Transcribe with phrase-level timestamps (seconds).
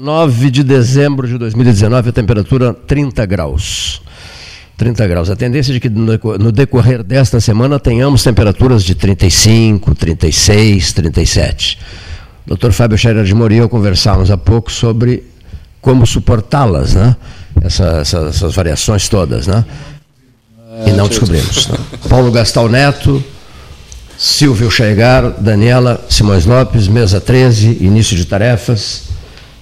[0.00, 4.00] 9 de dezembro de 2019, a temperatura 30 graus.
[4.76, 5.28] 30 graus.
[5.28, 11.78] A tendência de que no decorrer desta semana tenhamos temperaturas de 35, 36, 37.
[12.46, 12.70] Dr.
[12.70, 15.24] Fábio Scherer de Moria conversávamos há pouco sobre
[15.80, 17.16] como suportá-las, né?
[17.60, 19.64] Essa, essa, essas variações todas, né?
[20.86, 21.66] E não descobrimos.
[21.66, 21.76] Né?
[22.08, 23.20] Paulo Gastal Neto,
[24.16, 29.07] Silvio Chegar, Daniela Simões Lopes, mesa 13, início de tarefas.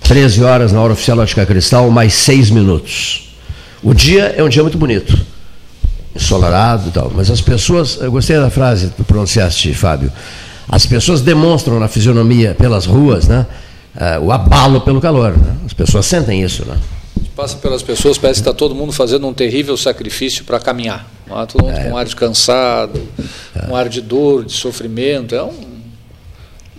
[0.07, 3.29] 13 horas na hora oficial Ótica Cristal, mais 6 minutos.
[3.83, 5.19] O dia é um dia muito bonito,
[6.15, 10.13] ensolarado e tal, mas as pessoas, eu gostei da frase que pronunciaste, Fábio,
[10.69, 13.47] as pessoas demonstram na fisionomia, pelas ruas, né,
[13.97, 15.37] uh, o abalo pelo calor.
[15.37, 15.57] Né?
[15.67, 16.65] As pessoas sentem isso.
[16.65, 16.77] Né?
[17.35, 21.05] Passa pelas pessoas, parece que está todo mundo fazendo um terrível sacrifício para caminhar.
[21.49, 21.83] Todo mundo é.
[21.83, 23.03] com um ar de cansado,
[23.57, 23.67] é.
[23.69, 25.35] um ar de dor, de sofrimento.
[25.35, 25.76] É um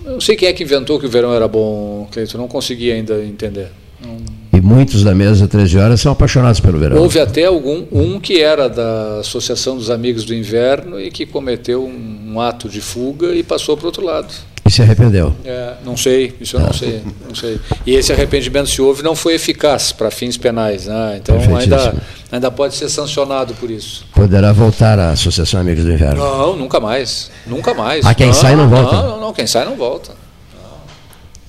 [0.07, 2.91] eu não sei quem é que inventou que o verão era bom, Cleiton, não consegui
[2.91, 3.67] ainda entender.
[4.01, 4.15] Não...
[4.53, 6.97] E muitos da mesa 13 horas são apaixonados pelo verão.
[6.97, 11.83] Houve até algum um que era da Associação dos Amigos do Inverno e que cometeu
[11.83, 14.33] um, um ato de fuga e passou para o outro lado.
[14.65, 15.35] E se arrependeu?
[15.45, 17.59] É, não sei, isso eu não, sei, não sei.
[17.85, 20.87] E esse arrependimento, se houve, não foi eficaz para fins penais.
[20.87, 21.19] Né?
[21.21, 21.95] Então ainda,
[22.31, 24.05] ainda pode ser sancionado por isso.
[24.13, 26.19] Poderá voltar à Associação Amigos do Inverno?
[26.19, 27.31] Não, nunca mais.
[27.45, 28.05] Nunca mais.
[28.05, 28.95] Ah, quem não, sai não volta?
[28.95, 30.11] Não, não, quem sai não volta.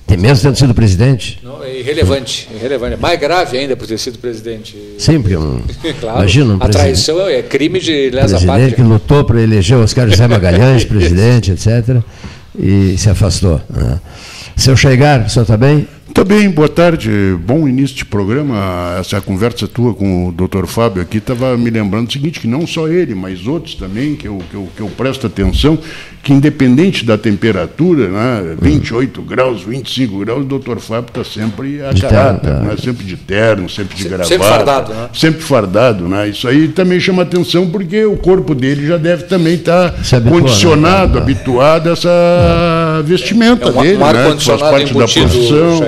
[0.07, 1.39] Tem mesmo tendo sido presidente?
[1.43, 2.97] Não, é irrelevante, irrelevante.
[2.97, 4.75] Mais grave ainda por ter sido presidente.
[4.97, 5.61] Sempre um.
[6.01, 6.17] claro.
[6.17, 8.53] Imagina um A traição é crime de lesa pátria.
[8.53, 12.01] Presidente que lutou para eleger o Oscar José Magalhães, presidente, etc
[12.59, 13.61] e se afastou.
[13.69, 13.99] Né?
[14.55, 15.87] Se eu chegar, o senhor está bem?
[16.09, 18.97] Está bem, boa tarde, bom início de programa.
[18.99, 22.65] Essa conversa tua com o doutor Fábio aqui estava me lembrando o seguinte, que não
[22.65, 25.77] só ele, mas outros também, que eu, que eu, que eu presto atenção,
[26.23, 29.23] que independente da temperatura, né, 28 hum.
[29.23, 33.15] graus, 25 graus, o doutor Fábio está sempre a de caráter, terno, né, sempre de
[33.15, 34.27] terno, sempre de gravata.
[34.27, 35.09] Sempre fardado, né?
[35.13, 36.27] Sempre fardado, né?
[36.27, 40.29] Isso aí também chama atenção porque o corpo dele já deve também estar tá né?
[40.29, 41.21] condicionado, né?
[41.21, 42.09] habituado a essa
[43.01, 44.35] vestimenta é um, dele, um né?
[44.37, 45.81] Que faz parte da profissão.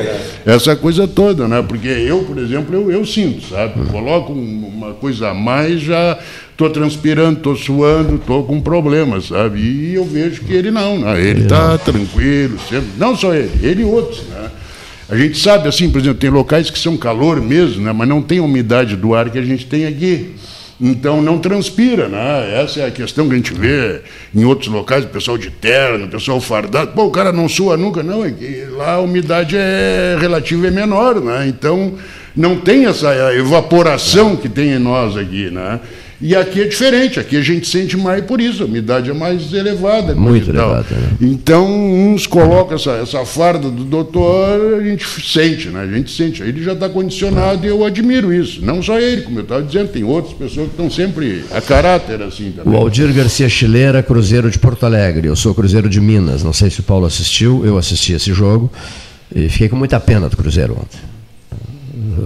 [0.46, 1.64] Essa coisa toda, né?
[1.68, 3.80] Porque eu, por exemplo, eu, eu sinto, sabe?
[3.80, 3.86] Hum.
[3.86, 6.18] Coloco uma coisa a mais, já
[6.52, 9.60] estou transpirando, estou suando, estou com problemas, sabe?
[9.60, 11.20] E eu vejo que ele não, né?
[11.20, 14.50] ele está tranquilo, sempre, não só ele, ele e outros, né?
[15.12, 17.92] A gente sabe, assim, por exemplo, tem locais que são calor mesmo, né?
[17.92, 20.32] mas não tem a umidade do ar que a gente tem aqui.
[20.82, 22.60] Então não transpira, né?
[22.60, 24.02] Essa é a questão que a gente vê
[24.34, 26.94] em outros locais, o pessoal de terno, o pessoal fardado.
[26.94, 28.26] Pô, o cara não sua nunca, não.
[28.26, 28.34] É
[28.72, 31.48] lá a umidade é relativa é menor, né?
[31.48, 31.94] Então
[32.36, 35.80] não tem essa evaporação que tem em nós aqui, né?
[36.22, 39.52] E aqui é diferente, aqui a gente sente mais por isso, a umidade é mais
[39.54, 40.14] elevada.
[40.14, 40.86] Muito elevada.
[40.92, 41.18] Né?
[41.20, 45.82] Então, uns colocam essa, essa farda do doutor, a gente sente, né?
[45.82, 46.44] A gente sente.
[46.44, 48.64] Aí ele já está condicionado e eu admiro isso.
[48.64, 52.22] Não só ele, como eu estava dizendo, tem outras pessoas que estão sempre a caráter
[52.22, 52.72] assim também.
[52.72, 55.28] O Aldir Garcia Chileira, Cruzeiro de Porto Alegre.
[55.28, 56.44] Eu sou Cruzeiro de Minas.
[56.44, 58.72] Não sei se o Paulo assistiu, eu assisti esse jogo.
[59.34, 61.11] E fiquei com muita pena do Cruzeiro ontem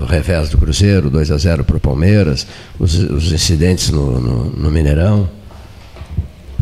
[0.01, 2.47] o revés do Cruzeiro, 2 a 0 para o Palmeiras,
[2.79, 5.29] os, os incidentes no, no, no, Mineirão.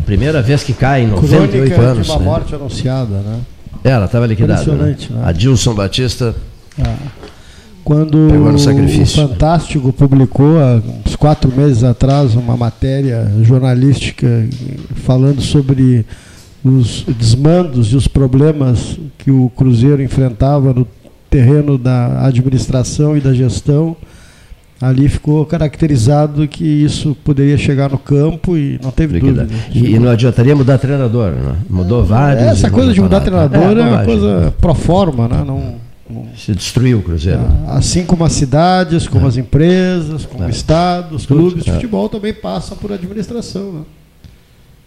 [0.04, 2.06] Primeira vez que cai em 98 Crônica anos.
[2.06, 2.24] De uma né?
[2.24, 3.40] morte anunciada, né?
[3.84, 4.72] Ela estava liquidada.
[4.74, 4.96] Né?
[5.08, 5.22] Né?
[5.24, 6.34] A Dilson Batista.
[6.82, 6.96] Ah.
[7.84, 14.26] Quando o Fantástico publicou, há uns quatro meses atrás, uma matéria jornalística
[15.04, 16.06] falando sobre
[16.64, 20.88] os desmandos e os problemas que o Cruzeiro enfrentava no
[21.34, 23.96] terreno da administração e da gestão,
[24.80, 29.48] ali ficou caracterizado que isso poderia chegar no campo e não teve dúvida.
[29.72, 31.56] E, e, não adiantaria mudar treinador, né?
[31.68, 32.46] Mudou é, vários.
[32.46, 35.42] Essa coisa de mudar treinador é, é uma coisa pro forma, né?
[35.44, 35.74] Não,
[36.08, 37.42] não, Se destruiu o Cruzeiro.
[37.66, 39.28] Assim como as cidades, como é.
[39.28, 40.50] as empresas, como é.
[40.50, 41.72] estados, clubes de é.
[41.72, 43.72] futebol também passam por administração.
[43.72, 43.80] Né?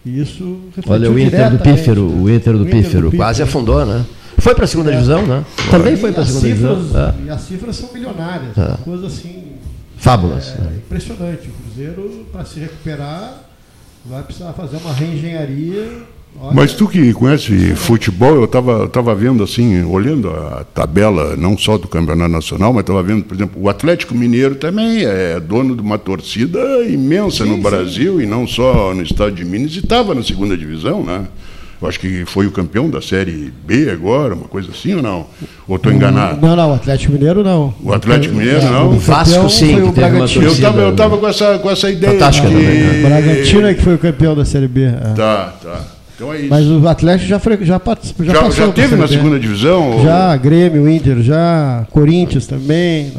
[0.06, 3.12] E isso Olha, o Inter do Pífero, o Inter do, o Inter Pífero, do Pífero
[3.12, 4.02] quase afundou, né?
[4.38, 4.94] Foi para a segunda é.
[4.94, 5.44] divisão, né?
[5.70, 7.00] Também foi para a segunda cifras, divisão.
[7.00, 7.14] É.
[7.26, 8.76] E as cifras são milionárias, é.
[8.84, 9.52] coisa assim.
[9.98, 10.54] Fábulas.
[10.58, 11.48] É, impressionante.
[11.48, 13.42] O Cruzeiro, para se recuperar,
[14.06, 16.02] vai precisar fazer uma reengenharia.
[16.40, 16.54] Olha.
[16.54, 21.76] Mas tu que conhece futebol, eu estava tava vendo assim, olhando a tabela, não só
[21.76, 25.82] do Campeonato Nacional, mas estava vendo, por exemplo, o Atlético Mineiro também é dono de
[25.82, 28.22] uma torcida imensa sim, no Brasil sim.
[28.22, 31.26] e não só no estado de Minas, e estava na segunda divisão, né?
[31.80, 35.26] Eu acho que foi o campeão da Série B agora, uma coisa assim ou não?
[35.68, 36.44] Ou estou enganado?
[36.44, 37.72] Não, não, o Atlético Mineiro não.
[37.82, 38.90] O Atlético Mineiro é, não?
[38.90, 40.44] O Vasco sim, foi o Bragantino.
[40.46, 42.14] Eu estava eu com, essa, com essa ideia.
[42.14, 42.54] Fantástica de...
[42.54, 42.80] também.
[42.80, 42.98] Né?
[42.98, 44.86] O Bragantino é que foi o campeão da Série B.
[44.86, 45.14] É.
[45.14, 45.84] Tá, tá.
[46.16, 46.48] Então é isso.
[46.50, 48.66] Mas o Atlético já, já, participou, já, já passou.
[48.66, 50.02] Já teve na segunda divisão?
[50.02, 50.38] Já, ou...
[50.40, 53.12] Grêmio, Inter, já, Corinthians também.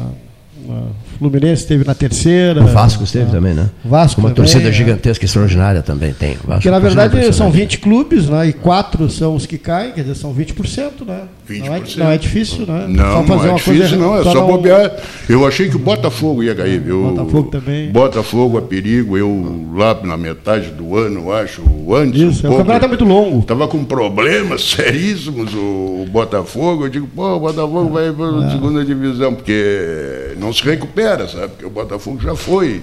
[1.20, 2.62] Fluminense esteve na terceira.
[2.62, 3.68] O Vasco esteve ah, também, né?
[3.84, 4.72] Vasco Uma também, torcida é.
[4.72, 6.30] gigantesca, extraordinária também tem.
[6.36, 8.48] Vasco, Porque na verdade são 20 clubes, né?
[8.48, 11.24] E quatro são os que caem, quer dizer, são 20%, né?
[11.46, 11.66] 20%.
[11.66, 12.86] Não, é, não é difícil, né?
[12.88, 14.18] Não, só não é difícil, coisa, não.
[14.18, 14.96] É só, só bobear.
[15.28, 17.10] Eu achei que o Botafogo ia cair, viu?
[17.10, 17.90] Botafogo também.
[17.90, 19.18] Botafogo a perigo.
[19.18, 21.62] Eu lá na metade do ano, acho,
[21.92, 22.20] antes.
[22.20, 23.40] Isso, um o campeonato é muito longo.
[23.40, 26.86] Estava com problemas seríssimos o Botafogo.
[26.86, 28.50] Eu digo, pô, o Botafogo vai para a é.
[28.52, 31.48] segunda divisão, porque não se recupera, sabe?
[31.48, 32.82] Porque o Botafogo já foi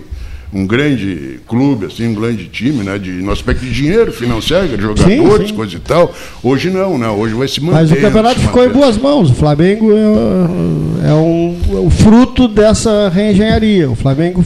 [0.53, 2.97] um grande clube, assim, um grande time, né?
[2.97, 5.53] De, no aspecto de dinheiro, financeiro, de jogadores, sim, sim.
[5.53, 6.13] coisa e tal.
[6.41, 7.07] Hoje não, né?
[7.09, 7.75] Hoje vai se manter.
[7.75, 9.29] Mas o campeonato ficou em boas mãos.
[9.29, 13.89] O Flamengo é, é, um, é o fruto dessa reengenharia.
[13.89, 14.43] O Flamengo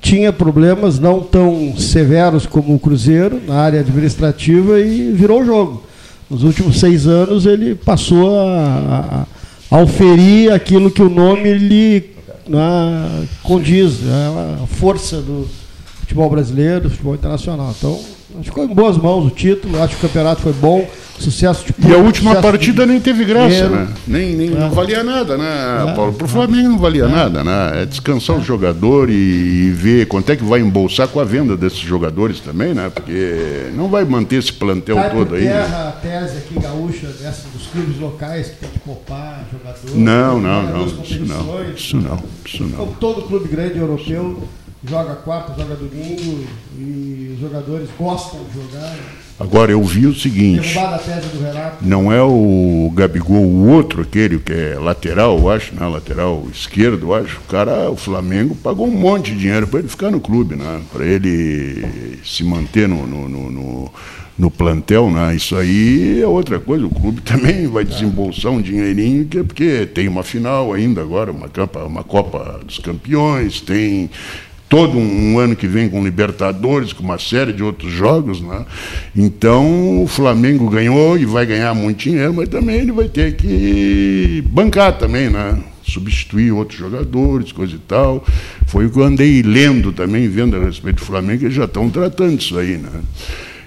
[0.00, 5.84] tinha problemas não tão severos como o Cruzeiro na área administrativa e virou o jogo.
[6.28, 9.26] Nos últimos seis anos ele passou a,
[9.70, 12.13] a, a oferir aquilo que o nome lhe
[12.46, 15.48] né, condiz, é a força do
[16.00, 17.74] futebol brasileiro, do futebol internacional.
[17.76, 20.86] Então, acho que ficou em boas mãos o título, acho que o campeonato foi bom,
[21.18, 22.92] sucesso de E a última partida de...
[22.92, 23.88] nem teve graça, né?
[24.06, 24.58] Nem, nem é.
[24.58, 25.94] não valia nada, né, é.
[25.94, 26.12] Paulo?
[26.12, 27.08] Para o Flamengo não valia é.
[27.08, 27.82] nada, né?
[27.82, 31.56] É descansar o jogador e, e, ver quanto é que vai embolsar com a venda
[31.56, 32.90] desses jogadores também, né?
[32.92, 35.42] Porque não vai manter esse plantel Cai todo aí.
[35.44, 35.88] Terra, né?
[35.88, 39.94] a tese aqui gaúcha dessa dos clubes locais que tem que poupar jogadores.
[39.94, 42.76] Não, não, não, isso não, isso não, isso não.
[42.76, 44.42] Como todo clube grande europeu
[44.86, 46.44] joga quarta, joga domingo
[46.76, 48.96] e os jogadores gostam de jogar.
[49.38, 50.74] Agora eu vi o seguinte.
[51.80, 55.86] Não é o Gabigol, o outro, aquele que é lateral, eu acho, né?
[55.86, 57.38] Lateral esquerdo, eu acho.
[57.38, 60.80] O cara, o Flamengo pagou um monte de dinheiro para ele ficar no clube, né?
[60.92, 61.84] Para ele
[62.24, 63.92] se manter no, no, no, no
[64.36, 65.34] no plantel, né?
[65.34, 66.84] Isso aí é outra coisa.
[66.86, 71.30] O clube também vai desembolsar um dinheirinho, que é porque tem uma final ainda agora,
[71.30, 74.10] uma, Copa, uma Copa dos Campeões, tem
[74.68, 78.64] todo um, ano que vem com Libertadores, com uma série de outros jogos, né?
[79.14, 84.42] Então o Flamengo ganhou e vai ganhar muito dinheiro, mas também ele vai ter que
[84.46, 85.58] bancar também, né?
[85.86, 88.24] Substituir outros jogadores, coisa e tal.
[88.66, 91.90] Foi o que eu andei lendo também, vendo a respeito do Flamengo, eles já estão
[91.90, 92.90] tratando isso aí, né?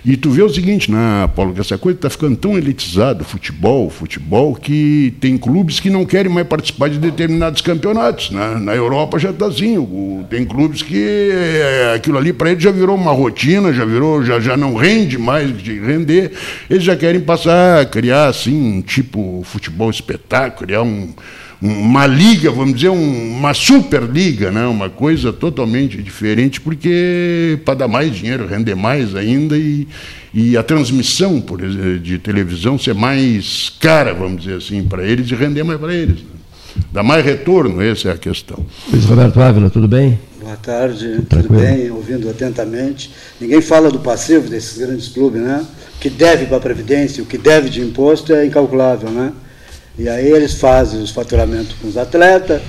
[0.07, 3.89] E tu vê o seguinte, né, Paulo, que essa coisa está ficando tão elitizada, futebol,
[3.89, 8.31] futebol, que tem clubes que não querem mais participar de determinados campeonatos.
[8.31, 8.56] Né?
[8.57, 9.75] Na Europa já está assim,
[10.30, 14.40] tem clubes que é, aquilo ali para eles já virou uma rotina, já virou, já,
[14.40, 16.31] já não rende mais de render.
[16.69, 21.14] Eles já querem passar, criar assim um tipo futebol espetáculo, criar um
[21.61, 24.66] uma liga, vamos dizer, um, uma superliga, né?
[24.68, 29.87] uma coisa totalmente diferente, porque para dar mais dinheiro, render mais ainda e,
[30.33, 31.59] e a transmissão por,
[31.99, 36.18] de televisão ser mais cara, vamos dizer assim, para eles e render mais para eles.
[36.18, 36.37] Né?
[36.92, 38.64] Dá mais retorno, essa é a questão.
[38.92, 40.19] Luiz Roberto Ávila, tudo bem?
[40.40, 41.90] Boa tarde, tudo bem?
[41.90, 43.11] Ouvindo atentamente.
[43.42, 45.66] Ninguém fala do passivo desses grandes clubes, né?
[45.95, 49.33] O que deve para a Previdência, o que deve de imposto é incalculável, né?
[49.97, 52.61] E aí eles fazem os faturamentos com os atletas,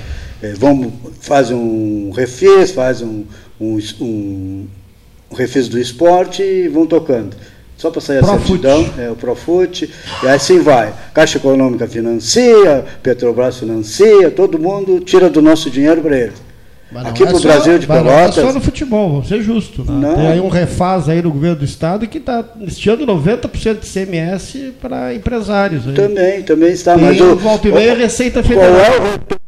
[0.42, 3.26] eh, vão, fazem um refis, fazem um,
[3.60, 4.66] um, um,
[5.30, 7.36] um refis do esporte e vão tocando.
[7.76, 9.88] Só para sair a certidão, é o Profut,
[10.22, 10.92] e assim vai.
[11.14, 16.47] Caixa Econômica financia, Petrobras financia, todo mundo tira do nosso dinheiro para eles.
[16.94, 18.36] Aqui para o é Brasil de Pelotas.
[18.36, 19.84] Não é só no futebol, vamos ser justo.
[19.84, 20.14] Né?
[20.14, 24.72] Tem aí um refaz aí no governo do estado que está estiando 90% de CMS
[24.80, 25.86] para empresários.
[25.86, 25.94] Aí.
[25.94, 26.94] Também, também está.
[26.94, 28.72] Tem mas o, volta e meia Receita Federal.
[28.72, 29.38] Qual é o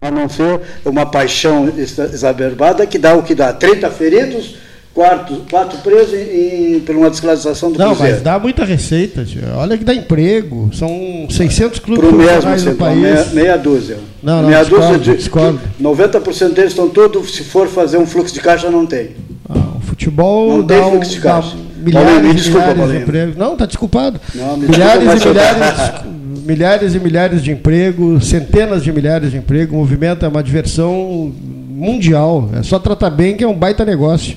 [0.00, 4.67] a não ser uma paixão exacerbada que dá o que dá 30 feridos
[4.98, 8.14] quatro, quatro presos em, por uma desclassificação do Não, Cruzeiro.
[8.14, 9.24] mas dá muita receita.
[9.24, 9.52] Tia.
[9.54, 10.70] Olha que dá emprego.
[10.72, 10.90] São
[11.30, 13.00] 600 clubes Pro mesmo, no país.
[13.00, 13.98] Meia, meia dúzia.
[14.20, 15.60] Não, não, meia dúzia de, discordo.
[15.80, 19.10] 90% deles estão todos, se for fazer um fluxo de caixa, não tem.
[19.48, 21.56] Ah, o futebol não tem fluxo de caixa.
[21.76, 23.36] milhares e milhares de empregos.
[23.36, 24.20] Não, está desculpado.
[24.34, 26.02] Não, milhares e milhares,
[26.44, 29.72] milhares e milhares de empregos, centenas de milhares de empregos.
[29.76, 31.32] O movimento é uma diversão
[31.70, 32.50] mundial.
[32.58, 34.36] É só tratar bem que é um baita negócio.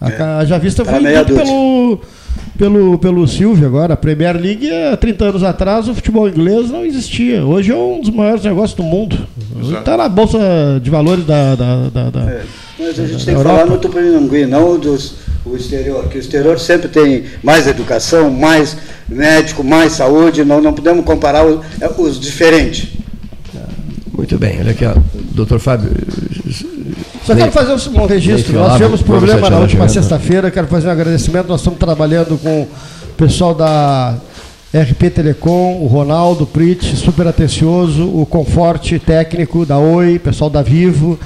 [0.00, 0.46] A, é.
[0.46, 2.00] Javista tá foi muito pelo,
[2.58, 3.94] pelo, pelo Silvio agora.
[3.94, 7.44] A Premier League, há 30 anos atrás, o futebol inglês não existia.
[7.44, 9.16] Hoje é um dos maiores negócios do mundo.
[9.78, 10.38] Está na Bolsa
[10.82, 11.54] de Valores da.
[11.54, 12.42] da, da, da é.
[12.78, 13.58] Mas a gente tem que Europa.
[13.58, 15.14] falar no Tupinanguí, não dos,
[15.46, 18.76] o exterior, que o exterior sempre tem mais educação, mais
[19.08, 22.88] médico, mais saúde, não, não podemos comparar os, é, os diferentes.
[24.16, 24.94] Muito bem, olha aqui, ó.
[25.32, 25.90] doutor Fábio,
[27.24, 28.54] Só quero fazer um registro.
[28.54, 30.50] Nós tivemos problema na última sexta-feira.
[30.50, 31.48] Quero fazer um agradecimento.
[31.48, 32.68] Nós estamos trabalhando com o
[33.16, 34.16] pessoal da
[34.74, 41.18] RP Telecom, o Ronaldo Prit, super atencioso, o Conforte técnico da Oi, pessoal da Vivo,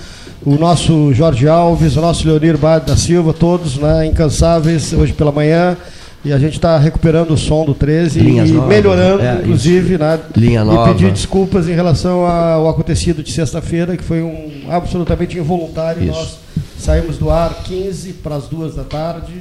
[0.45, 5.33] o nosso Jorge Alves, o nosso Leonir Bade da Silva, todos né, incansáveis hoje pela
[5.33, 5.77] manhã.
[6.23, 9.97] E a gente está recuperando o som do 13 Linhas e novas, melhorando, é, inclusive,
[9.97, 10.19] né?
[10.37, 16.03] Linha e pedir desculpas em relação ao acontecido de sexta-feira, que foi um absolutamente involuntário.
[16.03, 16.13] Isso.
[16.13, 16.39] Nós
[16.79, 19.33] saímos do ar 15 para as duas da tarde,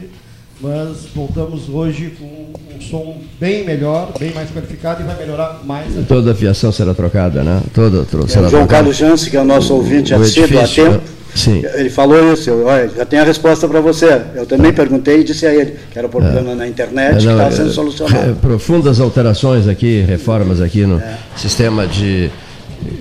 [0.61, 5.93] mas voltamos hoje com um som bem melhor, bem mais qualificado e vai melhorar mais.
[6.07, 7.61] Toda a fiação será trocada, né?
[7.73, 8.67] Toda, será é, João trocada.
[8.67, 11.63] Carlos Jansen, que é o nosso ouvinte assíduo há tempo Sim.
[11.75, 14.21] Ele falou isso, eu, olha, já tenho a resposta para você.
[14.35, 16.55] Eu também perguntei e disse a ele que era o problema é.
[16.55, 18.35] na internet é, não, que estava sendo solucionado.
[18.35, 21.17] profundas alterações aqui, reformas aqui no é.
[21.35, 22.31] sistema de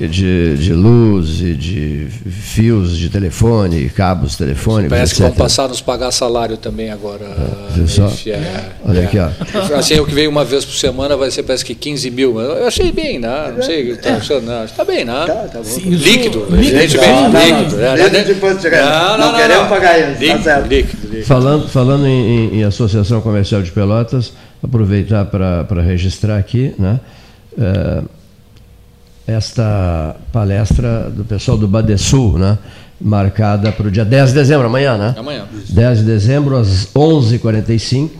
[0.08, 4.90] de, de luz e de fios de telefone, cabos telefônicos.
[4.90, 5.16] Parece etc.
[5.16, 7.24] que vão passar a nos pagar salário também agora.
[7.24, 8.12] É, só?
[8.26, 9.28] É, Olha aqui, ó.
[9.76, 12.40] Assim, o que veio uma vez por semana vai ser parece que 15 mil.
[12.40, 13.52] Eu achei bem, né?
[13.56, 14.64] Não sei o que está achando, não.
[14.64, 15.24] Está bem, né?
[15.26, 16.46] Tá, tá Sim, líquido.
[16.50, 17.02] Líquido.
[17.02, 17.76] Não, não, líquido.
[17.76, 20.12] Não, não, não, não, queremos pagar isso.
[20.12, 21.26] Tá líquido, tá líquido, líquido.
[21.26, 24.32] Falando, falando em, em, em, Associação Comercial de Pelotas,
[24.62, 27.00] aproveitar para registrar aqui, né?
[27.58, 28.02] É,
[29.28, 32.58] esta palestra do pessoal do Badesul, né?
[32.98, 35.14] marcada para o dia 10 de dezembro, amanhã, né?
[35.16, 35.44] Amanhã.
[35.68, 38.10] 10 de dezembro, às 11h45.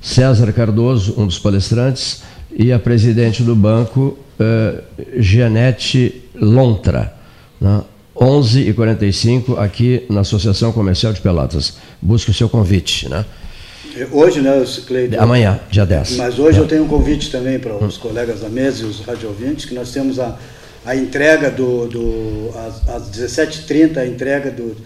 [0.00, 2.22] César Cardoso, um dos palestrantes,
[2.56, 4.82] e a presidente do banco, uh,
[5.20, 7.12] Jeanette Lontra.
[7.60, 7.82] Né?
[8.16, 11.76] 11h45, aqui na Associação Comercial de Pelotas.
[12.00, 13.08] Busque o seu convite.
[13.08, 13.24] Né?
[14.12, 15.20] Hoje, né, Cleiton?
[15.20, 16.16] Amanhã, dia 10.
[16.16, 16.62] Mas hoje é.
[16.62, 18.00] eu tenho um convite também para os hum.
[18.00, 20.36] colegas da mesa e os radiovintes, que nós temos a,
[20.84, 24.76] a entrega do, do às, às 17h30, a entrega do,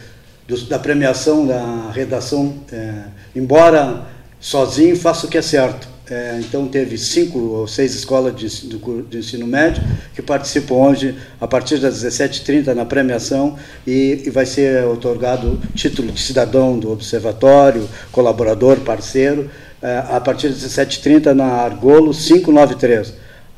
[0.47, 3.03] do, da premiação da redação, é,
[3.35, 4.07] embora
[4.39, 5.89] sozinho, faça o que é certo.
[6.11, 9.81] É, então teve cinco ou seis escolas de, de, de, ensino médio
[10.13, 16.11] que participam hoje a partir das 17h30 na premiação e, e vai ser otorgado título
[16.11, 19.49] de cidadão do observatório, colaborador, parceiro,
[19.81, 23.15] é, a partir das 17h30 na Argolo 593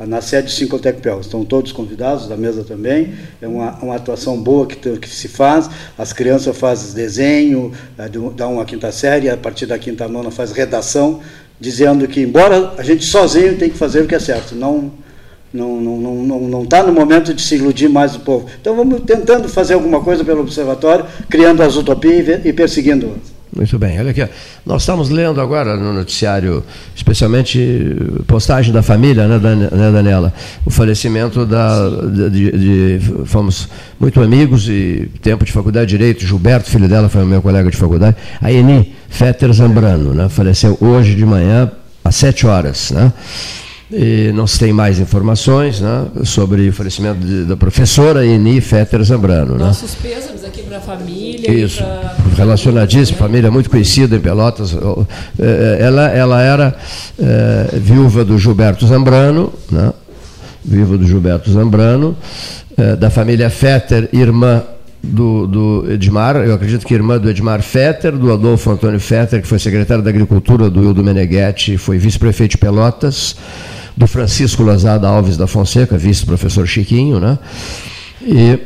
[0.07, 1.21] na sede do Sincotecpel.
[1.21, 3.15] Estão todos convidados, da mesa também.
[3.41, 5.71] É uma, uma atuação boa que, que se faz.
[5.97, 10.53] As crianças fazem desenho, é, da uma quinta série, a partir da quinta nona faz
[10.53, 11.21] redação
[11.63, 14.91] dizendo que, embora a gente sozinho tem que fazer o que é certo, não
[15.55, 18.49] não não não não não está no momento de se iludir mais do povo.
[18.61, 23.15] Então vamos tentando fazer alguma coisa pelo observatório, criando as utopias e perseguindo
[23.55, 24.27] muito bem, olha aqui.
[24.65, 30.33] Nós estamos lendo agora no noticiário, especialmente postagem da família, né, né Daniela?
[30.65, 31.89] O falecimento da.
[31.89, 33.69] De, de, fomos
[34.01, 36.27] muito amigos e tempo de faculdade de Direito.
[36.27, 38.17] Gilberto, filho dela, foi o meu colega de faculdade.
[38.41, 40.29] A Eni Fetter Zambrano, né?
[40.29, 41.71] Faleceu hoje de manhã,
[42.03, 43.13] às sete horas, né?
[43.93, 49.03] E não se tem mais informações né, sobre o falecimento de, da professora Eni Fetter
[49.03, 49.53] Zambrano.
[49.53, 49.65] Né?
[49.67, 50.42] Nossos pêsames para a
[50.85, 51.51] família.
[51.51, 52.15] Isso, pra...
[52.37, 54.75] relacionadíssima, família muito conhecida em Pelotas.
[54.75, 56.75] É, é, ela, ela era
[57.19, 59.93] é, viúva do Gilberto Zambrano, né?
[60.65, 62.17] viúva do Gilberto Zambrano,
[62.77, 64.63] é, da família Fetter, irmã
[65.03, 69.49] do, do, Edmar, eu acredito que irmã do Edmar Fetter, do Adolfo Antônio Fetter, que
[69.49, 73.35] foi secretário da Agricultura do Hildo Meneghetti, foi vice-prefeito de Pelotas
[73.97, 77.39] do Francisco Lazada Alves da Fonseca, vice-professor Chiquinho, né?
[78.23, 78.59] E,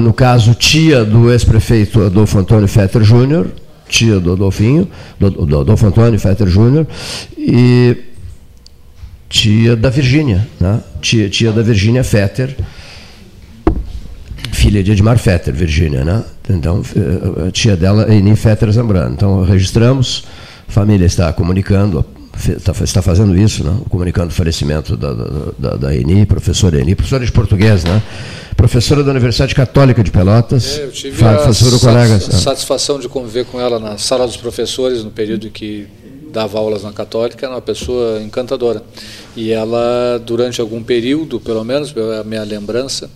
[0.00, 3.50] no caso, tia do ex-prefeito Adolfo Antônio Fetter Júnior,
[3.88, 4.88] tia do Adolfinho,
[5.18, 6.86] do, do Adolfo Antônio Fetter Júnior,
[7.36, 7.96] e
[9.28, 10.80] tia da Virgínia, né?
[11.00, 12.56] tia, tia da Virgínia Fetter,
[14.52, 16.24] filha de Edmar Fetter, Virgínia, né?
[16.48, 19.14] Então, eh, a tia dela é Eni Fetter Zambrano.
[19.14, 20.24] Então, registramos,
[20.68, 22.04] a família está comunicando
[22.48, 23.76] está, está fazendo isso, né?
[23.88, 25.12] comunicando o falecimento da,
[25.58, 28.02] da, da Eni, professora Eni, professora de português, né?
[28.56, 30.78] professora da Universidade Católica de Pelotas.
[30.78, 31.52] É, eu tive a
[32.20, 35.86] satisfação de conviver com ela na sala dos professores, no período em que
[36.30, 38.82] dava aulas na Católica, era uma pessoa encantadora.
[39.36, 43.10] E ela, durante algum período, pelo menos, a minha lembrança,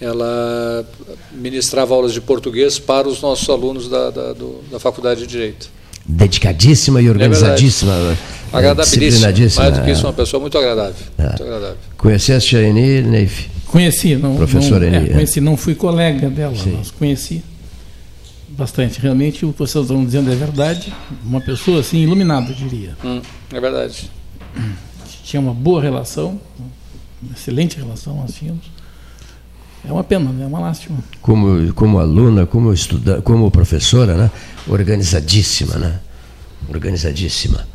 [0.00, 0.84] ela
[1.32, 5.80] ministrava aulas de português para os nossos alunos da, da, do, da Faculdade de Direito
[6.10, 7.92] dedicadíssima e é organizadíssima.
[7.92, 8.16] É
[8.52, 9.32] agradabilíssima.
[9.56, 11.06] Mais do que isso, uma pessoa muito agradável.
[11.18, 11.22] É.
[11.22, 11.76] Muito agradável.
[11.96, 13.48] Conheceste a Eni, Neif?
[13.66, 14.36] Conheci, não.
[14.36, 15.10] Professora não, Eni.
[15.10, 16.76] É, conheci, não fui colega dela, Sim.
[16.78, 17.42] mas conheci
[18.60, 19.00] bastante.
[19.00, 20.92] Realmente o que vocês estão dizendo é verdade.
[21.24, 22.96] Uma pessoa assim, iluminada, diria.
[23.04, 24.10] Hum, é verdade.
[25.24, 26.40] Tinha uma boa relação,
[27.22, 28.64] uma excelente relação nós tínhamos.
[29.88, 30.44] É uma pena, né?
[30.44, 30.98] é uma lástima.
[31.22, 34.30] Como, como aluna, como estudante, como professora, né?
[34.68, 36.00] Organizadíssima, né?
[36.68, 37.66] Organizadíssima.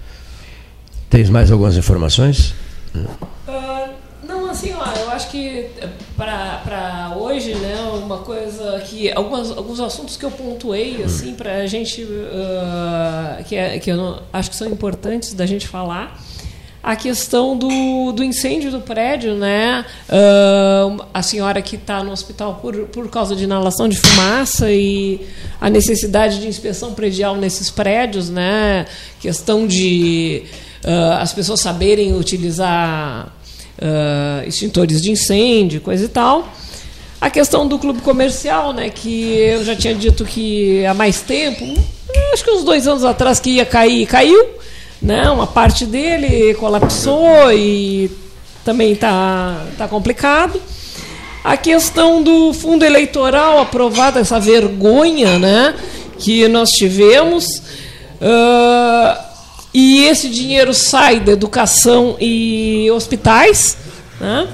[1.09, 2.53] Tens mais algumas informações?
[2.95, 3.89] Uh,
[4.27, 5.67] não, assim, ó, eu acho que
[6.15, 11.67] para hoje, né, uma coisa que algumas, alguns assuntos que eu pontuei assim para a
[11.67, 16.19] gente uh, que, é, que eu não, acho que são importantes da gente falar
[16.85, 19.83] a questão do, do incêndio do prédio, né?
[20.07, 25.19] Uh, a senhora que está no hospital por, por causa de inalação de fumaça e
[25.59, 28.85] a necessidade de inspeção predial nesses prédios, né?
[29.19, 30.43] Questão de
[30.85, 33.27] uh, as pessoas saberem utilizar
[33.77, 36.47] uh, extintores de incêndio, coisa e tal.
[37.19, 38.89] A questão do clube comercial, né?
[38.89, 41.65] Que eu já tinha dito que há mais tempo,
[42.33, 44.55] acho que uns dois anos atrás que ia cair, caiu
[45.01, 45.29] né?
[45.29, 48.09] Uma parte dele colapsou e
[48.63, 50.59] também está tá complicado.
[51.43, 55.75] A questão do fundo eleitoral aprovado, essa vergonha né,
[56.17, 57.61] que nós tivemos.
[58.19, 59.34] Uh,
[59.77, 63.75] e esse dinheiro sai da educação e hospitais.
[64.21, 64.47] Né?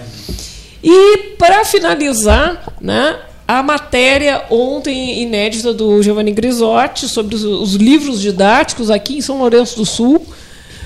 [0.83, 8.19] E, para finalizar, né, a matéria ontem inédita do Giovanni Grisotti sobre os, os livros
[8.19, 10.25] didáticos aqui em São Lourenço do Sul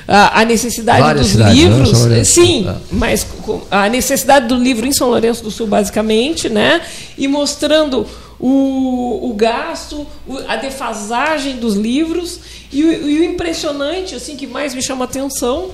[0.08, 1.64] a, necessidade Várias dos cidades, né?
[1.64, 2.76] livros, sim, ah.
[2.92, 3.26] mas
[3.72, 6.82] a necessidade do livro em São Lourenço do Sul, basicamente, né?
[7.18, 8.06] E mostrando
[8.40, 10.06] o, o gasto,
[10.48, 12.40] a defasagem dos livros
[12.72, 15.72] e o, e o impressionante, assim, que mais me chama a atenção,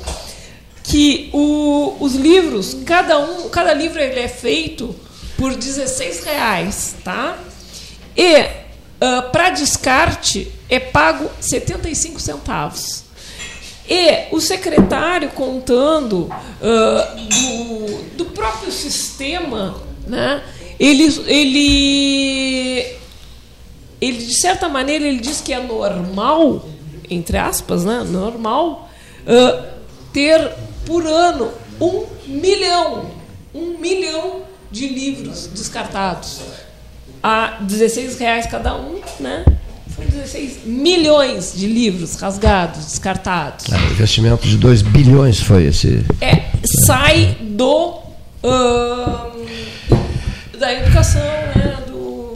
[0.84, 4.96] que o, os livros, cada um, cada livro ele é feito
[5.38, 7.38] por 16 reais, tá?
[8.16, 13.04] E uh, para descarte é pago 75 centavos.
[13.90, 20.42] E o secretário contando uh, do, do, próprio sistema, né?
[20.82, 22.86] Ele, ele,
[24.02, 26.68] ele, de certa maneira, ele diz que é normal,
[27.08, 28.04] entre aspas, né?
[28.04, 28.90] normal,
[29.28, 29.64] uh,
[30.12, 30.50] ter
[30.84, 33.12] por ano um milhão,
[33.54, 34.42] um milhão
[34.72, 36.42] de livros descartados
[37.22, 39.46] a 16 reais cada um, né?
[40.00, 43.72] 16 milhões de livros rasgados, descartados.
[43.72, 46.04] É, investimento de 2 bilhões foi esse.
[46.20, 46.46] É,
[46.88, 48.00] sai do
[48.44, 49.32] uh,
[50.62, 52.34] da educação, né, do,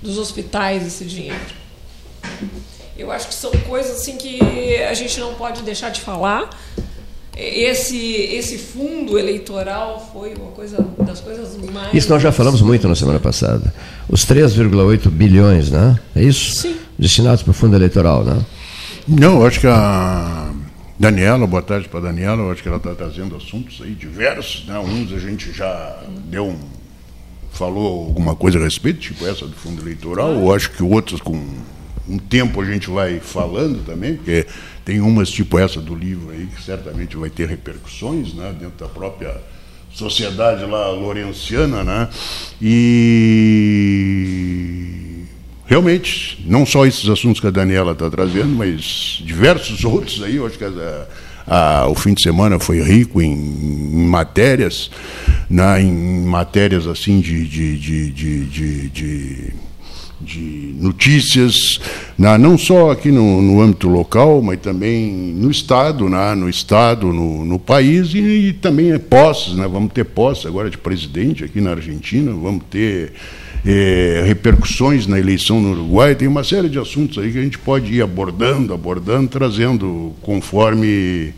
[0.00, 1.38] dos hospitais esse dinheiro.
[2.96, 6.48] Eu acho que são coisas assim que a gente não pode deixar de falar,
[7.36, 11.92] esse, esse fundo eleitoral foi uma coisa das coisas mais.
[11.92, 13.72] Isso nós já falamos muito na semana passada.
[14.08, 15.96] Os 3,8 bilhões, né?
[16.16, 16.62] É isso?
[16.62, 16.76] Sim.
[16.98, 18.44] Destinados para o fundo eleitoral, né?
[19.06, 20.50] Não, acho que a
[20.98, 24.66] Daniela, boa tarde para a Daniela, eu acho que ela está trazendo assuntos aí diversos,
[24.66, 24.78] né?
[24.80, 26.77] Uns a gente já deu um.
[27.58, 31.36] Falou alguma coisa a respeito, tipo essa do fundo eleitoral, ou acho que outros com
[32.08, 34.46] um tempo a gente vai falando também, porque
[34.84, 38.88] tem umas tipo essa do livro aí que certamente vai ter repercussões né, dentro da
[38.88, 39.36] própria
[39.92, 42.08] sociedade lá lorenciana, né?
[42.62, 43.98] E
[45.66, 50.46] realmente, não só esses assuntos que a Daniela está trazendo, mas diversos outros aí, eu
[50.46, 51.06] acho que a,
[51.48, 54.90] a, o fim de semana foi rico em, em matérias,
[55.48, 59.54] né, em matérias assim de, de, de, de, de
[60.20, 61.80] de notícias,
[62.18, 67.12] né, não só aqui no, no, âmbito local, mas também no Estado, né, no Estado,
[67.12, 71.60] no, no país, e, e, também posses, né, vamos ter posse agora de presidente aqui
[71.60, 73.12] na Argentina, vamos ter
[73.66, 77.58] é, repercussões na eleição no Uruguai, tem uma série de assuntos aí que a gente
[77.58, 81.34] pode ir abordando, abordando, trazendo conforme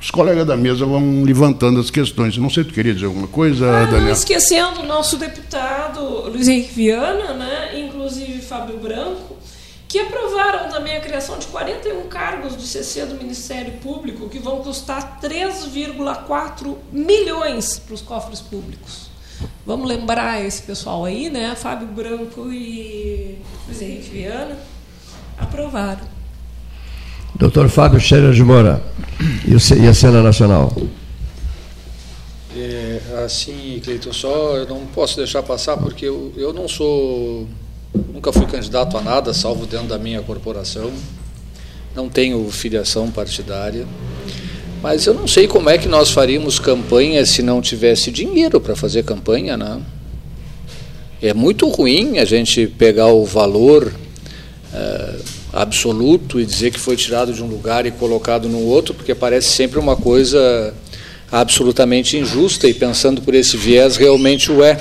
[0.00, 2.36] os colegas da mesa vão levantando as questões.
[2.38, 4.12] Não sei, tu queria dizer alguma coisa, ah, Daniel?
[4.12, 9.36] Esquecendo o nosso deputado Luiz Henrique Viana, né, inclusive Fábio Branco,
[9.86, 14.60] que aprovaram também a criação de 41 cargos de CC do Ministério Público, que vão
[14.60, 19.09] custar 3,4 milhões para os cofres públicos.
[19.66, 21.54] Vamos lembrar esse pessoal aí, né?
[21.54, 24.56] Fábio Branco e Luiz Henrique Viana
[25.38, 26.00] aprovaram.
[27.34, 28.82] Doutor Fábio Scherer de Moura,
[29.46, 30.72] e a cena nacional?
[32.54, 37.46] É, assim, Cleiton, só eu não posso deixar passar porque eu, eu não sou,
[38.12, 40.92] nunca fui candidato a nada, salvo dentro da minha corporação,
[41.94, 43.86] não tenho filiação partidária,
[44.82, 48.74] mas eu não sei como é que nós faríamos campanha se não tivesse dinheiro para
[48.74, 49.80] fazer campanha, né?
[51.22, 53.92] É muito ruim a gente pegar o valor.
[54.72, 59.14] Uh, absoluto e dizer que foi tirado de um lugar e colocado no outro, porque
[59.14, 60.72] parece sempre uma coisa
[61.30, 64.80] absolutamente injusta e pensando por esse viés realmente o é.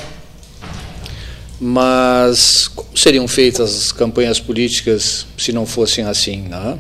[1.60, 6.42] Mas como seriam feitas as campanhas políticas se não fossem assim?
[6.42, 6.80] Né?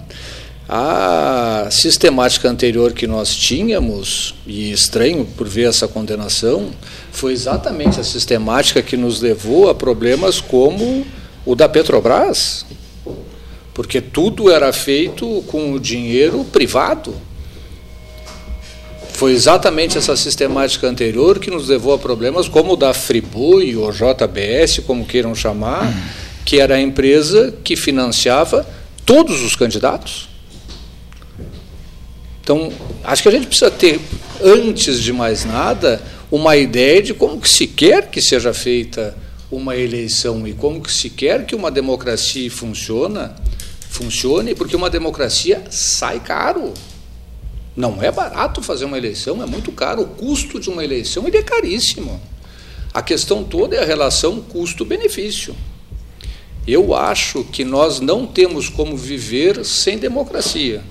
[0.71, 6.69] A sistemática anterior que nós tínhamos, e estranho por ver essa condenação,
[7.11, 11.07] foi exatamente a sistemática que nos levou a problemas como
[11.43, 12.67] o da Petrobras,
[13.73, 17.15] porque tudo era feito com o dinheiro privado.
[19.13, 23.91] Foi exatamente essa sistemática anterior que nos levou a problemas como o da Friboi ou
[23.91, 25.91] JBS, como queiram chamar,
[26.45, 28.67] que era a empresa que financiava
[29.03, 30.28] todos os candidatos.
[32.49, 34.01] Então, acho que a gente precisa ter,
[34.43, 39.15] antes de mais nada, uma ideia de como que se quer que seja feita
[39.51, 43.35] uma eleição e como que se quer que uma democracia funciona,
[43.87, 46.73] funcione, porque uma democracia sai caro.
[47.75, 50.01] Não é barato fazer uma eleição, é muito caro.
[50.01, 52.19] O custo de uma eleição ele é caríssimo.
[52.91, 55.55] A questão toda é a relação custo-benefício.
[56.67, 60.81] Eu acho que nós não temos como viver sem democracia.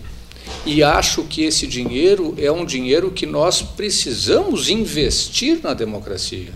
[0.66, 6.52] E acho que esse dinheiro é um dinheiro que nós precisamos investir na democracia.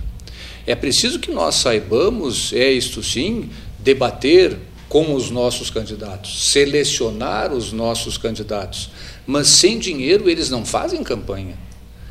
[0.66, 7.72] É preciso que nós saibamos, é isto sim, debater com os nossos candidatos, selecionar os
[7.72, 8.90] nossos candidatos,
[9.26, 11.56] mas sem dinheiro eles não fazem campanha.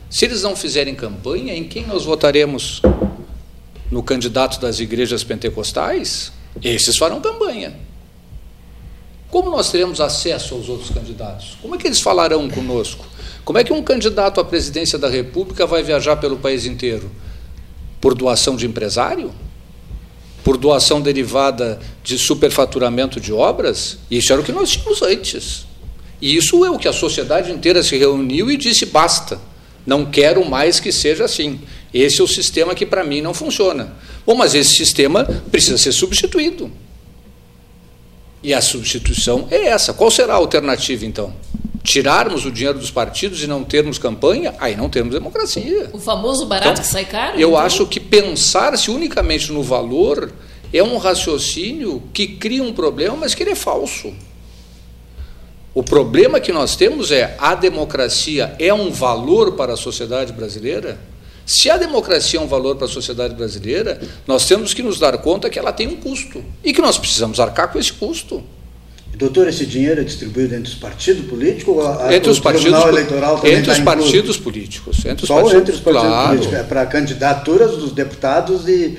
[0.09, 2.81] Se eles não fizerem campanha, em quem nós votaremos?
[3.89, 6.33] No candidato das igrejas pentecostais?
[6.61, 7.73] Esses farão campanha.
[9.31, 11.57] Como nós teremos acesso aos outros candidatos?
[11.61, 13.05] Como é que eles falarão conosco?
[13.45, 17.09] Como é que um candidato à presidência da República vai viajar pelo país inteiro?
[18.01, 19.31] Por doação de empresário?
[20.43, 23.97] Por doação derivada de superfaturamento de obras?
[24.11, 25.65] Isso era o que nós tínhamos antes.
[26.21, 29.39] E isso é o que a sociedade inteira se reuniu e disse: basta,
[29.85, 31.61] não quero mais que seja assim.
[31.93, 33.93] Esse é o sistema que para mim não funciona.
[34.25, 36.69] Bom, mas esse sistema precisa ser substituído.
[38.43, 39.93] E a substituição é essa.
[39.93, 41.33] Qual será a alternativa, então?
[41.83, 44.53] Tirarmos o dinheiro dos partidos e não termos campanha?
[44.59, 45.89] Aí não temos democracia.
[45.93, 47.39] O famoso barato então, que sai caro?
[47.39, 47.61] Eu então?
[47.61, 50.31] acho que pensar-se unicamente no valor
[50.73, 54.13] é um raciocínio que cria um problema, mas que ele é falso.
[55.73, 60.99] O problema que nós temos é a democracia é um valor para a sociedade brasileira?
[61.51, 65.17] Se a democracia é um valor para a sociedade brasileira, nós temos que nos dar
[65.17, 68.41] conta que ela tem um custo e que nós precisamos arcar com esse custo.
[69.13, 73.35] Doutor, esse dinheiro é distribuído entre os partidos políticos ou a, entre os partidos, eleitoral
[73.35, 75.05] também Entre os partidos políticos.
[75.05, 76.29] Entre os Só partidos, entre os partidos claro.
[76.29, 76.57] políticos.
[76.57, 78.97] É para candidaturas dos deputados e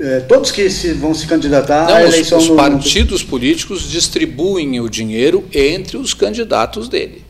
[0.00, 2.38] é, todos que se, vão se candidatar Não, à eleição.
[2.38, 3.28] Os, os partidos no...
[3.28, 7.24] políticos distribuem o dinheiro entre os candidatos dele.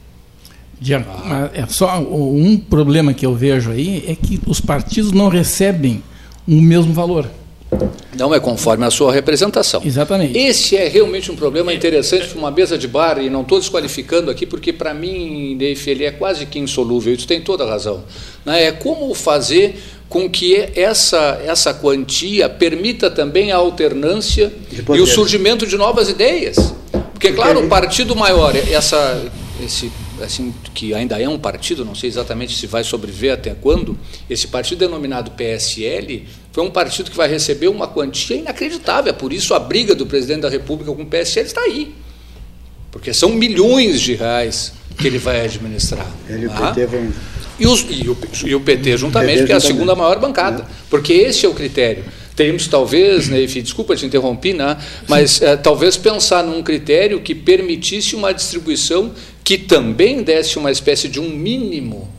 [0.84, 6.02] De, é só um problema que eu vejo aí é que os partidos não recebem
[6.46, 7.26] o mesmo valor.
[8.18, 9.80] Não é conforme a sua representação.
[9.82, 10.36] Exatamente.
[10.36, 14.30] Esse é realmente um problema interessante para uma mesa de bar, e não estou desqualificando
[14.30, 18.04] aqui, porque para mim, Neif, ele é quase que insolúvel, isso tem toda a razão.
[18.44, 18.64] Né?
[18.64, 25.66] É como fazer com que essa, essa quantia permita também a alternância e o surgimento
[25.66, 26.74] de novas ideias.
[27.14, 29.24] Porque, claro, o partido maior, essa,
[29.64, 29.90] esse
[30.22, 33.98] assim, que ainda é um partido, não sei exatamente se vai sobreviver até quando,
[34.28, 39.10] esse partido denominado PSL foi um partido que vai receber uma quantia inacreditável.
[39.10, 41.94] É por isso a briga do presidente da República com o PSL está aí.
[42.92, 46.08] Porque são milhões de reais que ele vai administrar.
[46.28, 46.72] Ele tá?
[46.72, 47.12] PT vem...
[47.58, 50.64] e, os, e, o, e o PT juntamente, porque é a segunda maior bancada.
[50.88, 54.76] Porque esse é o critério teríamos talvez, né, enfim, desculpa te interromper, né,
[55.08, 61.08] mas é, talvez pensar num critério que permitisse uma distribuição que também desse uma espécie
[61.08, 62.12] de um mínimo.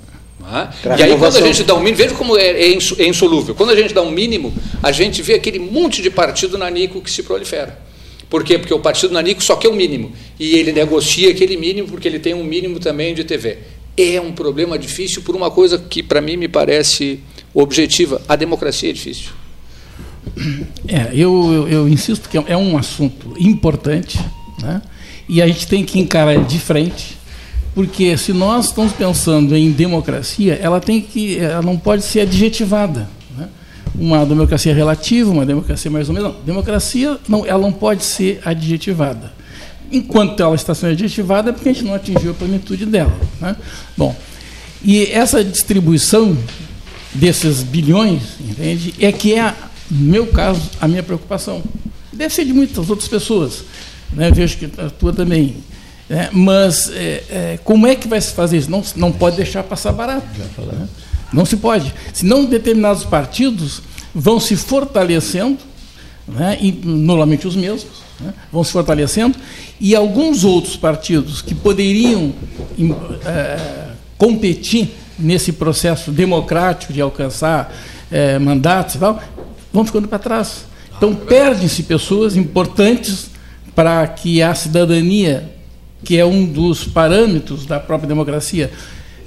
[0.47, 0.99] É?
[0.99, 3.55] E aí, quando a gente dá um mínimo, veja como é, é, é, insolúvel.
[3.55, 7.09] Quando a gente dá um mínimo, a gente vê aquele monte de partido nanico que
[7.09, 7.79] se prolifera.
[8.29, 8.59] Por quê?
[8.59, 10.13] Porque o partido nanico só quer o mínimo.
[10.39, 13.57] E ele negocia aquele mínimo porque ele tem um mínimo também de TV.
[13.97, 17.19] É um problema difícil por uma coisa que, para mim, me parece
[17.53, 19.31] objetiva: a democracia é difícil.
[20.87, 24.19] É, eu, eu, eu insisto que é um assunto importante,
[24.61, 24.81] né?
[25.27, 27.17] e a gente tem que encarar de frente,
[27.73, 33.09] porque se nós estamos pensando em democracia, ela tem que, ela não pode ser adjetivada.
[33.37, 33.47] Né?
[33.95, 36.33] Uma democracia relativa, uma democracia mais ou menos.
[36.33, 36.41] Não.
[36.41, 39.33] Democracia, não, ela não pode ser adjetivada.
[39.91, 43.13] Enquanto ela está sendo adjetivada, é porque a gente não atingiu a plenitude dela.
[43.41, 43.55] Né?
[43.97, 44.15] Bom,
[44.83, 46.37] e essa distribuição
[47.13, 49.53] desses bilhões, entende, é que é,
[49.89, 51.63] no meu caso, a minha preocupação.
[52.11, 53.63] Deve ser de muitas outras pessoas
[54.15, 54.31] né?
[54.31, 55.57] vejo que a tua também.
[56.09, 58.69] É, mas é, é, como é que vai se fazer isso?
[58.69, 60.27] Não, não pode deixar passar barato.
[60.57, 60.87] Né?
[61.33, 61.93] Não se pode.
[62.13, 63.81] Senão determinados partidos
[64.13, 65.57] vão se fortalecendo,
[66.27, 69.37] né, e normalmente os mesmos, né, vão se fortalecendo,
[69.79, 72.33] e alguns outros partidos que poderiam
[73.25, 77.73] é, competir nesse processo democrático de alcançar
[78.11, 79.21] é, mandatos e tal,
[79.75, 80.65] vão ficando para trás.
[80.97, 83.29] Então, perdem-se pessoas importantes
[83.75, 85.53] para que a cidadania,
[86.03, 88.71] que é um dos parâmetros da própria democracia,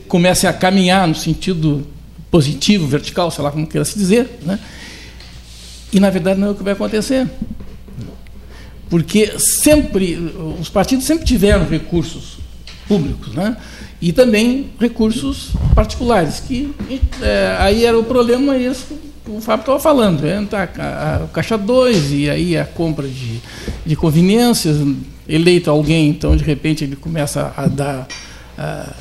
[0.09, 1.87] comece a caminhar no sentido
[2.31, 4.59] positivo, vertical, sei lá como queira se dizer, né?
[5.93, 7.29] e na verdade não é o que vai acontecer.
[8.89, 10.17] Porque sempre,
[10.59, 12.39] os partidos sempre tiveram recursos
[12.87, 13.55] públicos, né?
[14.01, 16.75] e também recursos particulares, que
[17.21, 21.59] é, aí era o problema que o Fábio estava falando, entra a, a, o Caixa
[21.59, 23.41] 2 e aí a compra de,
[23.85, 24.79] de conveniências,
[25.29, 28.09] eleito alguém, então de repente ele começa a dar
[28.57, 28.93] a,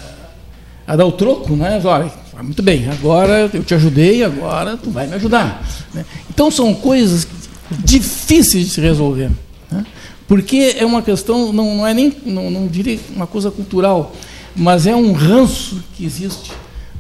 [0.86, 1.82] a dar o troco, né?
[1.84, 2.12] Olha,
[2.42, 5.66] muito bem, agora eu te ajudei, agora tu vai me ajudar.
[5.94, 6.06] Né?
[6.30, 7.28] Então são coisas
[7.72, 9.32] difíceis de se resolver.
[9.72, 9.86] Né?
[10.28, 14.14] Porque é uma questão, não, não é nem, não, não diria uma coisa cultural,
[14.56, 16.52] mas é um ranço que existe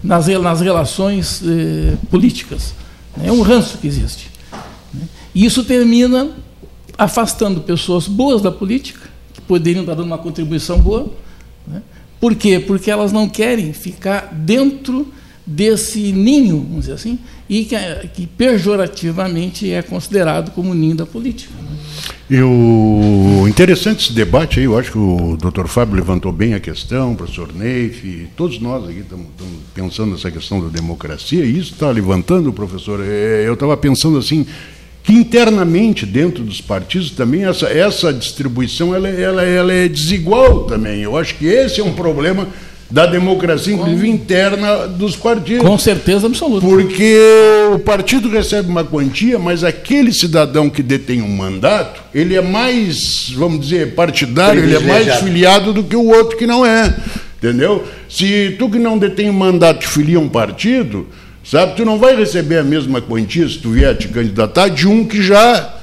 [0.04, 2.74] nas, nas relações eh, políticas.
[3.18, 3.28] Né?
[3.28, 4.30] É um ranço que existe.
[4.94, 5.08] Né?
[5.34, 6.30] E isso termina
[6.98, 11.12] afastando pessoas boas da política, que poderiam estar dando uma contribuição boa,
[11.68, 11.82] né?
[12.20, 12.60] Por quê?
[12.60, 15.14] Porque elas não querem ficar dentro
[15.46, 17.76] desse ninho, vamos dizer assim, e que,
[18.14, 21.54] que pejorativamente é considerado como ninho da política.
[22.30, 26.60] E o interessante esse debate aí, eu acho que o doutor Fábio levantou bem a
[26.60, 29.28] questão, o professor Neif, todos nós aqui estamos,
[29.74, 34.46] pensando nessa questão da democracia, e isso está levantando, professor, é, eu estava pensando assim,
[35.08, 41.02] que internamente dentro dos partidos também essa, essa distribuição ela, ela, ela é desigual também.
[41.02, 42.46] Eu acho que esse é um problema
[42.89, 44.13] da democracia, inclusive Com...
[44.13, 45.65] interna dos partidos.
[45.65, 46.65] Com certeza absoluta.
[46.65, 47.17] Porque
[47.73, 53.30] o partido recebe uma quantia, mas aquele cidadão que detém um mandato, ele é mais,
[53.36, 56.95] vamos dizer, partidário, ele é mais filiado do que o outro que não é.
[57.38, 57.84] Entendeu?
[58.10, 61.08] Se tu que não detém um mandato te filia um partido,
[61.50, 61.78] Sabe?
[61.78, 65.23] Tu não vai receber a mesma quantia se tu vier te candidatar de um que
[65.23, 65.76] já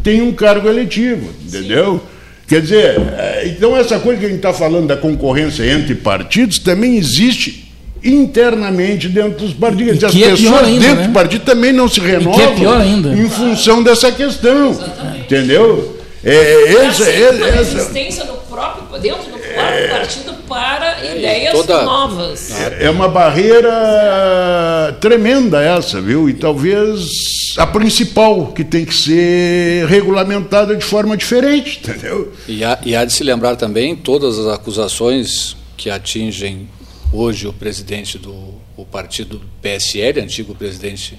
[0.00, 1.94] tem um cargo eletivo, entendeu?
[1.94, 2.15] Sim.
[2.48, 6.60] Quer dizer, é, então essa coisa que a gente está falando da concorrência entre partidos
[6.60, 7.66] também existe
[8.04, 10.02] internamente dentro dos partidos.
[10.04, 11.08] As é pessoas ainda, dentro né?
[11.08, 14.70] do partido também não se é renovam é em função dessa questão.
[14.70, 15.20] Exatamente.
[15.20, 15.96] Entendeu?
[16.22, 21.52] É, é, essa, é, resistência no próprio, dentro do próprio é, partido para é, ideias
[21.52, 22.50] toda, novas.
[22.50, 26.28] É, é uma barreira tremenda essa, viu?
[26.28, 32.32] E talvez a principal, que tem que ser regulamentada de forma diferente, entendeu?
[32.46, 36.68] E há, e há de se lembrar também todas as acusações que atingem
[37.12, 41.18] hoje o presidente do o partido PSL, antigo presidente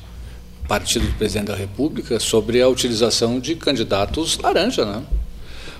[0.68, 5.02] partido do presidente da República sobre a utilização de candidatos laranja, né?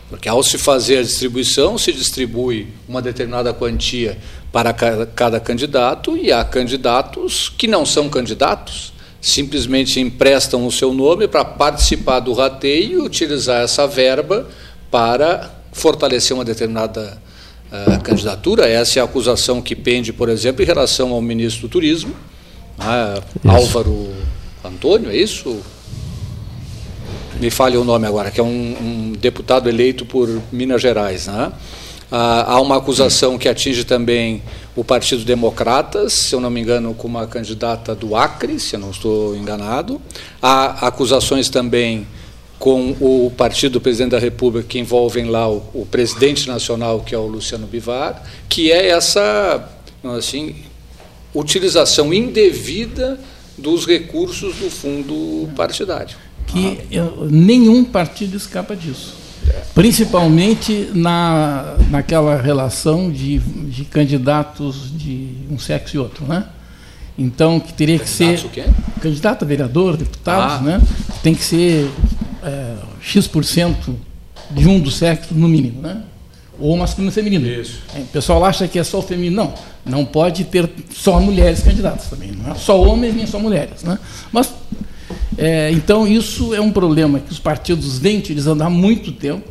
[0.10, 4.18] Porque ao se fazer a distribuição, se distribui uma determinada quantia
[4.52, 11.28] para cada candidato e há candidatos que não são candidatos, simplesmente emprestam o seu nome
[11.28, 14.48] para participar do rateio e utilizar essa verba
[14.90, 17.22] para fortalecer uma determinada
[17.70, 18.68] uh, candidatura.
[18.68, 22.16] Essa é a acusação que pende, por exemplo, em relação ao ministro do Turismo,
[22.80, 24.14] uh, Álvaro
[24.64, 25.60] Antônio, é isso?
[27.40, 31.28] Me falha o nome agora, que é um, um deputado eleito por Minas Gerais.
[31.28, 31.52] Né?
[32.12, 34.42] Ah, há uma acusação que atinge também
[34.76, 38.80] o Partido Democratas, se eu não me engano, com uma candidata do Acre, se eu
[38.80, 40.02] não estou enganado.
[40.42, 42.08] Há acusações também
[42.58, 47.14] com o partido do presidente da República, que envolvem lá o, o presidente nacional, que
[47.14, 49.70] é o Luciano Bivar, que é essa
[50.18, 50.56] assim,
[51.36, 53.20] utilização indevida
[53.58, 56.16] dos recursos do fundo partidário.
[56.48, 59.16] Que eu, nenhum partido escapa disso.
[59.74, 66.46] Principalmente na, naquela relação de, de candidatos de um sexo e outro, né?
[67.18, 68.40] Então, que teria que ser.
[69.02, 70.62] Candidato a vereador, deputados, ah.
[70.62, 70.82] né?
[71.24, 71.90] Tem que ser
[72.44, 73.96] é, X%
[74.52, 76.04] de um do sexo, no mínimo, né?
[76.60, 77.48] Ou masculino e feminino.
[77.48, 77.82] Isso.
[77.96, 79.36] É, o pessoal acha que é só o feminino.
[79.36, 79.54] Não,
[79.86, 82.32] não pode ter só mulheres candidatas também.
[82.32, 83.84] Não é só homens nem só mulheres.
[83.84, 83.98] Né?
[84.32, 84.52] Mas,
[85.38, 89.48] é, então, isso é um problema que os partidos vêm utilizando há muito tempo.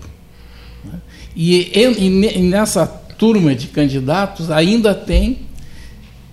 [0.85, 1.01] Né?
[1.35, 5.39] E, e, e nessa turma de candidatos ainda tem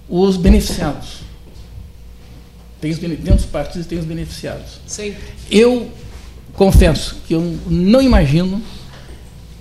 [0.10, 1.24] os beneficiados.
[2.82, 4.80] Tem os, dentro dos partidos tem os beneficiados.
[4.86, 5.14] Sim.
[5.50, 5.90] Eu
[6.54, 8.62] confesso que eu não imagino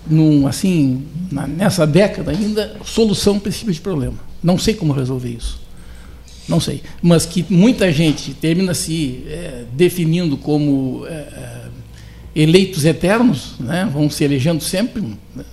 [0.07, 4.19] num, assim, na, nessa década ainda, solução para esse tipo de problema.
[4.43, 5.62] Não sei como resolver isso.
[6.49, 11.63] Não sei, mas que muita gente termina se é, definindo como é, é
[12.35, 15.45] eleitos eternos, né, vão se elegendo sempre, né,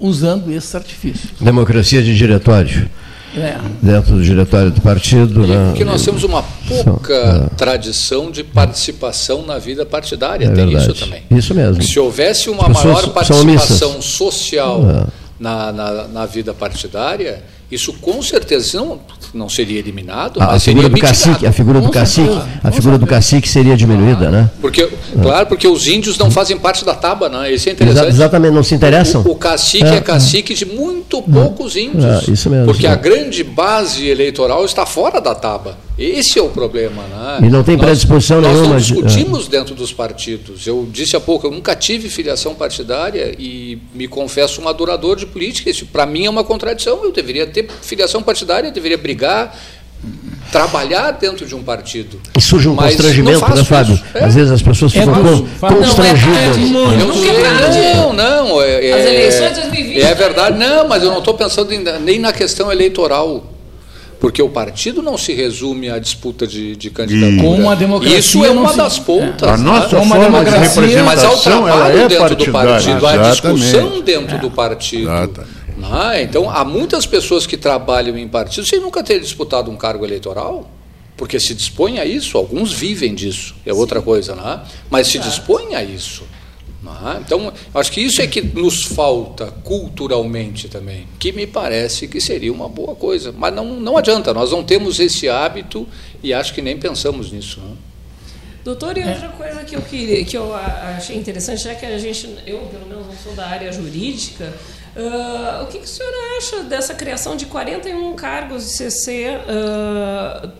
[0.00, 1.32] usando esses artifícios.
[1.40, 2.90] Democracia de diretório.
[3.34, 3.56] É.
[3.80, 5.46] Dentro do diretório do partido.
[5.46, 5.68] Né?
[5.68, 7.56] Porque nós temos uma pouca é.
[7.56, 10.90] tradição de participação na vida partidária, é tem verdade.
[10.90, 11.22] isso também.
[11.30, 11.82] Isso mesmo.
[11.82, 15.06] Se houvesse uma maior participação social é.
[15.40, 19.00] na, na, na vida partidária, isso com certeza não,
[19.32, 23.06] não seria eliminado, a, mas figura do cacique, a figura do cacique, a figura do
[23.06, 24.50] cacique seria diminuída, né?
[24.60, 24.88] Porque,
[25.22, 27.50] claro, porque os índios não fazem parte da tábua, né?
[27.50, 28.08] Isso é interessante.
[28.08, 29.22] Exatamente, não se interessam.
[29.22, 32.28] O, o cacique é, é, cacique de muito poucos índios.
[32.28, 32.66] É, isso mesmo.
[32.66, 35.76] Porque a grande base eleitoral está fora da tábua.
[35.98, 37.46] Esse é o problema, né?
[37.46, 38.74] E não tem predisposição nós, nenhuma.
[38.74, 40.66] Nós discutimos dentro dos partidos.
[40.66, 45.26] Eu disse há pouco, eu nunca tive filiação partidária e me confesso um adorador de
[45.26, 45.70] política.
[45.70, 47.04] Isso para mim é uma contradição.
[47.04, 49.56] Eu deveria ter filiação partidária, deveria brigar,
[50.50, 52.20] trabalhar dentro de um partido.
[52.36, 54.00] E surge um Mas constrangimento, né, Fábio?
[54.14, 54.24] É.
[54.24, 56.56] Às vezes as pessoas ficam é, constrangidas.
[56.70, 58.62] Não, é, não, não.
[58.62, 60.02] É, é, As eleições de 2020.
[60.02, 63.52] É verdade, não, mas eu não estou pensando em, nem na questão eleitoral.
[64.20, 67.42] Porque o partido não se resume à disputa de, de candidatura.
[67.42, 68.76] Como a democracia Isso é uma se...
[68.76, 69.48] das pontas.
[69.48, 69.52] É.
[69.52, 70.06] A nossa né?
[70.06, 74.38] forma de representação, mas ao trabalho é dentro do partido, à discussão dentro é.
[74.38, 75.10] do partido.
[75.90, 80.04] Ah, então, há muitas pessoas que trabalham em partido sem nunca ter disputado um cargo
[80.04, 80.70] eleitoral,
[81.16, 84.04] porque se dispõe a isso, alguns vivem disso, é outra Sim.
[84.04, 84.62] coisa, não é?
[84.90, 86.24] mas se dispõe a isso.
[86.84, 87.20] É?
[87.20, 92.52] Então, acho que isso é que nos falta culturalmente também, que me parece que seria
[92.52, 93.32] uma boa coisa.
[93.36, 95.86] Mas não, não adianta, nós não temos esse hábito
[96.22, 97.60] e acho que nem pensamos nisso.
[97.60, 97.76] Não?
[98.64, 102.28] Doutor, e outra coisa que eu, queria, que eu achei interessante, já que a gente,
[102.46, 104.52] eu pelo menos não sou da área jurídica,
[104.96, 110.50] uh, o que, que o senhor acha dessa criação de 41 cargos de CC uh,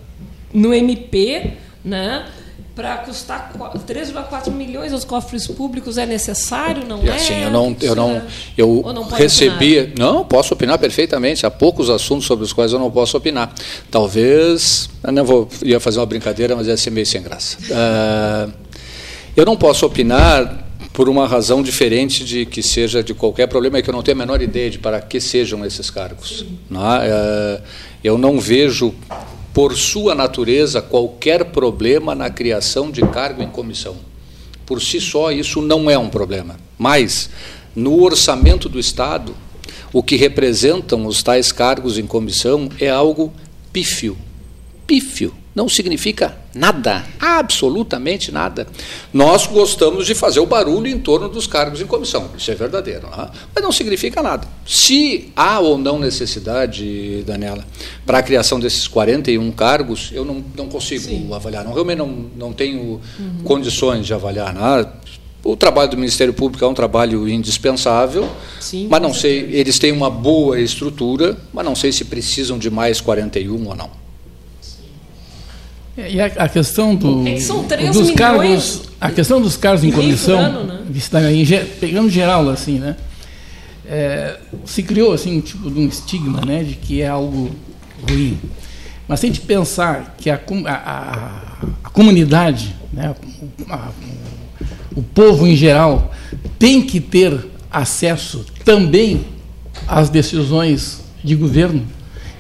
[0.53, 1.53] no MP,
[1.85, 2.27] né?
[2.75, 3.53] para custar
[3.87, 7.13] 3,4 milhões aos cofres públicos é necessário, não e é?
[7.13, 8.23] Assim, eu não, eu não,
[8.57, 9.99] eu não recebi, opinar?
[9.99, 11.45] não, posso opinar perfeitamente.
[11.45, 13.53] Há poucos assuntos sobre os quais eu não posso opinar.
[13.91, 17.59] Talvez, eu não vou, ia fazer uma brincadeira, mas ia ser meio sem graça.
[17.59, 18.53] Uh,
[19.37, 20.62] eu não posso opinar
[20.93, 24.17] por uma razão diferente de que seja de qualquer problema, é que eu não tenho
[24.17, 26.45] a menor ideia de para que sejam esses cargos.
[26.69, 27.09] Não é?
[27.09, 27.63] Uh,
[28.05, 28.95] eu não vejo
[29.55, 33.97] por sua natureza, qualquer problema na criação de cargo em comissão.
[34.67, 36.57] Por si só, isso não é um problema.
[36.79, 37.31] Mas,
[37.75, 39.35] no orçamento do Estado,
[39.93, 43.33] o que representam os tais cargos em comissão é algo
[43.73, 44.17] pífio.
[44.87, 48.67] Pífio não significa nada, absolutamente nada.
[49.13, 53.09] Nós gostamos de fazer o barulho em torno dos cargos em comissão, isso é verdadeiro,
[53.11, 53.31] não é?
[53.55, 54.47] mas não significa nada.
[54.67, 57.65] Se há ou não necessidade, Daniela,
[58.07, 61.33] para a criação desses 41 cargos, eu não, não consigo Sim.
[61.33, 62.81] avaliar, não, realmente não, não tenho
[63.19, 63.45] uhum.
[63.45, 64.57] condições de avaliar.
[64.57, 65.03] É?
[65.45, 69.91] O trabalho do Ministério Público é um trabalho indispensável, Sim, mas não sei, eles têm
[69.91, 74.02] uma boa estrutura, mas não sei se precisam de mais 41 ou não.
[75.97, 79.91] É, e a, a questão do, é que dos cargos, a questão dos cargos em
[79.91, 80.81] comissão, ano, né?
[81.79, 82.97] pegando geral assim, né?
[83.85, 87.51] É, se criou assim um tipo de um estigma, né, de que é algo
[88.09, 88.39] ruim.
[89.07, 93.15] Mas se a gente pensar que a, a, a comunidade, né,
[94.97, 96.15] o povo em geral,
[96.59, 97.39] tem que ter
[97.71, 99.27] acesso também
[99.87, 101.87] às decisões de governo.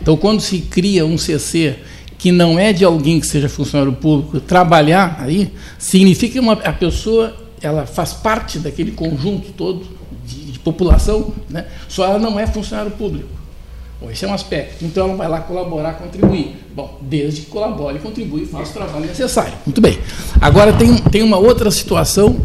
[0.00, 1.76] Então, quando se cria um CC
[2.22, 6.72] que não é de alguém que seja funcionário público trabalhar aí, significa que uma, a
[6.72, 9.84] pessoa ela faz parte daquele conjunto todo
[10.24, 11.66] de, de população, né?
[11.88, 13.28] só ela não é funcionário público.
[14.00, 14.84] Bom, esse é um aspecto.
[14.84, 16.58] Então ela vai lá colaborar, contribuir.
[16.72, 19.54] Bom, desde que colabore, contribui e faça o trabalho necessário.
[19.66, 19.98] Muito bem.
[20.40, 22.36] Agora tem, tem uma outra situação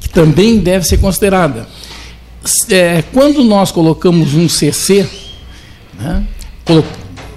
[0.00, 1.66] que também deve ser considerada.
[2.70, 5.04] É, quando nós colocamos um CC,
[5.98, 6.24] né,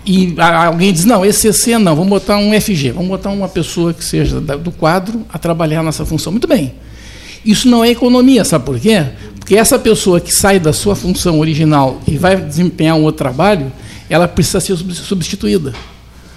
[0.06, 3.94] e alguém diz, não, esse CC não, vamos botar um FG, vamos botar uma pessoa
[3.94, 6.32] que seja do quadro a trabalhar nessa função.
[6.32, 6.74] Muito bem.
[7.46, 9.04] Isso não é economia, sabe por quê?
[9.38, 13.72] Porque essa pessoa que sai da sua função original e vai desempenhar um outro trabalho,
[14.10, 15.74] ela precisa ser substituída.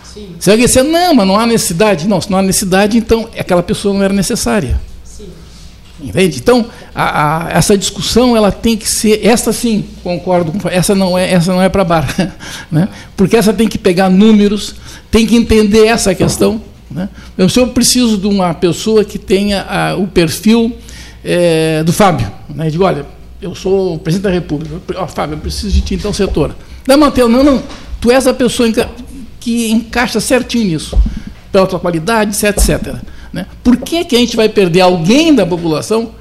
[0.03, 0.29] Sim.
[0.41, 2.09] Se alguém disser, não, mas não há necessidade.
[2.09, 4.81] Não, se não há necessidade, então aquela pessoa não era necessária.
[6.01, 6.39] Entende?
[6.39, 11.17] Então, a, a, essa discussão ela tem que ser, essa sim, concordo com essa não
[11.17, 12.07] é, essa não é para bar,
[12.71, 12.89] né?
[13.17, 14.75] porque essa tem que pegar números,
[15.11, 16.61] tem que entender essa questão.
[16.91, 17.09] Né?
[17.37, 20.77] Eu, se eu preciso de uma pessoa que tenha a, o perfil
[21.25, 22.69] é, do Fábio, né?
[22.69, 23.07] digo, olha,
[23.41, 26.55] eu sou o presidente da República, oh, Fábio, eu preciso de ti tal setor.
[26.87, 27.63] Não, Mateus, não, não,
[28.03, 28.71] tu és a pessoa
[29.41, 30.99] que encaixa certinho nisso,
[31.51, 33.16] pela sua qualidade, etc, etc.
[33.37, 33.47] Né?
[33.63, 36.13] Por que, que a gente vai perder alguém da população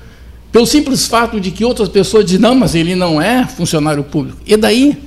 [0.52, 4.38] pelo simples fato de que outras pessoas dizem, não, mas ele não é funcionário público.
[4.46, 4.98] E daí?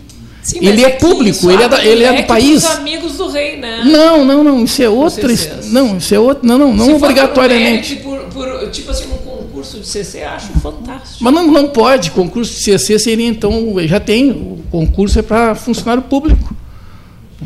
[0.42, 2.64] Sim, ele é, é público, ele é, da, ele é, é do país.
[2.64, 3.82] Os amigos do rei, né?
[3.84, 5.28] Não, não, não, isso é outra.
[5.64, 6.46] Não, isso é outro.
[6.46, 7.96] Não, não, não obrigatoriamente.
[7.96, 11.22] Por, por, tipo assim, um concurso de CC, acho fantástico.
[11.22, 12.10] Mas não, não pode.
[12.12, 13.74] Concurso de CC seria então.
[13.86, 14.30] Já tem.
[14.30, 16.56] O concurso é para funcionário público.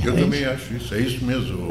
[0.04, 1.68] Eu é também acho isso, é isso mesmo.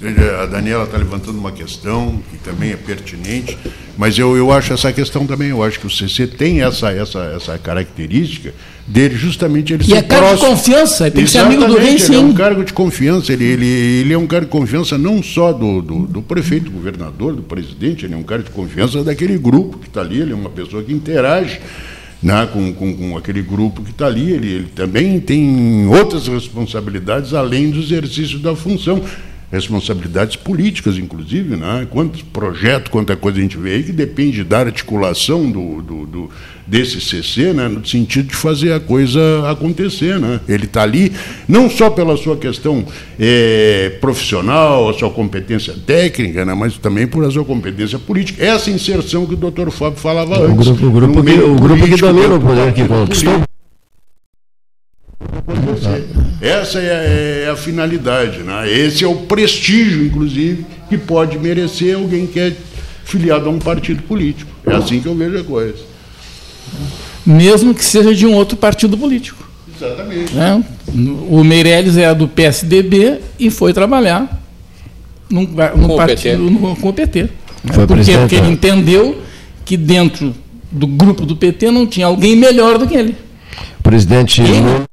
[0.00, 3.58] A Daniela está levantando uma questão que também é pertinente,
[3.96, 7.18] mas eu, eu acho essa questão também, eu acho que o CC tem essa, essa,
[7.34, 8.54] essa característica
[8.86, 10.50] dele justamente ele e é cargo próximo.
[10.50, 12.12] de confiança, tem que ser amigo do rei, sim.
[12.12, 15.20] Ele é um cargo de confiança, ele, ele, ele é um cargo de confiança não
[15.20, 19.02] só do, do, do prefeito, do governador, do presidente, ele é um cargo de confiança
[19.02, 21.60] daquele grupo que está ali, ele é uma pessoa que interage
[22.22, 27.34] né, com, com, com, aquele grupo que está ali, ele, ele também tem outras responsabilidades
[27.34, 29.02] além do exercício da função
[29.50, 31.86] responsabilidades políticas, inclusive, né?
[31.90, 36.30] quantos projetos, quanta coisa a gente vê aí que depende da articulação do, do, do
[36.66, 37.66] desse CC, né?
[37.66, 40.18] no sentido de fazer a coisa acontecer.
[40.18, 40.38] Né?
[40.46, 41.12] Ele está ali
[41.48, 42.84] não só pela sua questão
[43.18, 46.52] é, profissional, a sua competência técnica, né?
[46.52, 48.44] mas também por a sua competência política.
[48.44, 50.68] Essa inserção que o doutor Fábio falava o antes.
[50.68, 53.47] Grupo, o grupo, que, o grupo que domina o poder que conquistou.
[56.40, 58.70] Essa é, é, a finalidade, né?
[58.70, 62.52] esse é o prestígio, inclusive, que pode merecer alguém que é
[63.04, 64.50] filiado a um partido político.
[64.66, 65.78] É assim que eu vejo a coisa.
[67.26, 69.48] Mesmo que seja de um outro partido político.
[69.76, 70.34] Exatamente.
[70.34, 70.62] Né?
[71.28, 74.42] O Meirelles é do PSDB e foi trabalhar
[75.30, 75.46] num,
[75.76, 77.28] num partido no, com o PT.
[77.72, 78.16] Foi Por quê?
[78.18, 79.22] Porque ele entendeu
[79.64, 80.34] que dentro
[80.70, 83.16] do grupo do PT não tinha alguém melhor do que ele.
[83.80, 84.42] O presidente.
[84.42, 84.88] E,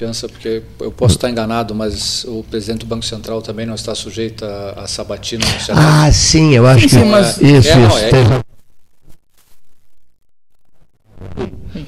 [0.00, 3.94] confiança, porque eu posso estar enganado, mas o presidente do Banco Central também não está
[3.94, 5.86] sujeito a, a sabatina no Senado.
[5.86, 7.04] Ah, sim, eu acho sim, que.
[7.04, 7.98] Mas, é, isso, é, não, isso.
[7.98, 8.42] É,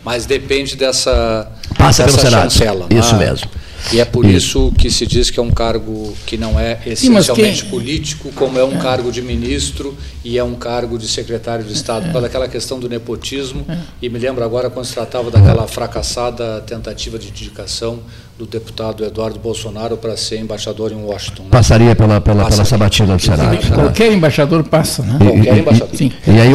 [0.04, 1.50] mas depende dessa.
[1.78, 2.52] Passa dessa pelo Senado.
[2.52, 3.26] Chancela, isso né?
[3.26, 3.50] mesmo.
[3.92, 7.62] E é por isso que se diz que é um cargo que não é essencialmente
[7.62, 8.78] Sim, político, como é um é.
[8.78, 12.88] cargo de ministro e é um cargo de secretário de Estado, por aquela questão do
[12.88, 13.64] nepotismo.
[13.68, 13.78] É.
[14.00, 18.00] E me lembro agora quando se tratava daquela fracassada tentativa de indicação
[18.38, 21.44] do deputado Eduardo Bolsonaro para ser embaixador em Washington.
[21.44, 21.48] Né?
[21.50, 22.56] Passaria pela, pela, Passaria.
[22.56, 23.74] pela sabatina do Senado.
[23.74, 25.18] Qualquer embaixador passa, né?
[25.18, 25.96] Qualquer embaixador.
[25.96, 26.12] Sim.
[26.26, 26.52] E aí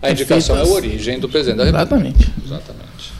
[0.00, 1.86] A indicação é a origem do presidente da República.
[1.86, 2.32] Exatamente.
[2.44, 3.12] Exatamente.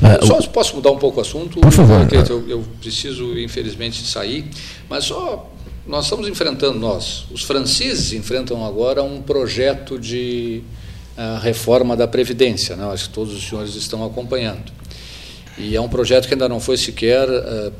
[0.00, 1.60] Uh, só posso mudar um pouco o assunto?
[1.60, 2.06] Por favor.
[2.12, 4.44] Eu, eu, preciso, infelizmente, sair,
[4.88, 5.50] mas só
[5.86, 10.62] nós estamos enfrentando, nós, os franceses enfrentam agora um projeto de
[11.16, 12.84] uh, reforma da Previdência, né?
[12.92, 14.70] acho que todos os senhores estão acompanhando.
[15.58, 17.72] E é um projeto que ainda não foi sequer uh,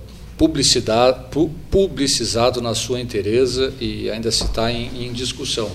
[1.70, 5.70] publicizado na sua inteireza e ainda se está em, em discussão.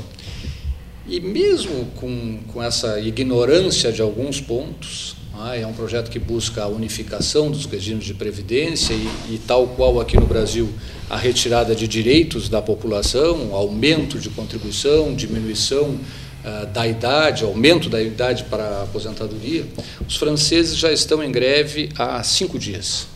[1.07, 5.15] E mesmo com, com essa ignorância de alguns pontos,
[5.55, 9.99] é um projeto que busca a unificação dos regimes de previdência e, e, tal qual
[9.99, 10.69] aqui no Brasil,
[11.09, 18.01] a retirada de direitos da população, aumento de contribuição, diminuição uh, da idade, aumento da
[18.01, 19.65] idade para a aposentadoria.
[20.07, 23.07] Os franceses já estão em greve há cinco dias.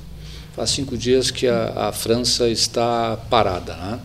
[0.56, 3.76] Faz cinco dias que a, a França está parada.
[3.76, 4.00] Né?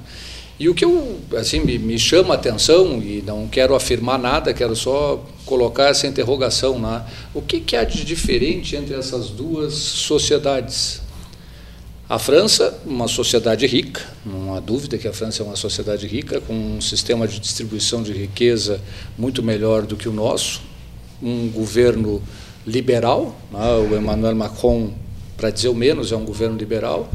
[0.58, 4.54] E o que eu, assim, me, me, chama a atenção, e não quero afirmar nada,
[4.54, 7.04] quero só colocar essa interrogação, né?
[7.34, 11.02] o que, que há de diferente entre essas duas sociedades?
[12.08, 16.40] A França, uma sociedade rica, não há dúvida que a França é uma sociedade rica,
[16.40, 18.80] com um sistema de distribuição de riqueza
[19.18, 20.60] muito melhor do que o nosso,
[21.20, 22.22] um governo
[22.64, 23.74] liberal, né?
[23.90, 24.92] o Emmanuel Macron,
[25.36, 27.10] para dizer o menos, é um governo liberal,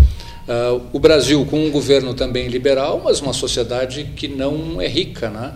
[0.50, 5.30] Uh, o Brasil com um governo também liberal, mas uma sociedade que não é rica,
[5.30, 5.54] né?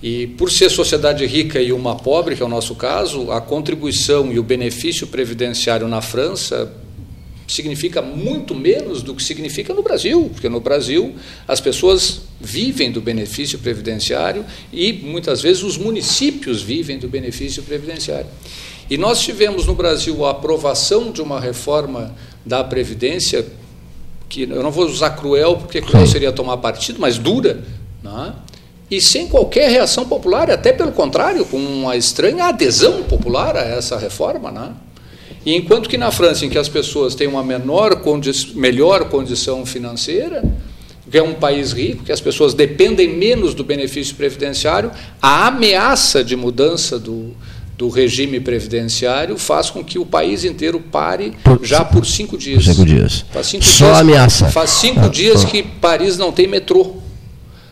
[0.00, 4.32] E por ser sociedade rica e uma pobre, que é o nosso caso, a contribuição
[4.32, 6.72] e o benefício previdenciário na França
[7.48, 11.16] significa muito menos do que significa no Brasil, porque no Brasil
[11.46, 18.28] as pessoas vivem do benefício previdenciário e muitas vezes os municípios vivem do benefício previdenciário.
[18.88, 22.14] E nós tivemos no Brasil a aprovação de uma reforma
[22.46, 23.44] da previdência
[24.32, 27.62] que eu não vou usar cruel, porque cruel seria tomar partido, mas dura,
[28.02, 28.32] né?
[28.90, 33.98] e sem qualquer reação popular, até pelo contrário, com uma estranha adesão popular a essa
[33.98, 34.50] reforma.
[34.50, 34.72] Né?
[35.44, 39.66] E enquanto que na França, em que as pessoas têm uma menor condi melhor condição
[39.66, 40.42] financeira,
[41.10, 46.24] que é um país rico, que as pessoas dependem menos do benefício previdenciário, a ameaça
[46.24, 47.36] de mudança do,
[47.82, 52.64] do regime previdenciário faz com que o país inteiro pare por, já por cinco dias.
[52.64, 53.24] Cinco dias.
[53.42, 54.48] Cinco Só dias, ameaça.
[54.50, 56.98] Faz cinco ah, dias que Paris não tem metrô.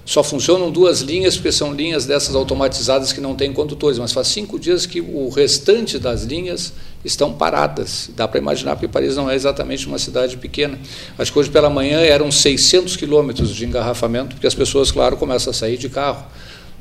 [0.05, 4.27] Só funcionam duas linhas, porque são linhas dessas automatizadas que não têm condutores, mas faz
[4.27, 6.73] cinco dias que o restante das linhas
[7.05, 8.11] estão paradas.
[8.17, 10.77] Dá para imaginar, porque Paris não é exatamente uma cidade pequena.
[11.17, 15.53] Acho que hoje pela manhã eram 600 quilômetros de engarrafamento, porque as pessoas, claro, começam
[15.53, 16.25] a sair de carro.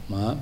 [0.09, 0.36] Né?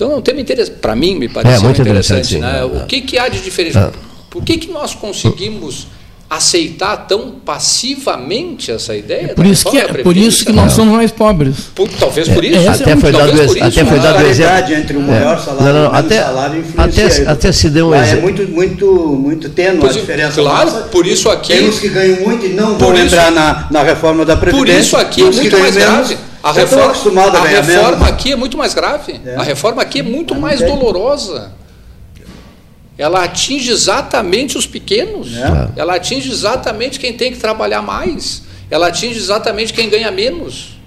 [0.00, 0.78] Então é um tema interessante.
[0.78, 2.36] Para mim, me parece é, muito interessante.
[2.36, 2.64] interessante né?
[2.64, 3.76] O que, que há de diferente?
[3.76, 3.90] Ah.
[4.30, 5.88] Por que, que nós conseguimos
[6.30, 9.32] aceitar tão passivamente essa ideia?
[9.32, 11.68] É por isso, que, é, por isso que nós somos mais pobres.
[11.74, 12.56] Por, talvez por isso.
[12.56, 14.74] É, até, foi dado, por isso, até foi dado o exemplo.
[14.74, 15.38] entre o maior é.
[15.38, 18.18] salário não, não, e o até, salário até, até se deu um exemplo.
[18.18, 18.86] É muito, muito,
[19.20, 20.40] muito tênue a diferença.
[20.40, 20.82] Claro, nossa.
[20.84, 21.52] por isso aqui...
[21.52, 24.72] Temos que ganham muito e não vão entrar na, na reforma da Previdência.
[24.72, 26.29] Por isso aqui é muito mais grave.
[26.42, 26.92] A reforma,
[27.38, 29.20] a reforma aqui é muito mais grave.
[29.36, 31.52] A reforma aqui é muito mais dolorosa.
[32.96, 35.70] Ela atinge exatamente os pequenos, é.
[35.80, 40.79] ela atinge exatamente quem tem que trabalhar mais, ela atinge exatamente quem ganha menos.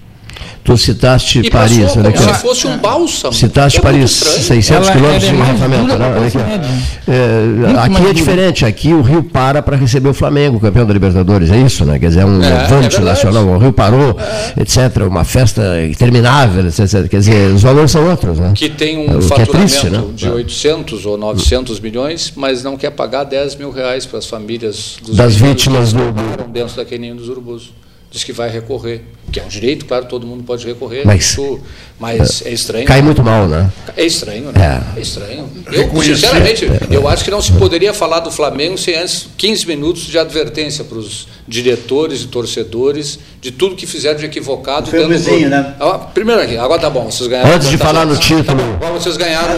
[0.64, 3.34] Tu citaste e Paris, passou, como se fosse um bálsamo.
[3.34, 5.98] Citaste é Paris, 600 quilômetros de engarrafamento.
[5.98, 6.88] Né?
[7.06, 11.50] É, aqui é diferente, aqui o Rio para para receber o Flamengo, campeão da Libertadores,
[11.50, 11.98] é isso, né?
[11.98, 14.16] Quer dizer, é um é, levante é nacional, o Rio parou,
[14.56, 14.62] é.
[14.62, 17.08] etc., uma festa interminável, etc.
[17.10, 18.54] Quer dizer, os valores são outros, né?
[18.54, 20.02] Que tem um faturamento triste, né?
[20.14, 24.96] de 800 ou 900 milhões, mas não quer pagar 10 mil reais para as famílias
[25.12, 26.00] das vítimas do...
[26.48, 27.70] dentro daquele ninho dos urubus
[28.14, 29.02] diz que vai recorrer,
[29.34, 31.58] que é um direito, claro, todo mundo pode recorrer, mas, isso,
[31.98, 32.86] mas é, é estranho.
[32.86, 33.68] Cai muito mal, né?
[33.96, 34.82] É estranho, né?
[34.94, 35.50] É, é estranho.
[35.72, 40.02] Eu, sinceramente, eu acho que não se poderia falar do Flamengo sem antes 15 minutos
[40.02, 44.88] de advertência para os diretores e torcedores de tudo que fizeram de equivocado.
[44.88, 45.74] Foi vizinho, né?
[45.80, 47.56] Ah, primeiro aqui, agora tá bom, vocês ganharam.
[47.56, 48.62] Antes de falar no título.
[48.76, 49.56] Agora vocês ganharam,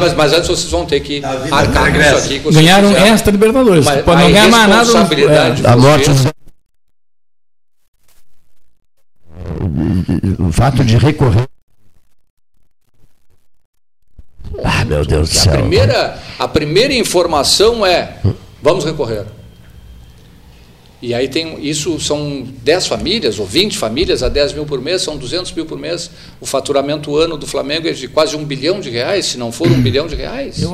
[0.00, 2.38] mas, mas, antes vocês vão ter que arcar com isso aqui.
[2.50, 5.14] Ganharam esta Libertadores, mas, pode não ganhar mais nada.
[5.64, 6.10] É, a morte
[10.38, 11.46] o fato de recorrer.
[14.62, 15.54] Ah, meu Deus do céu.
[15.54, 18.18] A primeira, a primeira informação é:
[18.62, 19.24] vamos recorrer.
[21.02, 25.02] E aí tem isso são 10 famílias ou 20 famílias a 10 mil por mês,
[25.02, 26.10] são 200 mil por mês.
[26.40, 29.70] O faturamento ano do Flamengo é de quase um bilhão de reais, se não for
[29.70, 30.62] um bilhão de reais.
[30.62, 30.72] Eu,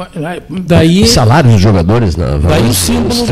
[0.63, 2.39] daí, Salário dos jogadores, não.
[2.39, 3.27] Daí o símbolo.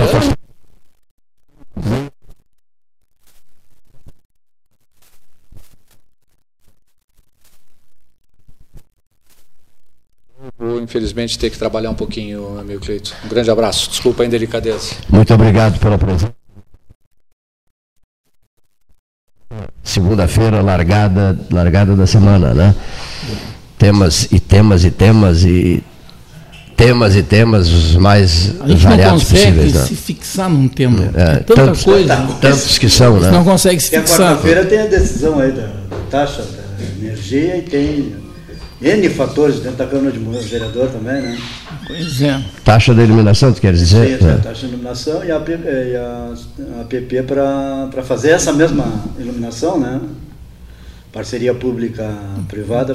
[10.58, 13.14] Vou, infelizmente, ter que trabalhar um pouquinho, meu Cleito.
[13.24, 13.90] Um grande abraço.
[13.90, 14.94] Desculpa a indelicadeza.
[15.10, 16.32] Muito obrigado pela presença.
[19.82, 22.74] Segunda-feira, largada, largada da semana, né?
[23.78, 25.82] Temas e temas e temas e
[26.76, 29.86] temas e temas os mais a gente variados não consegue possíveis, né?
[29.86, 31.10] se fixar num tema.
[31.14, 32.16] É, tanta tantos, coisa.
[32.40, 33.30] Tantos que são, né?
[33.30, 34.18] Não consegue se fixar.
[34.18, 35.68] quarta-feira tem a decisão aí da
[36.10, 38.27] taxa da energia e tem
[38.80, 41.38] N fatores dentro da Câmara de Vereador também, né?
[41.86, 42.40] Pois é.
[42.64, 44.18] Taxa de iluminação, tu quer dizer?
[44.18, 44.36] Sim, é.
[44.36, 46.34] taxa de iluminação e a, e a,
[46.80, 48.84] a PP para fazer essa mesma
[49.18, 50.00] iluminação, né?
[51.12, 52.94] Parceria pública-privada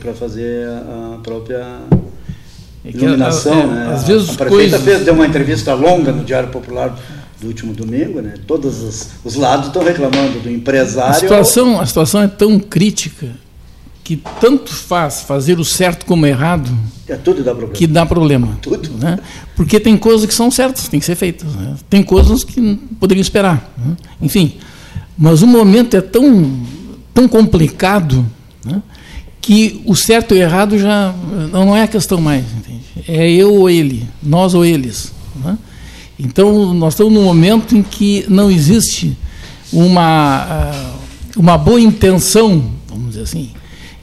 [0.00, 1.64] para fazer a própria
[2.84, 3.90] é iluminação, é, né?
[3.92, 4.82] Às vezes a, a prefeita coisas...
[4.82, 6.98] fez, deu uma entrevista longa no Diário Popular
[7.40, 8.34] do último domingo, né?
[8.44, 11.10] Todos os, os lados estão reclamando do empresário.
[11.10, 13.28] A situação, a situação é tão crítica
[14.06, 16.70] que tanto faz fazer o certo como o errado,
[17.08, 17.74] é, tudo dá problema.
[17.74, 18.58] que dá problema.
[18.62, 18.88] Tudo.
[19.00, 19.18] Né?
[19.56, 21.52] Porque tem coisas que são certas, tem que ser feitas.
[21.52, 21.74] Né?
[21.90, 23.68] Tem coisas que poderiam esperar.
[23.76, 23.96] Né?
[24.22, 24.58] Enfim,
[25.18, 26.56] mas o momento é tão,
[27.12, 28.24] tão complicado
[28.64, 28.80] né?
[29.40, 31.12] que o certo e o errado já
[31.50, 32.44] não é a questão mais.
[32.44, 32.84] Entende?
[33.08, 35.12] É eu ou ele, nós ou eles.
[35.44, 35.58] Né?
[36.16, 39.16] Então, nós estamos num momento em que não existe
[39.72, 40.92] uma, ah,
[41.36, 43.50] uma boa intenção, vamos dizer assim,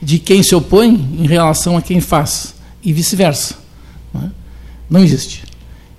[0.04, 0.88] de quem se opõe
[1.18, 3.56] em relação a quem faz, e vice-versa.
[4.90, 5.02] Não, é?
[5.02, 5.44] existe.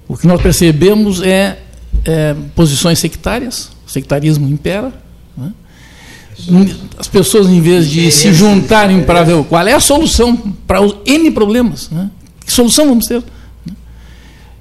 [0.08, 1.60] O que nós percebemos é,
[2.06, 4.94] é posições sectárias, o sectarismo impera.
[5.42, 5.50] É?
[7.00, 10.36] As pessoas, em vez de se juntarem para ver qual é a solução
[10.68, 12.08] para os N problemas, é?
[12.46, 13.24] que solução vamos ter?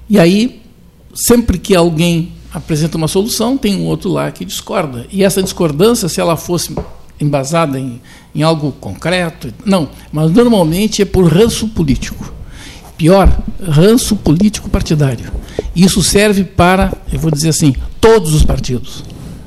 [0.09, 0.61] E aí,
[1.13, 5.05] sempre que alguém apresenta uma solução, tem um outro lá que discorda.
[5.11, 6.73] E essa discordância, se ela fosse
[7.19, 8.01] embasada em,
[8.33, 9.53] em algo concreto.
[9.65, 12.33] Não, mas normalmente é por ranço político.
[12.97, 15.31] Pior, ranço político partidário.
[15.75, 19.03] Isso serve para, eu vou dizer assim, todos os partidos.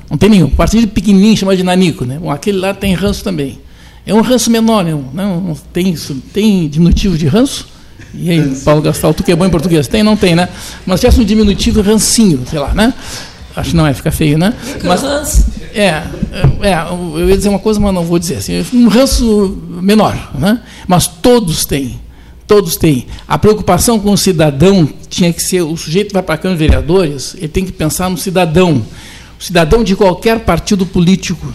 [0.09, 0.49] Não tem nenhum.
[0.49, 2.05] Partido pequenininho, chamado de nanico.
[2.05, 2.19] Né?
[2.19, 3.59] Bom, aquele lá tem ranço também.
[4.05, 5.95] É um ranço menor, não, não tem,
[6.33, 7.67] tem diminutivo de ranço?
[8.13, 9.87] E aí, Paulo Gastal, tu que é bom em português?
[9.87, 10.49] Tem, não tem, né?
[10.85, 12.93] Mas tivesse um diminutivo rancinho, sei lá, né?
[13.55, 14.53] Acho que não é, fica feio, né?
[14.83, 15.03] Mas,
[15.73, 16.03] é,
[16.61, 16.73] é,
[17.15, 18.63] eu ia dizer uma coisa, mas não vou dizer assim.
[18.73, 20.61] Um ranço menor, né?
[20.87, 21.99] Mas todos têm.
[22.47, 23.05] Todos têm.
[23.27, 26.65] A preocupação com o cidadão tinha que ser: o sujeito vai para a Câmara de
[26.65, 28.83] Vereadores, ele tem que pensar no cidadão.
[29.39, 31.53] O cidadão de qualquer partido político,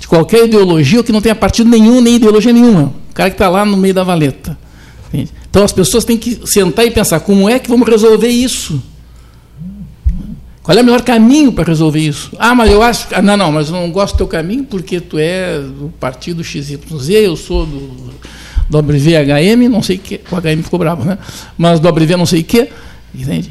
[0.00, 2.94] de qualquer ideologia, ou que não tenha partido nenhum, nem ideologia nenhuma.
[3.10, 4.56] O cara que está lá no meio da valeta.
[5.50, 8.82] Então as pessoas têm que sentar e pensar: como é que vamos resolver isso?
[10.66, 12.32] Qual é o melhor caminho para resolver isso?
[12.40, 13.06] Ah, mas eu acho.
[13.12, 16.42] Ah, não, não, mas eu não gosto do teu caminho porque tu é do partido
[16.42, 18.12] XYZ, eu sou do,
[18.68, 20.20] do WVHM, não sei o que.
[20.28, 21.18] O HM ficou bravo, né?
[21.56, 22.68] Mas do WV não sei o que.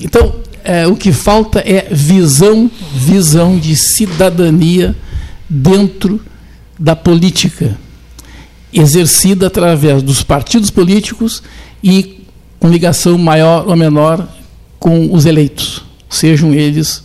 [0.02, 4.94] Então, é, o que falta é visão, visão de cidadania
[5.48, 6.20] dentro
[6.78, 7.78] da política,
[8.74, 11.42] exercida através dos partidos políticos
[11.82, 12.26] e
[12.60, 14.28] com ligação maior ou menor
[14.78, 17.05] com os eleitos, sejam eles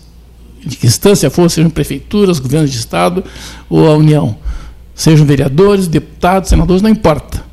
[0.65, 3.25] de que instância for, sejam prefeituras, governos de Estado
[3.69, 4.37] ou a União,
[4.95, 7.45] sejam vereadores, deputados, senadores, não importa.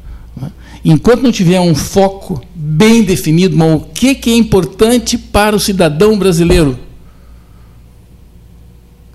[0.84, 5.60] Enquanto não tiver um foco bem definido, mas o que, que é importante para o
[5.60, 6.80] cidadão brasileiro,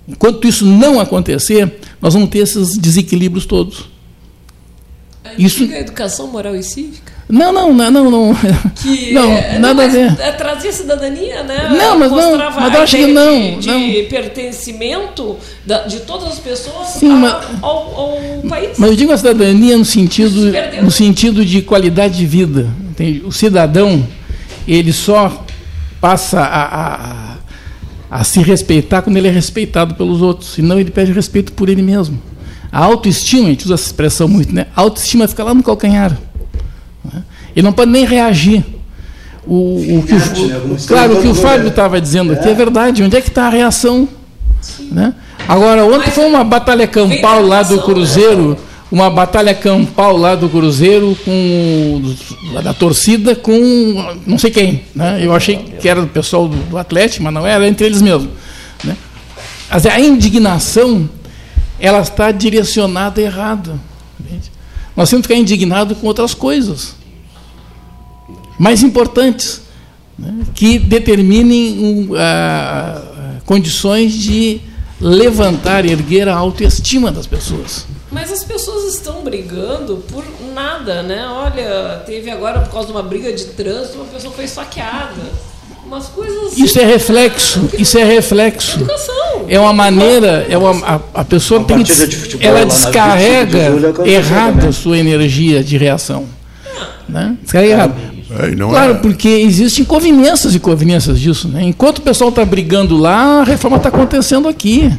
[0.07, 3.90] enquanto isso não acontecer, nós vamos ter esses desequilíbrios todos.
[5.38, 7.12] Isso é educação moral e cívica?
[7.33, 8.35] Não, não, não, não, não.
[8.74, 10.20] Que, não, é, nada não, a ver.
[10.20, 11.70] É, trazia cidadania, né?
[11.70, 13.59] Não, mas não, mas eu acho que não.
[13.59, 14.05] De, não.
[14.11, 18.76] pertencimento da, de todas as pessoas Sim, a, mas, ao, ao, país.
[18.76, 20.53] Mas eu digo a cidadania no sentido,
[20.83, 22.68] no sentido de qualidade de vida.
[22.91, 23.22] Entende?
[23.24, 24.07] O cidadão,
[24.68, 25.43] ele só
[26.03, 27.37] passa a, a,
[28.11, 31.80] a se respeitar quando ele é respeitado pelos outros, senão ele pede respeito por ele
[31.80, 32.20] mesmo.
[32.70, 34.66] A autoestima, a gente usa essa expressão muito, né?
[34.76, 36.14] A autoestima fica lá no calcanhar.
[37.05, 37.22] Né?
[37.55, 38.64] Ele não pode nem reagir.
[39.46, 40.76] O, o que o, né?
[40.86, 43.03] claro, o que o Fábio estava dizendo aqui é verdade.
[43.03, 44.09] Onde é que está a reação?
[44.90, 45.14] Né?
[45.48, 48.57] Agora, ontem foi uma batalha campal lá do Cruzeiro,
[48.90, 52.14] uma batalha campal lá do Cruzeiro com
[52.62, 54.84] da torcida com não sei quem.
[54.94, 55.18] Né?
[55.20, 58.28] Eu achei que era do pessoal do, do Atlético, mas não era, entre eles mesmos.
[58.84, 58.96] Né?
[59.70, 61.09] A indignação
[61.80, 63.80] ela está direcionada errado.
[64.97, 66.95] Nós temos que ficar indignados com outras coisas
[68.59, 69.62] mais importantes,
[70.18, 72.09] né, que determinem um,
[73.45, 74.61] condições de
[75.01, 77.86] levantar, erguer a autoestima das pessoas.
[78.11, 80.24] Mas as pessoas estão brigando por
[80.55, 81.26] nada, né?
[81.26, 85.51] Olha, teve agora, por causa de uma briga de trânsito, uma pessoa foi saqueada.
[85.93, 86.64] Umas coisas assim.
[86.64, 88.76] Isso é reflexo, isso é reflexo.
[88.78, 89.45] Educação.
[89.47, 91.93] É uma maneira, é uma, a, a pessoa tem que,
[92.40, 93.70] ela descarrega
[94.03, 96.24] de errado a sua energia de reação.
[97.07, 97.36] Né?
[97.43, 97.95] Descarrega errado.
[98.30, 98.95] É, claro, é.
[98.95, 101.47] porque existem conveniências e conveniências disso.
[101.47, 101.62] Né?
[101.64, 104.90] Enquanto o pessoal está brigando lá, a reforma está acontecendo aqui.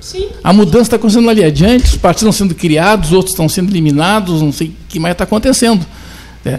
[0.00, 0.28] Sim.
[0.44, 4.40] A mudança está acontecendo ali adiante, os partidos estão sendo criados, outros estão sendo eliminados,
[4.40, 5.84] não sei o que mais está acontecendo.
[6.46, 6.58] É.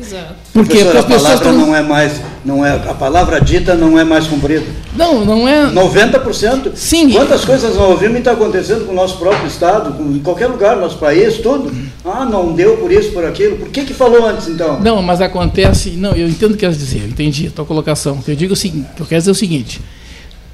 [0.54, 1.54] Porque a palavra tão...
[1.54, 4.66] não é mais, não é, a palavra dita não é mais cumprida.
[4.96, 5.72] Não, não é.
[5.72, 6.72] 90%.
[6.76, 7.12] Sim.
[7.12, 10.48] Quantas coisas nós ouvimos e está acontecendo com o nosso próprio estado, com, em qualquer
[10.48, 11.72] lugar, no nosso país, tudo.
[12.04, 13.58] Ah, não deu por isso, por aquilo.
[13.58, 14.80] Por que que falou antes então?
[14.80, 15.92] Não, mas acontece.
[15.92, 17.02] Não, eu entendo o que quer dizer.
[17.02, 18.22] Eu entendi a tua colocação.
[18.28, 19.82] Eu digo o seguinte, eu quero dizer o seguinte: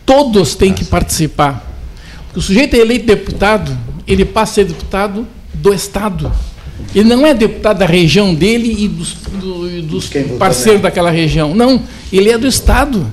[0.06, 1.70] todos têm que participar.
[2.26, 3.76] Porque o sujeito é eleito deputado,
[4.08, 6.32] ele passa a ser deputado do estado.
[6.96, 11.56] Ele não é deputado da região dele e dos, do, dos parceiros daquela região.
[11.56, 13.12] Não, ele é do Estado.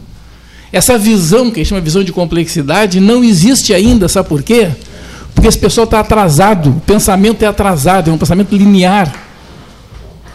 [0.72, 4.42] Essa visão, que a gente chama de visão de complexidade, não existe ainda, sabe por
[4.42, 4.68] quê?
[5.34, 9.12] Porque esse pessoal está atrasado, o pensamento é atrasado, é um pensamento linear,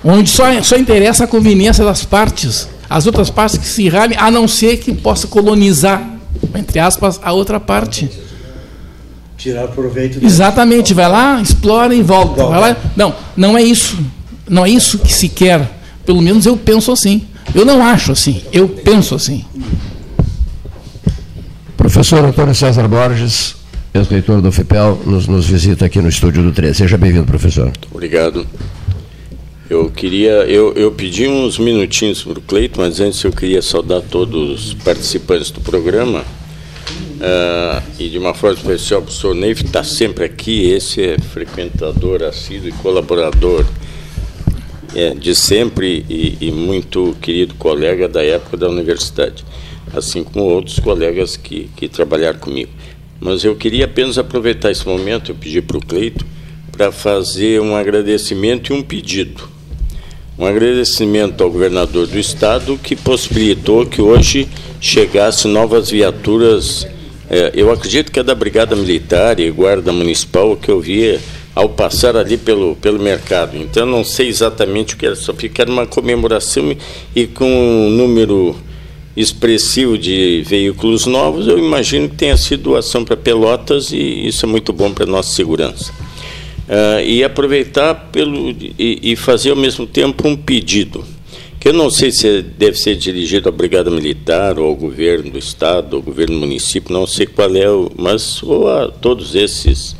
[0.03, 4.29] onde só, só interessa a conveniência das partes, as outras partes que se ralhem, a
[4.29, 6.03] não ser que possa colonizar,
[6.55, 8.09] entre aspas, a outra parte
[9.37, 10.23] tirar proveito.
[10.23, 12.43] Exatamente, vai lá, explora e volta.
[12.43, 12.59] volta.
[12.59, 12.77] Vai lá.
[12.95, 13.97] Não, não é isso.
[14.49, 15.79] Não é isso que se quer.
[16.05, 17.25] Pelo menos eu penso assim.
[17.53, 19.45] Eu não acho assim, eu penso assim.
[21.77, 23.55] Professor Antônio César Borges,
[23.93, 26.79] ex-reitor do FIPEL, nos, nos visita aqui no estúdio do 13.
[26.79, 27.71] Seja bem-vindo, professor.
[27.91, 28.45] Obrigado.
[29.69, 34.01] Eu queria, eu, eu pedi uns minutinhos para o Cleito, mas antes eu queria saudar
[34.01, 36.23] todos os participantes do programa
[37.15, 42.23] Uh, e de uma forma especial, o professor Neif está sempre aqui, esse é frequentador
[42.23, 43.65] assíduo e colaborador
[44.95, 49.43] é, de sempre e, e, muito querido colega da época da universidade,
[49.93, 52.71] assim como outros colegas que, que trabalharam comigo.
[53.19, 56.25] Mas eu queria apenas aproveitar esse momento, eu pedi para o Cleito,
[56.71, 59.54] para fazer um agradecimento e um pedido.
[60.37, 64.49] Um agradecimento ao governador do estado que possibilitou que hoje
[64.81, 66.85] chegasse novas viaturas
[67.29, 71.19] é, eu acredito que é da Brigada Militar e Guarda Municipal que eu via
[71.55, 73.57] ao passar ali pelo, pelo mercado.
[73.57, 76.75] Então, não sei exatamente o que era, só era uma comemoração
[77.15, 78.55] e com um número
[79.15, 84.49] expressivo de veículos novos, eu imagino que tenha sido doação para Pelotas e isso é
[84.49, 85.93] muito bom para a nossa segurança.
[86.67, 91.05] Uh, e aproveitar pelo, e, e fazer ao mesmo tempo um pedido
[91.65, 95.93] eu não sei se deve ser dirigido à Brigada Militar, ou ao governo do Estado,
[95.93, 99.95] ou ao governo do município, não sei qual é, o, mas ou a todos esses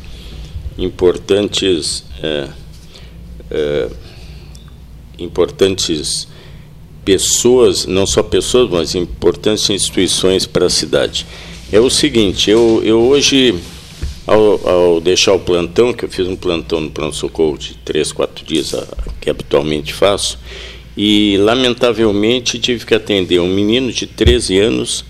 [0.78, 2.48] importantes, é,
[3.50, 3.88] é,
[5.18, 6.28] importantes
[7.04, 11.26] pessoas, não só pessoas, mas importantes instituições para a cidade.
[11.72, 13.56] É o seguinte, eu, eu hoje,
[14.26, 18.44] ao, ao deixar o plantão, que eu fiz um plantão no pronto-socorro de três, quatro
[18.44, 18.74] dias,
[19.20, 20.38] que habitualmente faço,
[20.96, 25.04] e, lamentavelmente, tive que atender um menino de 13 anos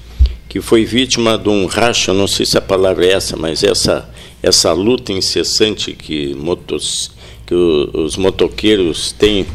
[0.49, 4.09] que foi vítima de um racha, não sei se a palavra é essa, mas essa,
[4.43, 7.11] essa luta incessante que, motos,
[7.47, 9.47] que os motoqueiros têm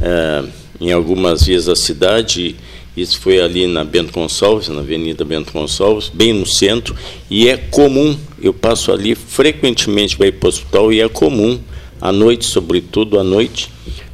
[0.00, 0.44] é,
[0.80, 2.56] em algumas vias da cidade.
[2.96, 6.96] Isso foi ali na Bento Gonçalves, na Avenida Bento Gonçalves, bem no centro,
[7.28, 11.60] e é comum, eu passo ali frequentemente para ir para o hospital, e é comum,
[12.00, 13.70] à noite, sobretudo à noite,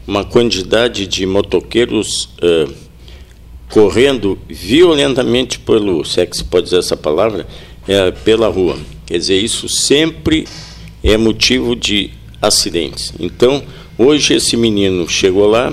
[0.06, 2.72] uma quantidade de motoqueiros uh,
[3.70, 7.46] correndo violentamente pelo, se é que se pode dizer essa palavra,
[7.88, 8.76] é, pela rua.
[9.06, 10.46] Quer dizer, isso sempre
[11.02, 12.10] é motivo de
[12.40, 13.12] acidentes.
[13.18, 13.62] Então,
[13.96, 15.72] hoje esse menino chegou lá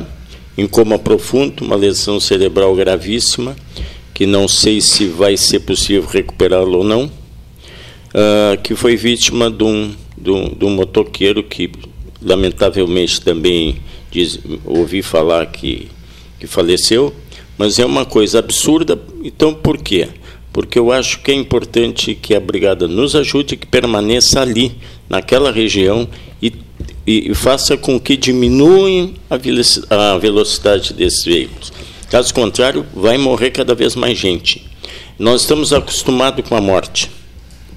[0.60, 3.56] em coma profundo, uma lesão cerebral gravíssima,
[4.14, 9.64] que não sei se vai ser possível recuperá-lo ou não, uh, que foi vítima de
[9.64, 11.72] um, de um, de um motoqueiro que,
[12.22, 13.78] lamentavelmente, também
[14.12, 15.88] diz, ouvi falar que,
[16.38, 17.14] que faleceu,
[17.58, 19.02] mas é uma coisa absurda.
[19.24, 20.10] Então, por quê?
[20.52, 24.74] Porque eu acho que é importante que a brigada nos ajude, que permaneça ali,
[25.08, 26.06] naquela região,
[26.42, 26.52] e,
[27.06, 31.74] e, faça com que diminuem a velocidade desses veículos.
[32.10, 34.66] Caso contrário, vai morrer cada vez mais gente.
[35.18, 37.10] Nós estamos acostumados com a morte.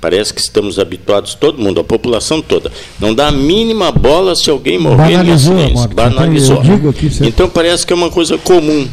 [0.00, 2.72] Parece que estamos habituados, todo mundo, a população toda.
[2.98, 5.74] Não dá a mínima bola se alguém morrer Banalizou em.
[5.94, 6.62] Banalizou.
[7.22, 8.88] Então parece que é uma coisa comum.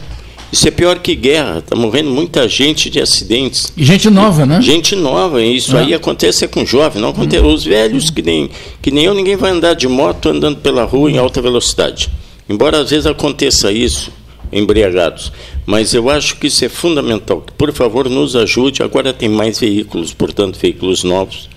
[0.51, 1.59] Isso é pior que guerra.
[1.59, 3.71] Está morrendo muita gente de acidentes.
[3.77, 4.61] E gente nova, né?
[4.61, 5.41] Gente nova.
[5.41, 5.81] Isso é.
[5.81, 7.43] aí acontece é com jovem, não acontece.
[7.43, 7.53] Hum.
[7.53, 8.49] Os velhos, que nem,
[8.81, 12.09] que nem eu, ninguém vai andar de moto andando pela rua em alta velocidade.
[12.47, 14.11] Embora às vezes aconteça isso,
[14.51, 15.31] embriagados.
[15.65, 17.45] Mas eu acho que isso é fundamental.
[17.57, 18.81] Por favor, nos ajude.
[18.81, 21.47] Agora tem mais veículos, portanto, veículos novos.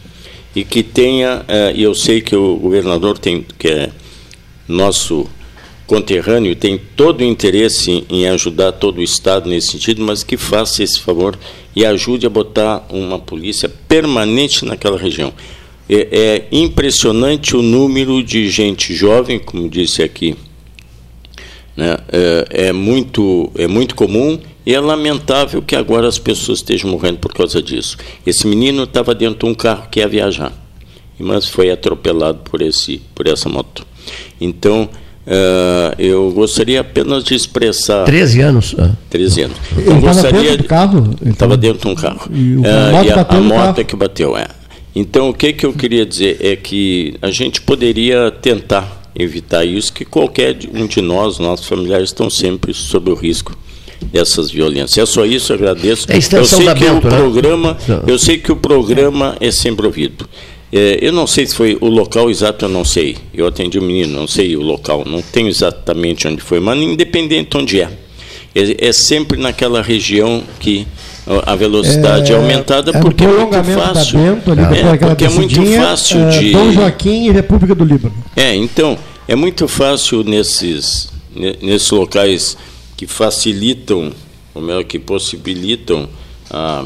[0.55, 3.89] E que tenha, eh, e eu sei que o governador tem, que é
[4.69, 5.27] nosso
[5.93, 10.83] conterrâneo, tem todo o interesse em ajudar todo o Estado nesse sentido, mas que faça
[10.83, 11.39] esse favor
[11.77, 15.35] e ajude a botar uma polícia permanente naquela região.
[15.91, 20.35] É, é impressionante o número de gente jovem, como disse aqui
[21.77, 21.99] né?
[22.11, 27.19] É, é, muito, é muito comum e é lamentável que agora as pessoas estejam morrendo
[27.19, 27.99] por causa disso.
[28.27, 30.53] Esse menino estava dentro de um carro que ia viajar,
[31.19, 33.87] mas foi atropelado por, esse, por essa moto.
[34.41, 34.89] Então,
[35.25, 38.05] Uh, eu gostaria apenas de expressar.
[38.05, 38.75] 13 anos?
[38.79, 38.91] Ah.
[39.09, 39.57] 13 anos.
[39.77, 41.15] Ele estava dentro do carro?
[41.25, 42.31] Estava dentro de um carro.
[42.33, 44.47] E, uh, a, e a, a moto é que bateu, é.
[44.95, 49.93] Então, o que, que eu queria dizer é que a gente poderia tentar evitar isso,
[49.93, 53.57] que qualquer um de nós, nossos familiares, estão sempre sob o risco
[54.11, 54.99] dessas violências.
[54.99, 56.11] É só isso, eu agradeço.
[56.11, 57.17] É eu sei que Bento, o né?
[57.17, 60.29] programa, eu sei que o programa é sempre ouvido.
[60.73, 63.19] É, eu não sei se foi o local exato, eu não sei.
[63.35, 66.79] Eu atendi o um menino, não sei o local, não tenho exatamente onde foi, mas
[66.79, 67.91] independente onde é.
[68.55, 70.87] É, é sempre naquela região que
[71.47, 74.19] a velocidade é, é aumentada é porque é muito fácil.
[74.19, 76.53] Bento, ali, é, porque é muito fácil de.
[76.53, 78.15] Dom Joaquim e República do Líbano.
[78.35, 78.99] É, então,
[79.29, 81.11] é muito fácil nesses,
[81.61, 82.57] nesses locais
[82.97, 84.11] que facilitam,
[84.55, 86.09] ou melhor, que possibilitam
[86.51, 86.85] ah,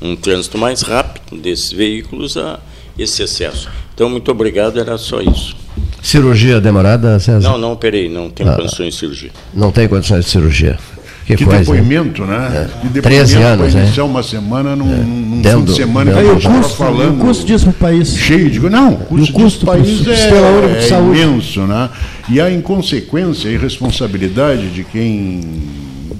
[0.00, 2.60] um trânsito mais rápido desses veículos a
[2.98, 3.68] esse excesso.
[3.94, 5.56] Então, muito obrigado, era só isso.
[6.02, 7.48] Cirurgia demorada, César?
[7.48, 9.30] Não, não operei, não tenho ah, condições de cirurgia.
[9.54, 10.78] Não tem condições de cirurgia.
[11.24, 12.68] Que, que coisa, depoimento, né?
[12.68, 12.80] É.
[12.80, 14.02] Que depoimento 13 anos, né?
[14.02, 14.96] uma semana num, é.
[14.96, 17.22] num dentro, fim de semana que a gente custo, falando.
[17.22, 18.16] O custo disso para o país?
[18.16, 18.58] Cheio de.
[18.58, 21.88] Não, o custo, o custo do país é, é imenso, né?
[22.28, 25.40] E a inconsequência e responsabilidade de quem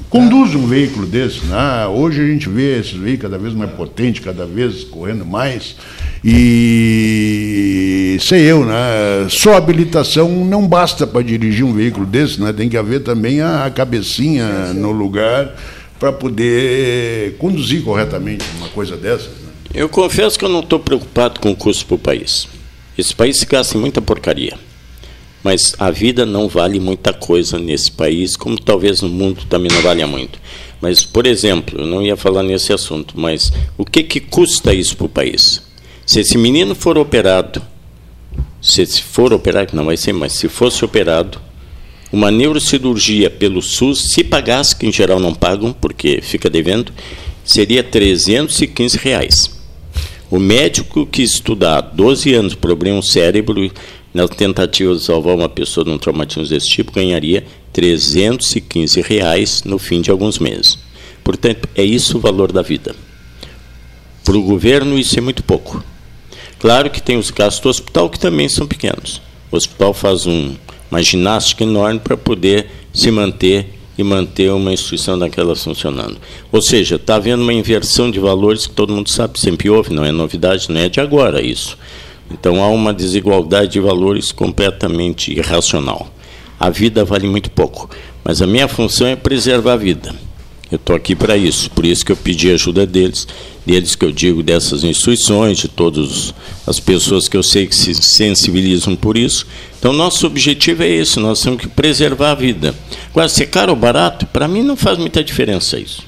[0.09, 1.45] conduz um veículo desse.
[1.47, 1.87] Né?
[1.87, 5.75] Hoje a gente vê esses veículos cada vez mais potentes, cada vez correndo mais.
[6.25, 9.27] E sei eu, né?
[9.29, 12.53] Só habilitação não basta para dirigir um veículo desse, né?
[12.53, 15.57] Tem que haver também a cabecinha no lugar
[15.99, 19.29] para poder conduzir corretamente uma coisa dessas.
[19.29, 19.53] Né?
[19.75, 22.47] Eu confesso que eu não estou preocupado com o custo para o país.
[22.97, 24.59] Esse país se gasta muita porcaria.
[25.43, 29.83] Mas a vida não vale muita coisa nesse país, como talvez no mundo também não
[29.83, 30.39] valha muito.
[30.81, 34.97] Mas, por exemplo, eu não ia falar nesse assunto, mas o que, que custa isso
[34.97, 35.63] para o país?
[36.05, 37.63] Se esse menino for operado,
[38.61, 41.41] se for operado, não vai ser, mas se fosse operado,
[42.13, 46.93] uma neurocirurgia pelo SUS, se pagasse, que em geral não pagam, porque fica devendo,
[47.45, 49.59] seria 315 reais.
[50.31, 53.71] O médico que estudar 12 anos abrir um cérebro
[54.13, 59.79] na tentativa de salvar uma pessoa de um traumatismo desse tipo, ganharia 315 reais no
[59.79, 60.79] fim de alguns meses.
[61.25, 62.95] Portanto, é isso o valor da vida.
[64.25, 65.83] Para o governo, isso é muito pouco.
[66.63, 69.21] Claro que tem os gastos do hospital que também são pequenos.
[69.51, 70.55] O hospital faz um,
[70.89, 73.67] uma ginástica enorme para poder se manter
[73.99, 76.19] e manter uma instituição daquelas funcionando.
[76.53, 80.05] Ou seja, está havendo uma inversão de valores que todo mundo sabe, sempre houve, não
[80.05, 81.77] é novidade, não é de agora isso.
[82.31, 86.15] Então há uma desigualdade de valores completamente irracional.
[86.61, 87.91] A vida vale muito pouco,
[88.23, 90.15] mas a minha função é preservar a vida.
[90.71, 93.27] Eu estou aqui para isso, por isso que eu pedi ajuda deles,
[93.65, 96.35] deles que eu digo dessas instituições, de todas
[96.67, 99.47] as pessoas que eu sei que se sensibilizam por isso.
[99.79, 102.75] Então, nosso objetivo é esse: nós temos que preservar a vida.
[103.11, 106.03] Agora, se é caro ou barato, para mim não faz muita diferença isso.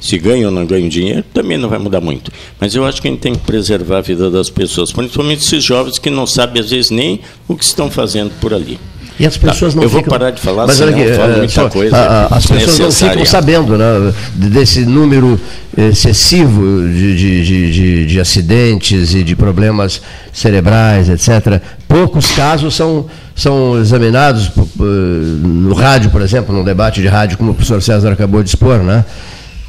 [0.00, 2.30] Se ganha ou não ganha dinheiro, também não vai mudar muito.
[2.60, 5.64] Mas eu acho que a gente tem que preservar a vida das pessoas, principalmente esses
[5.64, 8.78] jovens que não sabem, às vezes, nem o que estão fazendo por ali.
[9.18, 10.02] E as pessoas tá, não eu ficam...
[10.04, 11.96] vou parar de falar, mas senão aqui, eu é, só, coisa.
[11.96, 15.40] A, a, as pessoas não ficam sabendo né, desse número
[15.76, 20.02] excessivo de, de, de, de, acidentes e de problemas
[20.32, 21.62] cerebrais, etc.
[21.88, 27.54] Poucos casos são, são examinados no rádio, por exemplo, num debate de rádio, como o
[27.54, 29.04] professor César acabou de expor, né?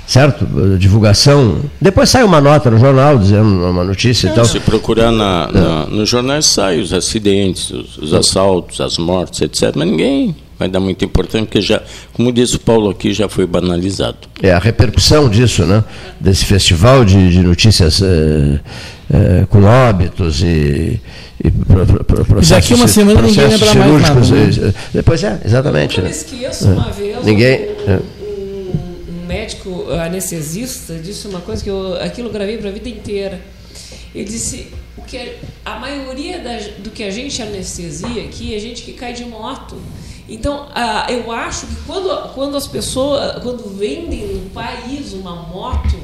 [0.08, 0.46] Certo?
[0.78, 1.60] Divulgação.
[1.80, 4.46] Depois sai uma nota no jornal dizendo uma notícia é, e tal.
[4.46, 9.76] Se procurar na, na, nos jornais sai os acidentes, os, os, assaltos, as mortes, etc.
[9.76, 11.84] Mas ninguém vai dar muita importância, porque já,
[12.14, 14.18] como disse o Paulo aqui, já foi banalizado.
[14.42, 15.84] É a repercussão disso, né?
[16.20, 18.60] Desse festival de, de notícias é,
[19.14, 21.00] é, com óbitos e.
[21.44, 24.20] E pro, pro, pro, Daqui uma semana ninguém lembra mais nada.
[24.22, 24.74] Né?
[24.92, 26.00] Depois é, exatamente.
[26.00, 26.10] Eu né?
[26.10, 27.24] esqueço uma vez.
[27.24, 27.60] Ninguém.
[27.88, 28.17] Um,
[29.28, 33.40] médico anestesista disse uma coisa que eu aquilo gravei para a vida inteira.
[34.16, 34.68] Ele disse
[34.98, 39.14] o que a maioria da, do que a gente anestesia aqui é gente que cai
[39.14, 39.80] de moto.
[40.30, 45.98] Então, ah, eu acho que quando, quando as pessoas, quando vendem no país uma moto,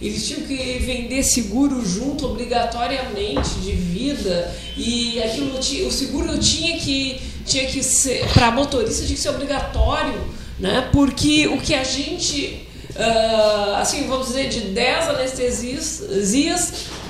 [0.00, 7.20] eles tinham que vender seguro junto obrigatoriamente de vida e aquilo o seguro tinha que
[7.46, 10.20] tinha que ser para motorista tinha que ser obrigatório,
[10.58, 10.88] né?
[10.92, 16.04] Porque o que a gente Uh, assim, vamos dizer, de 10 anestesias,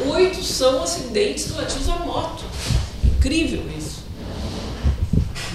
[0.01, 2.43] 8 são acidentes relativos à moto.
[3.05, 4.03] Incrível isso.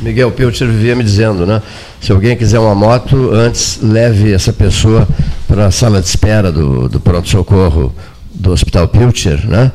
[0.02, 1.64] Miguel Pilcher vivia me dizendo, né?
[2.00, 5.08] Se alguém quiser uma moto, antes leve essa pessoa
[5.48, 7.94] para a sala de espera do, do pronto-socorro
[8.32, 9.72] do Hospital Pilcher, né?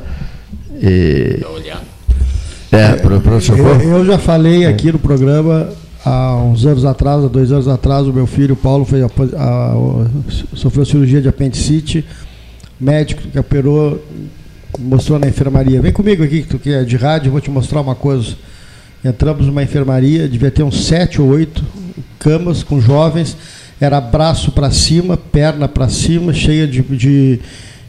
[0.81, 1.43] E...
[2.71, 3.81] É, para o pronto-socorro.
[3.81, 5.69] Eu, eu já falei aqui no programa
[6.05, 10.55] há uns anos atrás, há dois anos atrás, o meu filho Paulo a, a, a,
[10.55, 12.05] sofreu cirurgia de apendicite.
[12.79, 14.01] Médico que operou
[14.77, 15.81] mostrou na enfermaria.
[15.81, 18.35] Vem comigo aqui, que tu que é de rádio, vou te mostrar uma coisa.
[19.03, 21.63] Entramos numa enfermaria, devia ter uns sete ou oito
[22.19, 23.37] camas com jovens.
[23.79, 27.39] Era braço para cima, perna para cima, cheia de, de,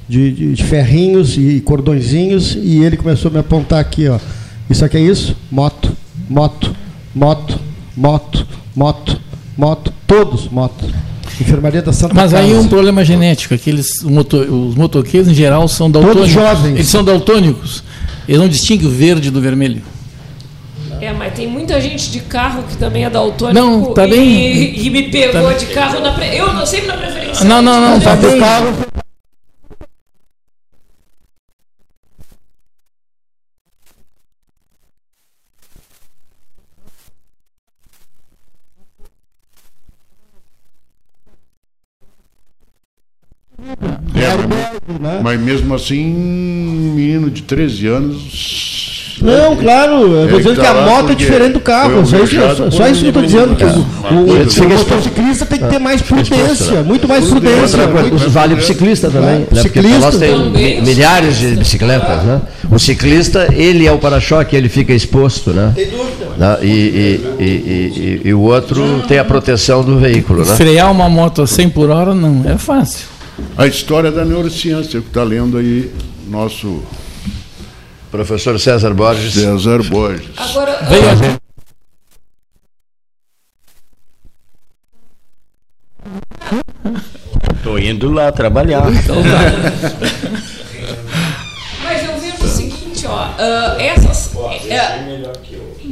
[0.09, 2.57] de, de, ferrinhos e cordõezinhos.
[2.57, 4.19] E ele começou a me apontar aqui, ó.
[4.69, 5.37] Isso aqui é isso?
[5.51, 5.97] Moto,
[6.29, 6.75] moto,
[7.15, 7.59] moto,
[7.97, 9.21] moto, moto,
[9.57, 10.85] moto, todos moto.
[11.41, 15.69] Enfermaria da Santa Mas aí é um problema genético, aqueles motor, os motoqueiros em geral
[15.69, 16.33] são daltônicos.
[16.33, 16.75] Todos jovens.
[16.75, 17.83] Eles são daltônicos.
[18.27, 19.83] Eles não distinguem o verde do vermelho.
[21.01, 24.87] É, mas tem muita gente de carro que também é daltônico não, tá bem, e,
[24.87, 26.37] e me pegou tá de carro na pre...
[26.37, 27.45] eu não sempre na preferência.
[27.45, 28.39] Não, não, não, tá bem.
[28.39, 28.73] Carro,
[45.01, 45.16] né?
[45.27, 50.69] Mas mesmo assim, um menino de 13 anos não, claro, eu estou dizendo tá que
[50.69, 52.05] a moto é diferente do carro.
[52.05, 53.57] Só isso, só isso que eu estou dizendo.
[53.57, 57.79] Que o, o, motociclista tem que ter mais prudência, muito mais prudência.
[58.29, 59.47] Vale para o ciclista também.
[59.51, 59.63] Né?
[59.63, 62.23] Ciclista nós tem milhares de bicicletas.
[62.25, 62.43] Né?
[62.71, 65.51] O ciclista, ele é o para-choque, ele fica exposto.
[65.51, 65.73] Né?
[65.75, 66.27] Tem dúvida.
[66.37, 66.59] Né?
[66.63, 70.45] E, e, e, e, o outro tem a proteção do veículo.
[70.45, 70.55] Né?
[70.57, 73.16] Frear uma moto a 100 por hora não é fácil.
[73.57, 75.93] A história da neurociência que está lendo aí
[76.29, 76.83] nosso
[78.11, 79.35] Professor César Borges.
[79.35, 80.31] César Borges.
[80.37, 81.39] Agora, Venha.
[87.57, 88.91] Estou indo lá trabalhar.
[88.93, 89.17] Então,
[91.83, 94.49] Mas eu vejo o seguinte, ó, uh, essas, uh,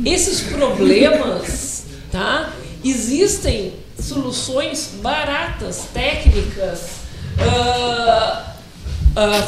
[0.04, 2.50] esses problemas, tá?
[2.84, 6.93] Existem soluções baratas, técnicas.
[7.38, 8.54] Uh,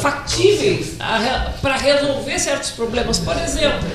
[0.01, 0.95] factíveis
[1.61, 3.19] para resolver certos problemas.
[3.19, 3.89] Por exemplo,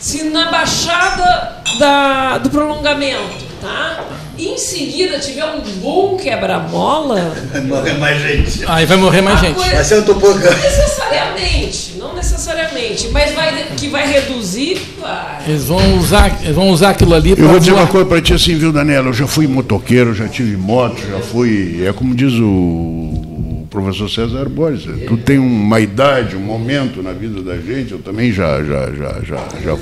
[0.00, 4.04] se na baixada da, do prolongamento, tá?
[4.38, 7.34] Em seguida tiver um bom quebra-mola.
[7.52, 8.64] Vai morrer mais gente.
[8.66, 9.56] Aí vai morrer mais gente.
[9.58, 10.50] Vai ser um topogã.
[10.50, 15.42] Não necessariamente, não necessariamente, mas vai, que vai reduzir, vai.
[15.46, 18.34] Eles vão usar, eles vão usar aquilo ali Eu vou dizer uma coisa para ti
[18.34, 19.08] assim, viu, Daniela?
[19.08, 21.86] Eu já fui motoqueiro, já tive moto, já fui.
[21.86, 24.84] É como diz o professor César Borges.
[25.06, 29.20] Tu tem uma idade, um momento na vida da gente, eu também já, já, já,
[29.22, 29.76] já, já.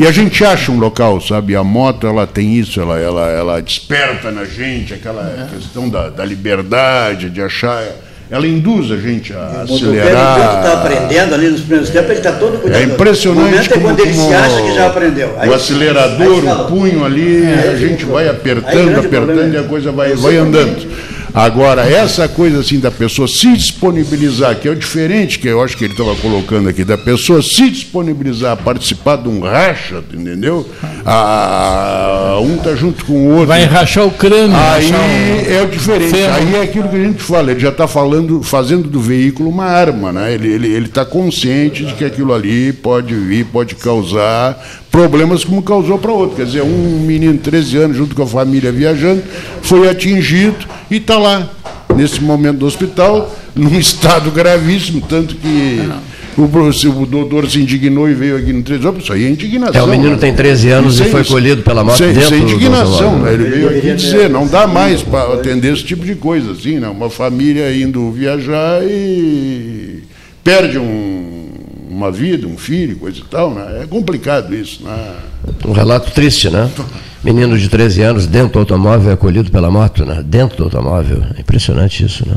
[0.00, 1.54] E a gente acha um local, sabe?
[1.54, 6.24] A moto ela tem isso, ela, ela, ela desperta na gente aquela questão da, da
[6.24, 7.84] liberdade, de achar
[8.30, 10.38] ela induz a gente a o acelerar.
[10.38, 12.80] O está aprendendo ali nos primeiros tempos, ele está todo cuidado.
[12.80, 13.42] É impressionante.
[13.42, 15.34] O momento é quando ele se acha que já aprendeu.
[15.36, 19.90] Aí, o acelerador, o punho ali, é, a gente vai apertando, apertando e a coisa
[19.90, 21.09] vai, vai andando.
[21.34, 25.76] Agora, essa coisa assim da pessoa se disponibilizar, que é o diferente que eu acho
[25.76, 30.68] que ele estava colocando aqui, da pessoa se disponibilizar a participar de um racha, entendeu?
[31.04, 33.46] A, um está junto com o outro.
[33.46, 34.56] Vai rachar o crânio.
[34.56, 35.52] Aí o...
[35.52, 36.14] é o diferente.
[36.16, 39.64] Aí é aquilo que a gente fala, ele já está falando, fazendo do veículo uma
[39.64, 40.32] arma, né?
[40.32, 44.58] Ele está ele, ele tá consciente de que aquilo ali pode vir, pode causar
[44.90, 46.36] problemas como causou para outro.
[46.36, 49.22] Quer dizer, um menino de 13 anos, junto com a família viajando,
[49.62, 51.48] foi atingido e está lá,
[51.96, 55.80] nesse momento do hospital, num estado gravíssimo, tanto que.
[56.38, 59.02] O, o doutor se indignou e veio aqui no 13 anos.
[59.02, 59.80] Isso aí é indignação.
[59.80, 60.16] É, o menino né?
[60.16, 63.18] tem 13 anos e, foi colhido pela morte sem, dentro sem indignação.
[63.18, 63.34] Né?
[63.34, 66.88] Ele veio aqui dizer, não dá mais para atender esse tipo de coisa, assim, né?
[66.88, 70.02] Uma família indo viajar e
[70.42, 71.19] perde um,
[71.90, 73.80] uma vida, um filho, coisa e tal, né?
[73.82, 75.16] É complicado isso, né?
[75.66, 76.70] Um relato triste, né?
[77.22, 80.22] Menino de 13 anos dentro do automóvel é acolhido pela moto, né?
[80.24, 81.22] Dentro do automóvel.
[81.36, 82.36] É impressionante isso, né?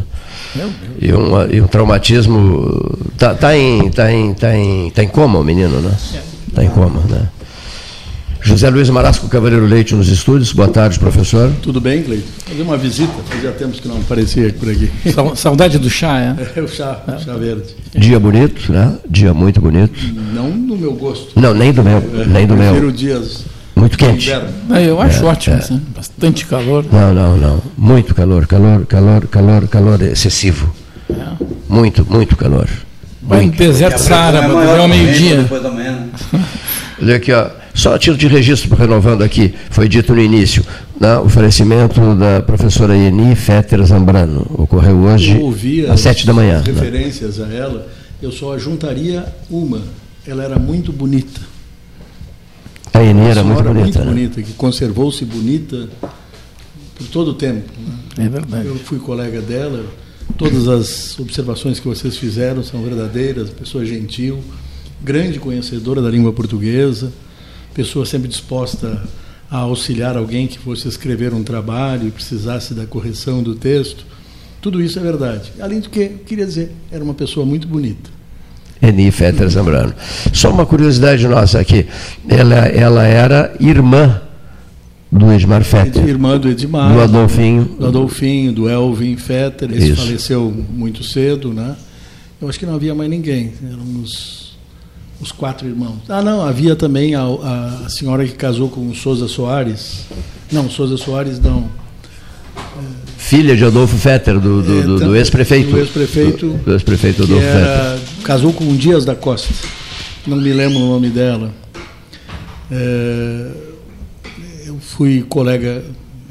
[0.99, 2.97] E, um, e um traumatismo.
[3.13, 5.95] Está tá em, tá em, tá em, tá em coma o menino, né?
[6.49, 7.29] Está em coma, né?
[8.43, 10.51] José Luiz Marasco Cavaleiro Leite nos estúdios.
[10.51, 11.49] Boa tarde, professor.
[11.61, 12.27] Tudo bem, Cleito?
[12.45, 14.91] Fazer uma visita, fazia tempos que não aparecia por aqui.
[15.35, 16.35] Saudade do chá, é?
[16.59, 17.17] É o chá, é.
[17.19, 17.73] chá verde.
[17.95, 18.97] Dia bonito, né?
[19.09, 19.97] Dia muito bonito.
[20.33, 21.39] Não no meu gosto.
[21.39, 22.91] Não, nem do meu, é, nem do meu.
[22.91, 24.31] dias muito quente.
[24.31, 25.59] É, eu acho é, ótimo, é.
[25.59, 26.85] Assim, bastante calor.
[26.91, 27.61] Não, não, não.
[27.77, 30.73] Muito calor, calor, calor, calor, calor excessivo.
[31.09, 31.15] É.
[31.67, 32.67] Muito, muito calor.
[33.21, 35.37] Vai em deserto Saara, ao meio-dia.
[35.37, 36.09] Né?
[37.01, 37.62] Olha aqui, ó.
[37.73, 40.63] Só a título de registro, renovando aqui, foi dito no início,
[40.99, 44.45] né, o falecimento da professora Eni Fetter Zambrano.
[44.53, 45.39] Ocorreu hoje
[45.89, 46.59] às sete da manhã.
[46.59, 46.65] Né?
[46.67, 47.47] referências né?
[47.49, 47.87] a ela,
[48.21, 49.81] eu só juntaria uma.
[50.25, 51.41] Ela era muito bonita.
[52.93, 53.81] A Eni era muito bonita.
[53.81, 54.05] Muito né?
[54.05, 55.89] bonita, que conservou-se bonita
[56.95, 57.71] por todo o tempo.
[58.15, 58.25] Né?
[58.25, 58.67] É verdade.
[58.67, 59.83] Eu fui colega dela,
[60.37, 64.39] todas as observações que vocês fizeram são verdadeiras, pessoa gentil,
[65.03, 67.11] grande conhecedora da língua portuguesa
[67.73, 69.01] pessoa sempre disposta
[69.49, 74.05] a auxiliar alguém que fosse escrever um trabalho e precisasse da correção do texto.
[74.61, 75.51] Tudo isso é verdade.
[75.59, 78.09] Além do que, queria dizer, era uma pessoa muito bonita.
[78.81, 79.93] Eni Fetter Zambrano.
[80.33, 81.85] Só uma curiosidade nossa aqui.
[82.27, 84.21] Ela, ela era irmã
[85.11, 86.05] do Edmar Fetter.
[86.07, 86.91] Irmã do Edmar.
[86.91, 87.65] Do Adolfinho.
[87.79, 89.71] Do Adolfinho, do Elvin Fetter.
[89.71, 90.01] Esse Isso.
[90.01, 91.75] faleceu muito cedo, né?
[92.41, 93.53] Eu acho que não havia mais ninguém.
[93.63, 94.42] Éramos
[95.23, 95.99] os quatro irmãos.
[96.07, 100.05] Ah, não, havia também a, a, senhora que casou com o Souza Soares.
[100.51, 101.69] Não, Souza Soares não.
[103.17, 105.71] Filha de Adolfo Fetter, do, do, é, do, ex-prefeito.
[105.71, 106.47] Do ex-prefeito.
[106.49, 108.23] Do, do ex-prefeito Adolfo era, Fetter.
[108.23, 109.53] Casou com Dias da Costa.
[110.27, 111.51] Não me lembro o nome dela.
[112.69, 113.51] É,
[114.65, 115.83] eu fui colega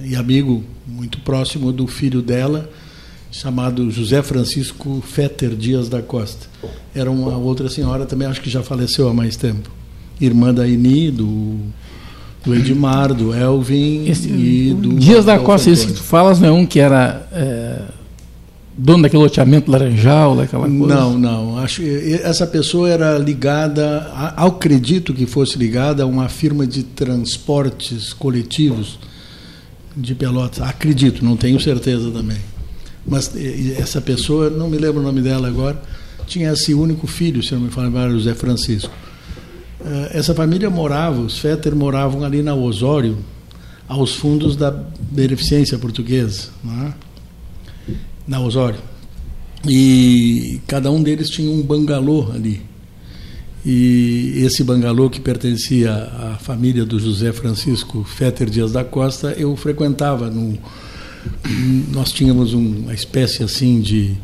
[0.05, 2.69] e amigo muito próximo do filho dela
[3.33, 6.47] chamado José Francisco Fetter Dias da Costa.
[6.95, 9.71] Era uma outra senhora, também acho que já faleceu há mais tempo.
[10.21, 11.57] Irmã da Ini, do,
[12.45, 14.95] do Edmar, do Elvin Esse, e do.
[14.95, 17.27] Dias da Costa, isso que tu falas, não é um que era.
[17.33, 17.83] É,
[18.77, 20.95] dono daquele loteamento laranjal, daquela coisa?
[20.95, 21.59] Não, não.
[21.59, 28.99] Acho, essa pessoa era ligada, acredito que fosse ligada a uma firma de transportes coletivos
[29.97, 30.61] de Pelotas.
[30.61, 32.39] Acredito, não tenho certeza também.
[33.07, 33.33] Mas
[33.79, 35.81] essa pessoa, não me lembro o nome dela agora,
[36.27, 38.93] tinha esse único filho, se não me falha, era José Francisco.
[39.85, 43.19] Eh, essa família morava, os Fetter moravam ali na Osório,
[43.89, 46.93] aos fundos da Beneficência Portuguesa, é?
[48.27, 48.79] na Osório.
[49.69, 52.63] E cada um deles tinha um bangalô ali.
[53.65, 59.55] E esse bangalô que pertencia à família do José Francisco Fetter Dias da Costa, eu
[59.57, 60.29] frequentava.
[60.29, 60.59] No,
[61.93, 64.15] nós tínhamos uma espécie assim de,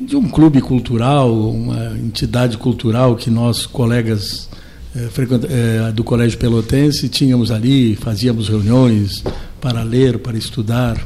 [0.00, 4.48] de um clube cultural, uma entidade cultural que nós, colegas
[4.94, 9.22] é, do Colégio Pelotense, tínhamos ali, fazíamos reuniões
[9.60, 10.96] para ler, para estudar.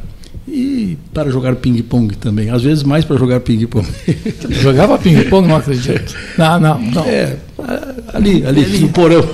[0.47, 2.51] E para jogar ping-pong também.
[2.51, 3.87] Às vezes mais para jogar ping-pong.
[4.51, 6.17] Jogava ping-pong, não acredito.
[6.37, 7.05] Não, não, não.
[7.05, 7.37] É,
[8.13, 8.79] ali, ali, ali.
[8.81, 9.25] no porão.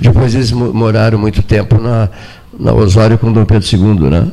[0.00, 2.08] Depois eles moraram muito tempo na,
[2.60, 4.30] na Osório com Dom Pedro II, né?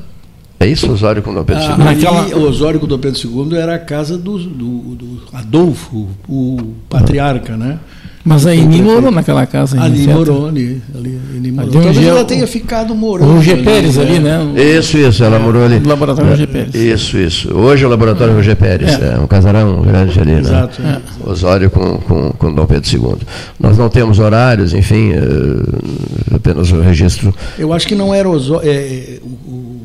[0.59, 1.69] É isso, Osório com Dom Pedro II?
[1.69, 2.38] Ah, naquela...
[2.38, 7.80] Osório com Dom Pedro II era a casa do, do, do Adolfo, o patriarca, né?
[8.28, 9.82] Mas a Eni morou naquela casa.
[9.82, 10.82] Ali morou, ali.
[10.93, 11.71] ali, ali morou.
[11.71, 13.30] Talvez ela tenha ficado morando.
[13.30, 14.51] O Roger Pérez ali, né?
[14.53, 15.80] Isso, isso, ela é, morou ali.
[15.80, 16.75] No laboratório Roger Pérez.
[16.75, 17.53] Isso, isso.
[17.55, 18.36] Hoje é o laboratório é.
[18.36, 19.15] Roger Pérez, é.
[19.15, 19.17] é.
[19.17, 20.39] um casarão grande ali, né?
[20.41, 20.82] Exato.
[20.82, 20.99] É.
[21.25, 23.15] Osório com, com, com Dom Pedro II.
[23.57, 27.34] Nós não temos horários, enfim, eh, apenas o registro.
[27.57, 28.69] Eu acho que não era Osório.
[28.69, 29.76] É, o,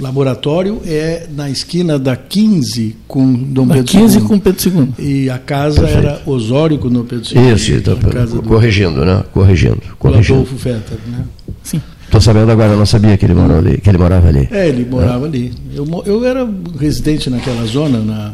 [0.00, 4.24] laboratório é na esquina da 15 com Dom da Pedro 15 II.
[4.24, 4.88] com Pedro II.
[4.98, 6.06] E a casa Perfeito.
[6.06, 7.52] era Osório com Dom Pedro II.
[7.52, 7.96] Isso, então,
[8.42, 9.04] corrigindo, do...
[9.04, 9.24] né?
[9.32, 9.80] Corrigindo.
[9.98, 10.40] corrigindo.
[10.40, 11.24] Adolfo Fetter, né?
[11.62, 11.80] Sim.
[12.04, 13.78] Estou sabendo agora, não sabia que ele morava ali.
[13.78, 14.48] Que ele morava ali.
[14.50, 15.28] É, ele morava é.
[15.28, 15.52] ali.
[15.74, 16.48] Eu, eu era
[16.80, 18.32] residente naquela zona, na,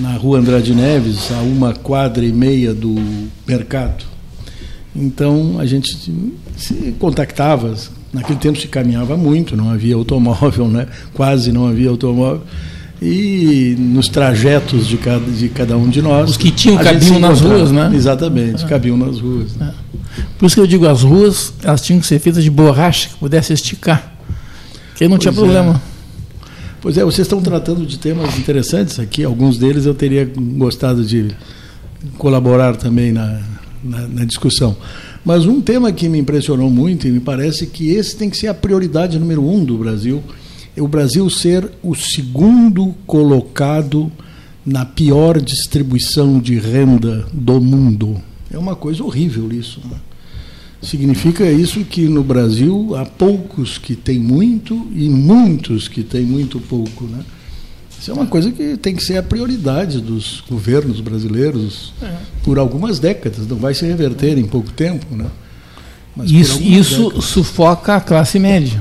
[0.00, 2.94] na rua Andrade Neves, a uma quadra e meia do
[3.46, 4.04] mercado.
[4.94, 5.96] Então a gente
[6.54, 7.74] se contactava,
[8.12, 10.86] Naquele tempo se caminhava muito, não havia automóvel, né?
[11.14, 12.42] quase não havia automóvel.
[13.00, 16.30] E nos trajetos de cada, de cada um de nós.
[16.30, 17.90] Os que tinham cabiam nas ruas, né?
[17.92, 18.68] Exatamente, é.
[18.68, 19.56] cabiam nas ruas.
[19.56, 19.74] Né?
[20.18, 20.22] É.
[20.38, 23.16] Por isso que eu digo, as ruas elas tinham que ser feitas de borracha que
[23.16, 24.12] pudesse esticar.
[24.94, 25.80] Que não pois tinha problema.
[25.88, 25.92] É.
[26.80, 29.24] Pois é, vocês estão tratando de temas interessantes aqui.
[29.24, 31.30] Alguns deles eu teria gostado de
[32.18, 33.40] colaborar também na,
[33.82, 34.76] na, na discussão.
[35.24, 38.48] Mas um tema que me impressionou muito e me parece que esse tem que ser
[38.48, 40.22] a prioridade número um do Brasil,
[40.76, 44.10] é o Brasil ser o segundo colocado
[44.64, 48.20] na pior distribuição de renda do mundo.
[48.50, 49.80] É uma coisa horrível isso.
[49.88, 49.96] Né?
[50.80, 56.58] Significa isso que no Brasil há poucos que têm muito e muitos que têm muito
[56.58, 57.04] pouco.
[57.04, 57.20] Né?
[58.02, 62.10] Isso é uma coisa que tem que ser a prioridade dos governos brasileiros é.
[62.42, 63.46] por algumas décadas.
[63.46, 65.26] Não vai se reverter em pouco tempo, né?
[66.16, 68.80] Mas isso isso sufoca a classe média.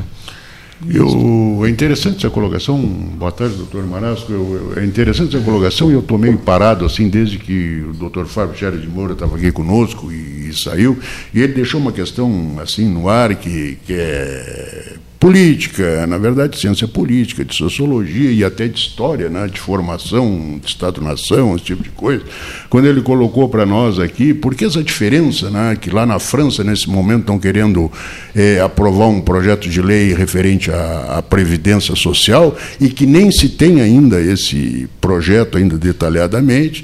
[0.90, 2.80] Eu, é interessante essa colocação.
[2.80, 4.32] Boa tarde, doutor Marasco.
[4.32, 7.94] Eu, eu, é interessante essa colocação e eu estou meio parado assim desde que o
[7.94, 10.98] doutor Fábio Xera de Moura estava aqui conosco e, e, saiu.
[11.32, 16.88] E ele deixou uma questão assim no ar que, que é política, na verdade, ciência
[16.88, 21.92] política, de sociologia e até de história, né, de formação de Estado-nação, esse tipo de
[21.92, 22.24] coisa.
[22.72, 26.64] Quando ele colocou para nós aqui, por que essa diferença, né, que lá na França,
[26.64, 27.92] nesse momento, estão querendo
[28.36, 33.48] é, aprovar um projeto de lei referente à, à Previdência Social e que nem se
[33.48, 36.84] tem ainda esse projeto ainda detalhadamente.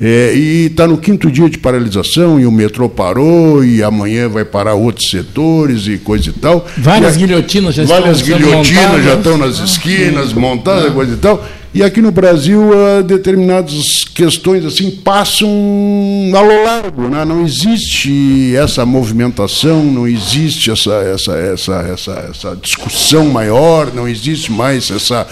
[0.00, 4.44] É, e está no quinto dia de paralisação, e o metrô parou, e amanhã vai
[4.44, 6.66] parar outros setores e coisa e tal.
[6.76, 11.42] Várias e guilhotinas já várias estão guilhotinas já estão nas esquinas, montadas, coisa e tal.
[11.76, 15.50] E aqui no Brasil, uh, determinadas questões assim passam
[16.34, 17.02] ao largo.
[17.02, 17.22] Né?
[17.26, 24.50] Não existe essa movimentação, não existe essa, essa, essa, essa, essa discussão maior, não existe
[24.50, 25.26] mais essa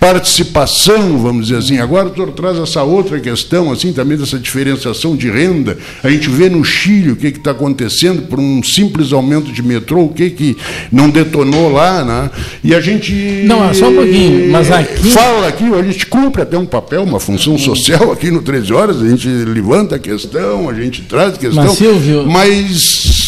[0.00, 1.78] participação, vamos dizer assim.
[1.78, 5.76] Agora o senhor traz essa outra questão, assim, também dessa diferenciação de renda.
[6.02, 10.04] A gente vê no Chile o que está acontecendo por um simples aumento de metrô,
[10.04, 10.56] o que, que
[10.90, 12.30] não detonou lá, né?
[12.64, 13.12] E a gente.
[13.44, 15.10] Não, é só um pouquinho, mas aqui.
[15.10, 19.02] Fala aqui, a gente cumpre até um papel, uma função social aqui no 13 Horas,
[19.02, 21.64] a gente levanta a questão, a gente traz a questão.
[21.64, 22.26] Mas, Silvio...
[22.26, 23.19] mas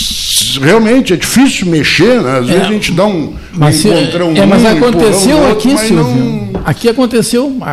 [0.58, 2.38] Mas realmente é difícil mexer, né?
[2.38, 3.34] Às é, vezes a gente dá um.
[3.52, 6.04] Mas, encontra um é, mas aconteceu um aqui, outro, Silvio.
[6.04, 6.62] Não...
[6.64, 7.70] Aqui aconteceu a,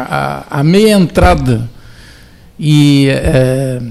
[0.50, 1.70] a, a, meia entrada.
[2.60, 3.82] E é,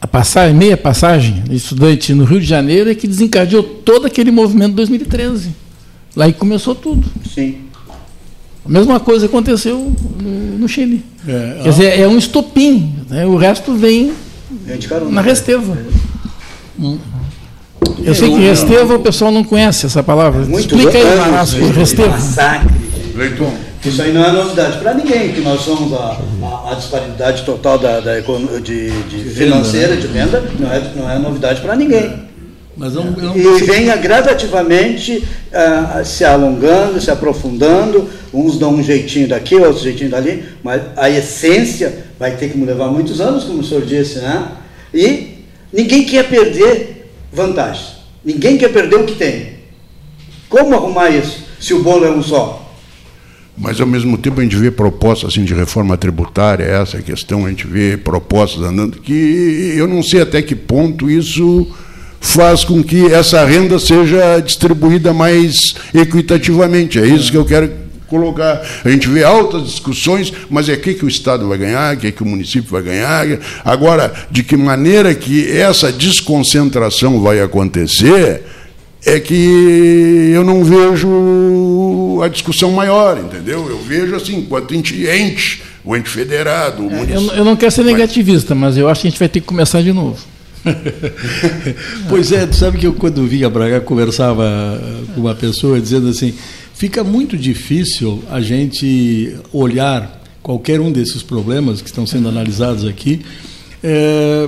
[0.00, 4.30] a passagem, meia passagem de estudante no Rio de Janeiro é que desencadeou todo aquele
[4.30, 5.50] movimento de 2013.
[6.14, 7.06] Lá e começou tudo.
[7.34, 7.58] Sim.
[8.64, 11.04] A mesma coisa aconteceu no, no Chile.
[11.26, 12.94] É, Quer dizer, é um estopim.
[13.08, 13.26] Né?
[13.26, 14.12] O resto vem
[15.10, 15.76] na Resteva.
[16.78, 16.98] Hum.
[18.02, 20.44] Eu sei que Resteva o pessoal não conhece essa palavra.
[20.44, 22.08] Muito Explica aí, Marasco, Resteva.
[22.10, 22.76] Massacre.
[23.14, 23.52] Leitor.
[23.84, 27.78] Isso aí não é novidade para ninguém, que nós somos a, a, a disparidade total
[27.78, 30.00] da, da de, de financeira, né?
[30.00, 32.26] de venda, não é, não é novidade para ninguém.
[32.76, 39.28] Mas não, não e venha gradativamente uh, se alongando, se aprofundando, uns dão um jeitinho
[39.28, 43.60] daqui, outros um jeitinho dali, mas a essência vai ter que levar muitos anos, como
[43.60, 44.48] o senhor disse, né?
[44.92, 45.35] E
[45.72, 49.56] ninguém quer perder vantagens, ninguém quer perder o que tem.
[50.48, 52.62] Como arrumar isso, se o bolo é um só?
[53.58, 57.48] Mas, ao mesmo tempo, a gente vê propostas assim, de reforma tributária, essa questão, a
[57.48, 61.66] gente vê propostas andando, que eu não sei até que ponto isso
[62.20, 65.54] faz com que essa renda seja distribuída mais
[65.94, 66.98] equitativamente.
[66.98, 68.62] É isso que eu quero colocar.
[68.84, 71.98] A gente vê altas discussões, mas é o que, que o Estado vai ganhar, o
[71.98, 73.26] que, que o município vai ganhar.
[73.64, 78.42] Agora, de que maneira que essa desconcentração vai acontecer,
[79.04, 83.68] é que eu não vejo a discussão maior, entendeu?
[83.68, 87.30] Eu vejo assim, enquanto ente, ente o ente federado, o é, município.
[87.30, 89.46] Eu, eu não quero ser negativista, mas eu acho que a gente vai ter que
[89.46, 90.18] começar de novo.
[92.08, 94.44] pois é, sabe que eu quando vinha para cá conversava
[95.14, 96.34] com uma pessoa dizendo assim,
[96.76, 103.22] fica muito difícil a gente olhar qualquer um desses problemas que estão sendo analisados aqui,
[103.82, 104.46] é,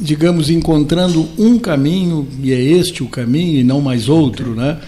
[0.00, 4.78] digamos, encontrando um caminho, e é este o caminho e não mais outro, né?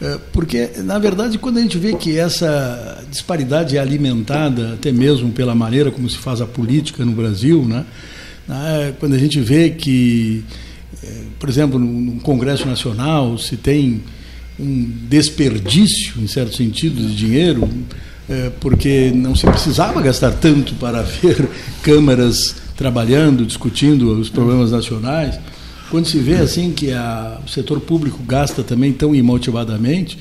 [0.00, 5.32] É, porque, na verdade, quando a gente vê que essa disparidade é alimentada até mesmo
[5.32, 7.84] pela maneira como se faz a política no Brasil, né?
[8.46, 8.94] Né?
[9.00, 10.44] Quando a gente vê que,
[11.02, 14.00] eh, por exemplo, no Congresso Nacional se tem
[14.60, 17.68] um desperdício, em certo sentido, de dinheiro,
[18.28, 21.48] eh, porque não se precisava gastar tanto para ver
[21.82, 25.38] câmaras trabalhando, discutindo os problemas nacionais.
[25.90, 30.16] Quando se vê assim que a, o setor público gasta também tão imotivadamente,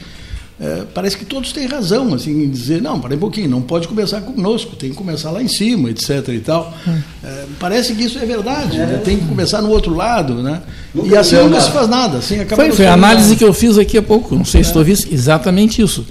[0.62, 3.88] é, parece que todos têm razão assim, em dizer, não, para um pouquinho, não pode
[3.88, 6.28] começar conosco, tem que começar lá em cima, etc.
[6.30, 6.74] e tal.
[7.24, 8.86] É, parece que isso é verdade, é.
[8.86, 9.02] Né?
[9.04, 10.36] tem que começar no outro lado.
[10.44, 10.62] Né?
[10.94, 11.62] e assim nunca nada.
[11.62, 12.18] se faz nada.
[12.18, 13.38] Assim, acaba foi, foi a análise nada.
[13.38, 16.06] que eu fiz aqui há pouco, não sei se estou vendo exatamente isso.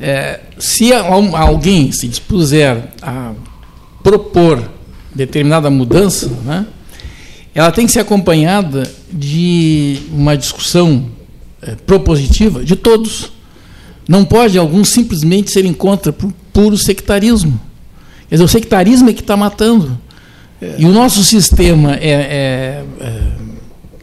[0.00, 3.32] É, se alguém se dispuser a
[4.02, 4.70] propor
[5.14, 6.66] determinada mudança, né,
[7.54, 11.06] ela tem que ser acompanhada de uma discussão
[11.60, 13.30] é, propositiva de todos
[14.08, 17.60] não pode alguns simplesmente serem contra por puro sectarismo.
[18.28, 19.98] Quer dizer, o sectarismo é que está matando.
[20.78, 23.32] E o nosso sistema é, é, é,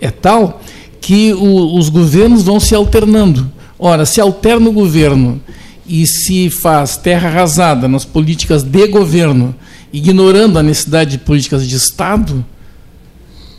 [0.01, 0.61] é tal
[0.99, 3.49] que o, os governos vão se alternando.
[3.77, 5.41] Ora, se alterna o governo
[5.87, 9.55] e se faz terra arrasada nas políticas de governo,
[9.91, 12.45] ignorando a necessidade de políticas de Estado,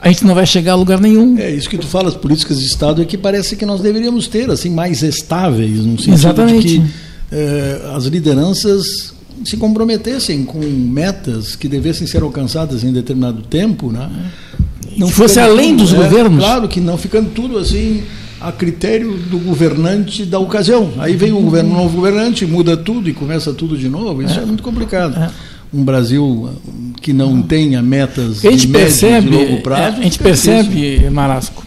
[0.01, 1.39] a gente não vai chegar a lugar nenhum.
[1.39, 4.27] É isso que tu fala, as políticas de Estado é que parece que nós deveríamos
[4.27, 6.67] ter, assim, mais estáveis, no sentido Exatamente.
[6.67, 6.91] de que
[7.33, 9.13] eh, as lideranças
[9.45, 14.11] se comprometessem com metas que devessem ser alcançadas em determinado tempo, né?
[14.97, 16.45] Não fosse além tudo, dos é, governos.
[16.45, 18.03] Claro que não ficando tudo assim
[18.41, 20.93] a critério do governante da ocasião.
[20.99, 24.23] Aí vem um governo, novo governante, muda tudo e começa tudo de novo.
[24.23, 25.17] Isso é, é muito complicado.
[25.17, 25.31] É
[25.73, 26.51] um Brasil
[27.01, 29.99] que não tenha metas a gente de percebe, de longo prazo.
[29.99, 31.65] A gente percebe, Marasco,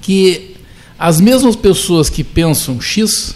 [0.00, 0.54] que
[0.98, 3.34] as mesmas pessoas que pensam X,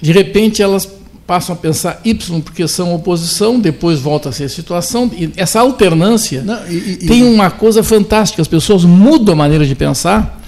[0.00, 0.88] de repente elas
[1.26, 5.10] passam a pensar Y porque são oposição, depois volta a ser situação.
[5.16, 9.66] E essa alternância não, e, e, tem uma coisa fantástica, as pessoas mudam a maneira
[9.66, 10.41] de pensar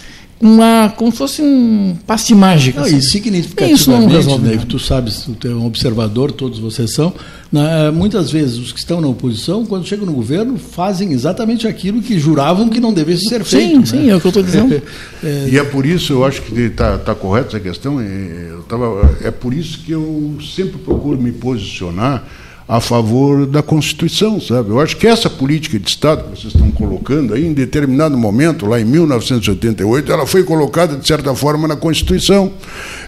[0.44, 2.78] uma, como se fosse um passe mágico.
[2.78, 2.98] Não, assim.
[2.98, 3.90] E significativamente, isso
[4.30, 7.14] não né, tu sabes, tu é um observador, todos vocês são,
[7.50, 12.02] né, muitas vezes os que estão na oposição, quando chegam no governo, fazem exatamente aquilo
[12.02, 13.86] que juravam que não devesse ser feito.
[13.86, 14.02] Sim, né?
[14.02, 14.74] sim, é o que eu estou dizendo.
[15.24, 19.16] é, e é por isso, eu acho que está tá correta essa questão, eu tava,
[19.22, 22.22] é por isso que eu sempre procuro me posicionar
[22.66, 24.70] a favor da Constituição, sabe?
[24.70, 28.66] Eu acho que essa política de Estado que vocês estão colocando aí, em determinado momento,
[28.66, 32.52] lá em 1988, ela foi colocada, de certa forma, na Constituição.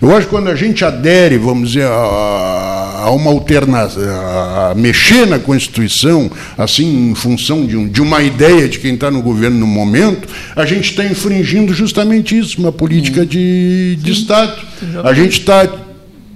[0.00, 5.26] Eu acho que quando a gente adere, vamos dizer, a a uma alternação, a mexer
[5.26, 6.28] na Constituição,
[6.58, 10.28] assim, em função de, um, de uma ideia de quem está no governo no momento,
[10.56, 14.60] a gente está infringindo justamente isso, uma política de, de Estado.
[15.04, 15.68] A gente está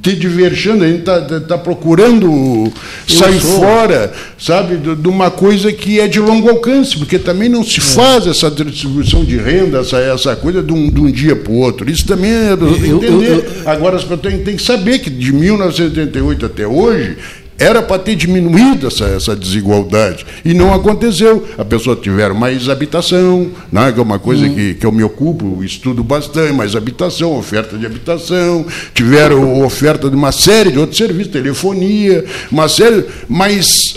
[0.00, 2.72] te divertindo, a gente está tá procurando
[3.06, 7.78] sair fora, sabe, de, uma coisa que é de longo alcance, porque também não se
[7.78, 7.82] é.
[7.82, 11.56] faz essa distribuição de renda, essa, essa coisa de um, de um dia para o
[11.56, 11.90] outro.
[11.90, 13.30] Isso também é eu, entender.
[13.30, 17.16] Eu, eu, Agora as pessoas têm que saber que de 1988 até hoje
[17.60, 20.24] era para ter diminuído essa, essa desigualdade.
[20.42, 21.46] E não aconteceu.
[21.58, 24.54] A pessoa tiver mais habitação, né, que é uma coisa hum.
[24.54, 28.64] que, que eu me ocupo, estudo bastante, mais habitação, oferta de habitação,
[28.94, 33.04] tiveram oferta de uma série de outros serviços, telefonia, uma série.
[33.28, 33.94] Mas,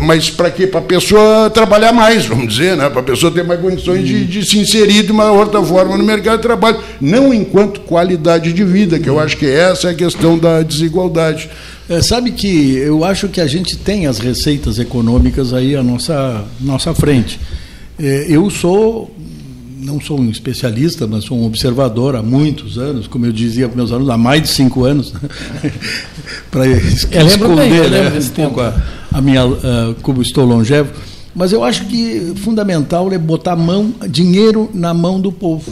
[0.00, 0.66] mas para quê?
[0.66, 2.90] Para a pessoa trabalhar mais, vamos dizer, né?
[2.90, 4.04] para a pessoa ter mais condições hum.
[4.04, 6.80] de, de se inserir de uma outra forma no mercado de trabalho.
[7.00, 11.48] Não enquanto qualidade de vida, que eu acho que essa é a questão da desigualdade.
[11.88, 16.44] É, sabe que eu acho que a gente tem as receitas econômicas aí à nossa,
[16.58, 17.38] nossa frente.
[17.98, 19.14] É, eu sou,
[19.80, 23.76] não sou um especialista, mas sou um observador há muitos anos, como eu dizia para
[23.76, 25.12] meus alunos, há mais de cinco anos,
[26.50, 28.82] para esconder né, um pouco a,
[29.12, 30.90] a minha, uh, como estou longevo.
[31.34, 35.70] Mas eu acho que fundamental é botar mão, dinheiro na mão do povo.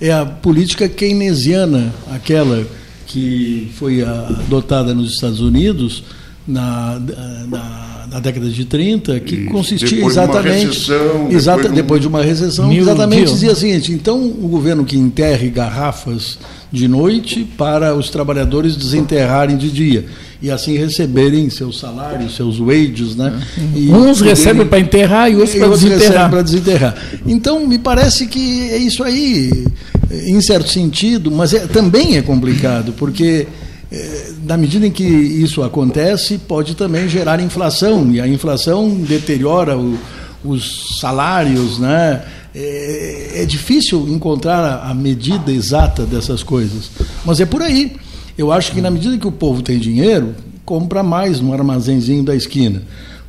[0.00, 2.64] É a política keynesiana, aquela
[3.08, 6.04] que foi adotada nos Estados Unidos
[6.46, 7.00] na,
[7.48, 9.50] na, na década de 30, que Isso.
[9.50, 10.60] consistia depois exatamente.
[10.60, 14.84] De recessão, exata, depois, depois, de uma recessão, exatamente dizia o seguinte: então o governo
[14.84, 16.38] que enterre garrafas
[16.70, 20.04] de noite para os trabalhadores desenterrarem de dia
[20.40, 23.40] e assim receberem seus salários, seus wages, né?
[23.74, 26.30] E Uns recebem para enterrar e outros para desenterrar.
[26.30, 26.94] para desenterrar.
[27.26, 29.66] Então me parece que é isso aí
[30.10, 33.46] em certo sentido, mas é, também é complicado, porque
[33.90, 39.76] é, na medida em que isso acontece, pode também gerar inflação, e a inflação deteriora
[39.76, 39.98] o,
[40.44, 42.22] os salários, né?
[42.54, 46.90] É, é, difícil encontrar a, a medida exata dessas coisas,
[47.24, 47.96] mas é por aí.
[48.36, 52.34] Eu acho que na medida que o povo tem dinheiro, compra mais no armazenzinho da
[52.34, 52.82] esquina.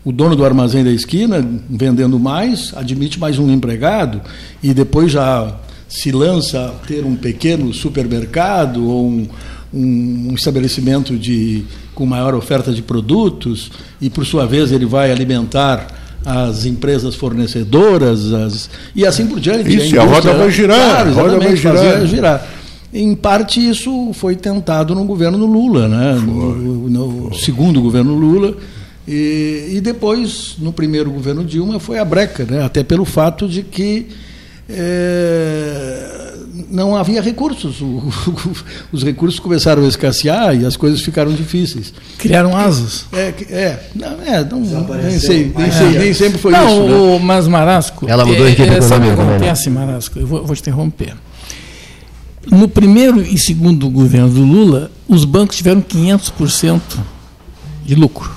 [0.06, 4.22] O dono do armazém da esquina, vendendo mais, admite mais um empregado
[4.64, 5.56] e depois já
[5.90, 9.28] se lança a ter um pequeno supermercado ou um,
[9.74, 15.88] um, estabelecimento de, com maior oferta de produtos e, por sua vez, ele vai alimentar
[16.24, 19.76] as empresas fornecedoras as, e assim por diante.
[19.76, 22.06] Isso, a, a roda vai girar, claro, a roda vai girar.
[22.06, 22.48] girar.
[22.94, 26.20] Em parte, isso foi tentado no governo Lula, né?
[26.24, 28.56] no, no segundo governo Lula.
[29.08, 32.64] E, e, depois, no primeiro governo Dilma, foi a breca, né?
[32.64, 34.08] até pelo fato de que
[34.70, 36.36] é,
[36.70, 37.82] não havia recursos.
[37.90, 38.56] O,
[38.92, 41.94] os recursos começaram a escassear e as coisas ficaram difíceis.
[42.18, 43.06] Criaram asas.
[43.12, 46.96] É, é, não, é não, nem, sei, nem, sei, nem sempre foi não, isso.
[46.96, 47.20] O, né?
[47.24, 48.08] Mas Marasco.
[48.08, 49.14] Ela mudou a equipe é, econômica.
[49.14, 51.16] Acontece, Marasco, eu vou, vou te interromper.
[52.50, 56.82] No primeiro e segundo governo do Lula, os bancos tiveram 500%
[57.86, 58.32] de lucro.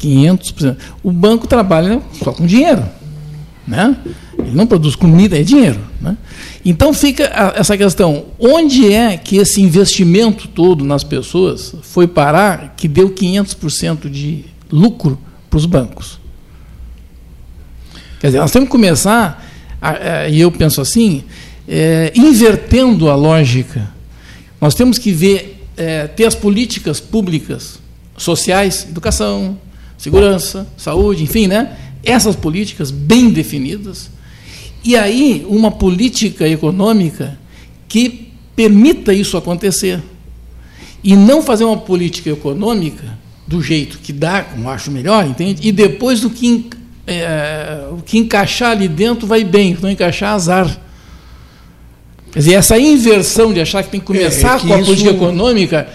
[0.00, 0.76] 500%.
[1.02, 2.84] O banco trabalha só com dinheiro.
[3.66, 3.96] Né?
[4.46, 5.80] Ele não produz comida, é dinheiro.
[6.00, 6.16] Né?
[6.64, 7.24] Então fica
[7.56, 14.08] essa questão: onde é que esse investimento todo nas pessoas foi parar que deu 500%
[14.08, 15.18] de lucro
[15.50, 16.20] para os bancos?
[18.20, 19.46] Quer dizer, nós temos que começar,
[20.30, 21.22] e eu penso assim,
[21.68, 23.94] é, invertendo a lógica.
[24.60, 27.78] Nós temos que ver, é, ter as políticas públicas,
[28.16, 29.58] sociais, educação,
[29.98, 31.76] segurança, saúde, enfim, né?
[32.06, 34.08] essas políticas bem definidas,
[34.84, 37.38] e aí uma política econômica
[37.88, 40.02] que permita isso acontecer.
[41.02, 45.66] E não fazer uma política econômica do jeito que dá, como acho melhor, entende?
[45.66, 46.66] E depois o que,
[47.06, 50.80] é, o que encaixar ali dentro vai bem, não encaixar, azar.
[52.32, 54.78] Quer dizer, essa inversão de achar que tem que começar é, é que com a
[54.78, 55.88] política econômica,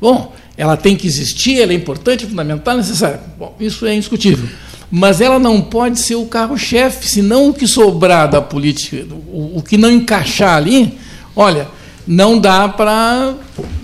[0.00, 3.20] bom, ela tem que existir, ela é importante, fundamental, necessária.
[3.38, 4.48] Bom, isso é indiscutível
[4.90, 9.62] mas ela não pode ser o carro-chefe, senão o que sobrar da política, o, o
[9.62, 10.98] que não encaixar ali,
[11.34, 11.68] olha,
[12.06, 13.34] não dá para.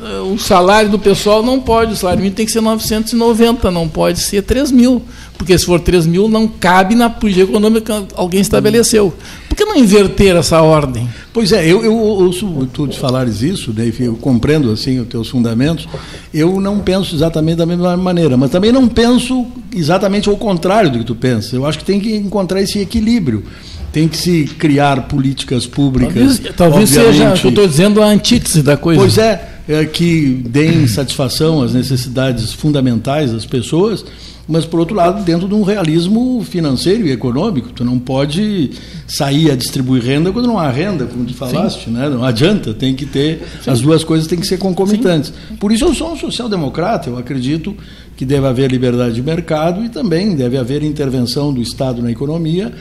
[0.03, 3.89] Eh, o salário do pessoal não pode, o salário mínimo tem que ser 990, não
[3.89, 5.03] pode ser 3 mil.
[5.39, 9.15] Porque se for 3 mil, não cabe na política econômica que alguém estabeleceu.
[9.61, 11.07] Que não inverter essa ordem?
[11.35, 15.29] Pois é, eu, eu ouço tu de falares isso, Dave, eu compreendo assim os teus
[15.29, 15.87] fundamentos.
[16.33, 19.47] Eu não penso exatamente da mesma maneira, mas também não penso
[19.77, 21.53] exatamente ao contrário do que tu pensas.
[21.53, 23.45] Eu acho que tem que encontrar esse equilíbrio
[23.93, 26.39] tem que se criar políticas públicas.
[26.39, 28.99] Talvez, talvez seja, eu estou dizendo, a antítese da coisa.
[28.99, 34.07] Pois é, é, que deem satisfação às necessidades fundamentais das pessoas,
[34.51, 37.71] mas, por outro lado, dentro de um realismo financeiro e econômico.
[37.71, 38.73] Tu não pode
[39.07, 42.09] sair a distribuir renda quando não há renda, como tu falaste, né?
[42.09, 43.71] não adianta, tem que ter, Sim.
[43.71, 45.33] as duas coisas têm que ser concomitantes.
[45.49, 45.55] Sim.
[45.55, 47.77] Por isso eu sou um social-democrata, eu acredito
[48.17, 52.73] que deve haver liberdade de mercado e também deve haver intervenção do Estado na economia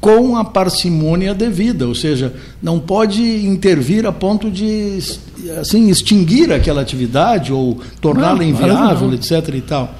[0.00, 2.32] com a parcimônia devida, ou seja,
[2.62, 5.00] não pode intervir a ponto de
[5.60, 9.54] assim extinguir aquela atividade ou torná-la inviável, etc.
[9.54, 9.92] e tal.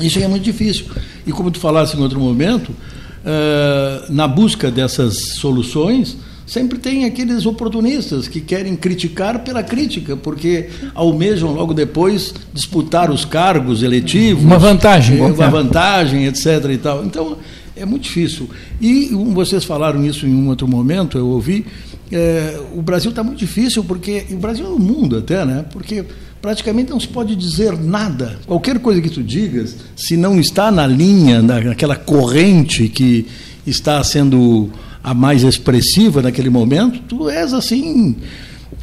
[0.00, 0.86] Isso é muito difícil.
[1.26, 6.16] E como tu falaste em outro momento, uh, na busca dessas soluções,
[6.46, 13.24] sempre tem aqueles oportunistas que querem criticar pela crítica, porque almejam logo depois disputar os
[13.24, 14.44] cargos eletivos.
[14.44, 15.20] Uma vantagem.
[15.20, 16.46] Uma vantagem, etc.
[16.72, 17.04] E tal.
[17.04, 17.36] Então,
[17.74, 18.48] é muito difícil.
[18.80, 21.66] E vocês falaram isso em um outro momento, eu ouvi.
[22.10, 24.26] É, o Brasil está muito difícil, porque.
[24.30, 25.64] o Brasil é o mundo até, né?
[25.72, 26.04] Porque
[26.40, 28.38] praticamente não se pode dizer nada.
[28.46, 33.26] Qualquer coisa que tu digas, se não está na linha, naquela corrente que
[33.66, 34.70] está sendo
[35.02, 38.16] a mais expressiva naquele momento, tu és assim.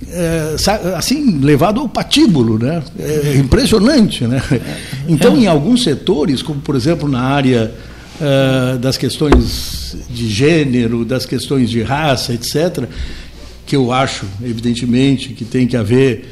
[0.10, 0.56] É,
[0.96, 2.84] assim levado ao patíbulo, né?
[3.00, 4.42] É impressionante, né?
[5.08, 7.72] Então, em alguns setores, como por exemplo na área
[8.20, 12.86] uh, das questões de gênero, das questões de raça, etc.,
[13.66, 16.26] que eu acho, evidentemente, que tem que haver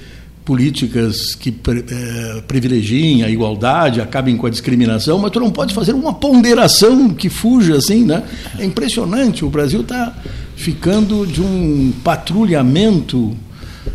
[0.51, 5.93] políticas que é, privilegiem a igualdade, acabem com a discriminação, mas tu não pode fazer
[5.93, 8.21] uma ponderação que fuja assim, né?
[8.59, 9.45] É impressionante.
[9.45, 10.13] O Brasil está
[10.57, 13.33] ficando de um patrulhamento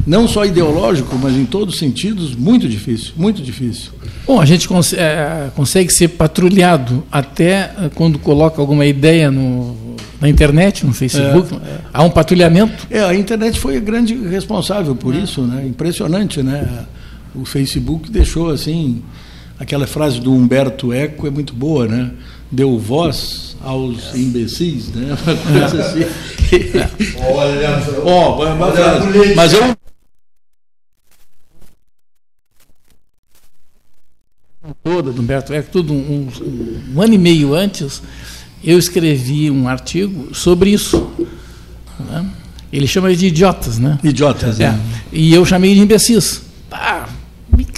[0.06, 3.90] não só ideológico, mas em todos os sentidos, muito difícil, muito difícil.
[4.26, 9.76] Bom, a gente cons é, consegue ser patrulhado até eh, quando coloca alguma ideia no,
[10.20, 11.54] na internet, no Facebook.
[11.54, 11.80] É, é.
[11.92, 12.86] Há um patrulhamento?
[12.90, 15.18] É, a internet foi a grande responsável por é.
[15.18, 15.66] isso, né?
[15.66, 16.86] Impressionante, né?
[17.34, 19.02] O Facebook deixou assim
[19.58, 22.10] aquela frase do Humberto Eco é muito boa, né?
[22.50, 25.16] Deu voz aos imbecis, né?
[25.26, 26.04] Uma coisa assim.
[27.34, 29.76] Olha, oh, mas, mas eu
[34.82, 38.02] toda do Humberto Eco, tudo um, um, um, ano e meio antes,
[38.64, 41.10] eu escrevi um artigo sobre isso.
[41.98, 42.26] Né?
[42.72, 43.98] Ele chama de idiotas, né?
[44.02, 44.70] Idiotas, é.
[44.70, 44.80] Né?
[45.12, 46.42] E eu chamei de imbecis.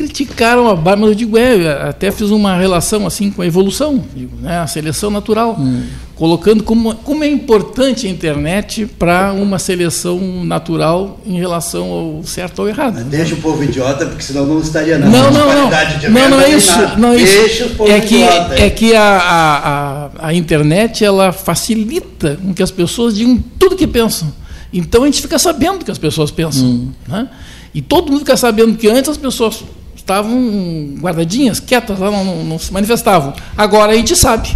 [0.09, 4.03] Criticaram a barba, mas eu digo, é, até fiz uma relação assim com a evolução,
[4.17, 5.83] digo, né, a seleção natural, hum.
[6.17, 12.61] colocando como, como é importante a internet para uma seleção natural em relação ao certo
[12.61, 13.05] ou errado.
[13.05, 15.11] Deixa o povo idiota, porque senão não estaria nada.
[15.11, 15.71] Não, não, não.
[16.11, 16.79] Não, não é isso.
[16.97, 17.67] Não é deixa isso.
[17.67, 18.55] o povo é que, idiota.
[18.55, 23.77] É que a, a, a, a internet ela facilita com que as pessoas digam tudo
[23.77, 24.33] que pensam.
[24.73, 26.67] Então a gente fica sabendo o que as pessoas pensam.
[26.67, 26.93] Hum.
[27.07, 27.29] Né?
[27.75, 29.63] E todo mundo fica sabendo que antes as pessoas
[30.09, 33.35] estavam guardadinhas, quietas, lá, não, não, não, se manifestavam.
[33.55, 34.49] Agora a gente sabe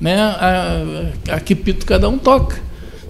[0.00, 2.60] né, a, a, que pito cada um toca.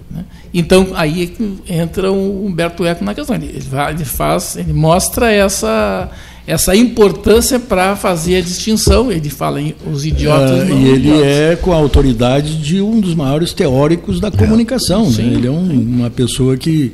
[0.09, 0.25] Né?
[0.51, 1.31] Então aí
[1.67, 3.35] é entra o Humberto Eco na questão.
[3.35, 6.09] Ele, ele faz, ele mostra essa
[6.45, 9.11] essa importância para fazer a distinção.
[9.11, 10.69] Ele fala em os idiotas.
[10.69, 11.27] É, e ele idiotas.
[11.27, 15.05] é com a autoridade de um dos maiores teóricos da comunicação.
[15.17, 15.33] É, né?
[15.35, 16.91] Ele é um, uma pessoa que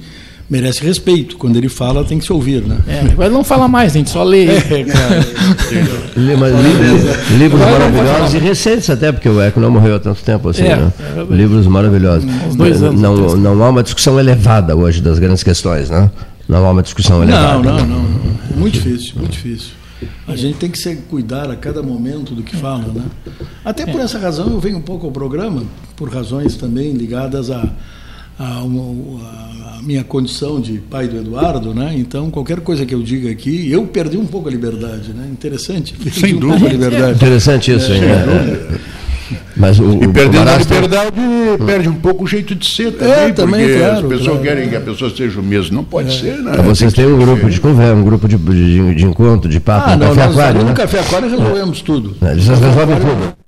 [0.49, 1.37] merece respeito.
[1.37, 2.77] Quando ele fala, tem que se ouvir, né?
[2.87, 4.47] É, mas não fala mais, a gente só lê.
[4.69, 5.25] É, cara.
[6.15, 10.63] livros, livros maravilhosos e recentes até, porque o Eco não morreu há tanto tempo assim,
[10.63, 10.93] é, né?
[10.99, 12.29] É livros maravilhosos.
[12.47, 12.99] Uns dois anos.
[12.99, 16.09] Não, não há uma discussão elevada hoje das grandes questões, né?
[16.47, 17.63] Não há uma discussão elevada.
[17.63, 18.05] Não, não, não.
[18.55, 19.71] Muito difícil, muito difícil.
[20.27, 23.03] A gente tem que se cuidar a cada momento do que fala, né?
[23.65, 25.63] Até por essa razão eu venho um pouco ao programa,
[25.95, 27.67] por razões também ligadas a
[28.39, 31.93] a, a, minha condição de pai do Eduardo, né?
[31.97, 35.27] Então qualquer coisa que eu diga aqui, eu perdi um pouco a liberdade, né?
[35.29, 35.93] Interessante.
[36.11, 36.69] Sem um dúvida.
[36.69, 37.15] liberdade.
[37.15, 38.03] Interessante isso, é, hein?
[38.03, 38.99] É.
[39.55, 41.11] Mas o, e perdendo a liberdade,
[41.65, 44.41] perde um pouco o jeito de ser também, é, também porque claro, as pessoas claro.
[44.41, 45.75] querem que a pessoa seja o mesmo.
[45.75, 46.11] Não pode é.
[46.11, 46.51] ser, né?
[46.53, 49.91] Então, vocês têm um grupo de conversa, um grupo de, de, de encontro, de papo,
[49.91, 50.69] ah, no não, Café Aquário, né?
[50.69, 52.15] No Café Aquário resolvemos tudo.
[52.19, 53.38] Vocês resolvem tudo.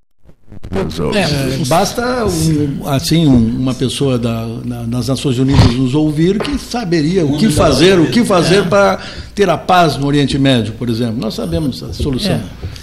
[1.13, 7.25] É, basta um, assim uma pessoa da, na, nas Nações Unidas nos ouvir que saberia
[7.25, 8.63] o que fazer, o que fazer é.
[8.63, 8.97] para
[9.35, 11.15] ter a paz no Oriente Médio, por exemplo.
[11.17, 12.39] Nós sabemos a solução.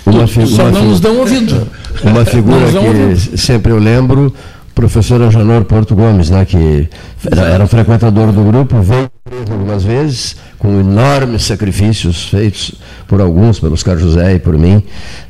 [0.06, 0.10] É.
[0.10, 1.66] Uma figura, Só não nos dão ouvido.
[2.04, 4.34] Uma figura que sempre eu lembro,
[4.74, 6.88] professora Janor Porto Gomes, né, que
[7.30, 9.10] era, era um frequentador do grupo, veio
[9.50, 12.74] algumas vezes, com enormes sacrifícios feitos
[13.06, 14.82] por alguns, pelos Carlos José e por mim,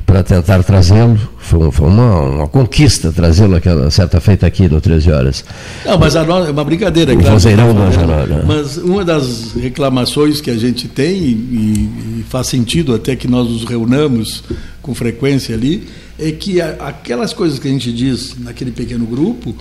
[0.04, 1.18] para tentar trazê-lo
[1.48, 5.44] foi, foi uma, uma, conquista trazê-lo aquela certa feita aqui no 13 horas.
[5.84, 7.32] Não, mas a é uma brincadeira, o claro.
[7.32, 8.44] Vozeirão da Janora.
[8.46, 13.48] Mas uma das reclamações que a gente tem, e, e, faz sentido até que nós
[13.48, 14.44] nos reunamos
[14.82, 15.88] com frequência ali,
[16.18, 19.56] é que aquelas coisas que a gente diz naquele pequeno grupo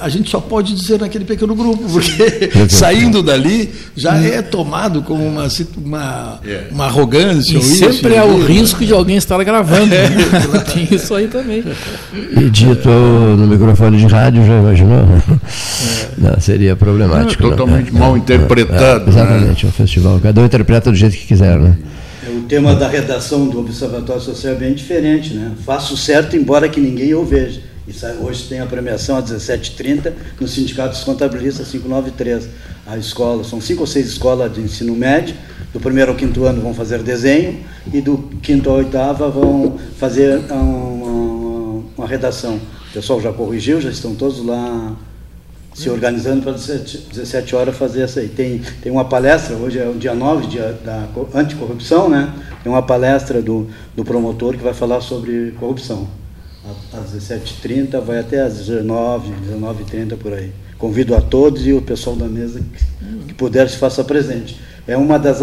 [0.00, 5.26] a gente só pode dizer naquele pequeno grupo, porque saindo dali já é tomado como
[5.26, 6.64] uma, uma, é.
[6.70, 7.56] uma arrogância.
[7.56, 9.92] E sempre há o risco de alguém estar gravando.
[9.92, 10.08] Né?
[10.72, 11.62] Tem isso aí também.
[12.12, 15.00] E dito no microfone de rádio, já imaginou?
[15.00, 16.08] É.
[16.18, 17.46] Não, seria problemático.
[17.46, 19.10] É, totalmente não, mal interpretado.
[19.10, 19.70] exatamente, né?
[19.70, 20.20] um festival.
[20.20, 21.76] Cada um interpreta do jeito que quiser, né?
[22.28, 25.52] O tema da redação do Observatório Social é bem diferente, né?
[25.64, 27.60] Faço certo, embora que ninguém o veja.
[28.20, 32.48] Hoje tem a premiação a 17h30 no Sindicato dos Contabilistas 593.
[32.86, 35.34] A escola, são cinco ou seis escolas de ensino médio,
[35.72, 37.58] do primeiro ao quinto ano vão fazer desenho
[37.92, 42.60] e do quinto ao oitava vão fazer uma, uma, uma redação.
[42.90, 44.96] O pessoal já corrigiu, já estão todos lá
[45.74, 48.28] se organizando para 17, 17 horas fazer essa aí.
[48.28, 52.32] Tem, tem uma palestra, hoje é o dia 9 dia da anticorrupção, né?
[52.62, 56.21] Tem uma palestra do, do promotor que vai falar sobre corrupção
[56.92, 60.52] às 17h30, vai até às 19 19h30 por aí.
[60.78, 64.60] Convido a todos e o pessoal da mesa que, que puder se faça presente.
[64.86, 65.38] É uma das,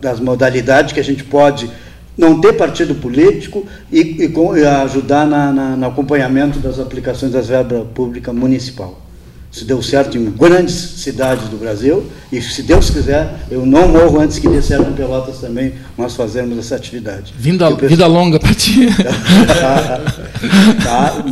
[0.00, 1.70] das modalidades que a gente pode
[2.16, 7.46] não ter partido político e, e, e ajudar na, na, no acompanhamento das aplicações das
[7.46, 9.07] verbas públicas municipal.
[9.50, 14.20] Isso deu certo em grandes cidades do Brasil e, se Deus quiser, eu não morro
[14.20, 17.32] antes que dê certo em Pelotas também nós fazermos essa atividade.
[17.36, 17.88] Vida, pessoal...
[17.88, 18.88] vida longa para ti.
[20.84, 21.24] tá,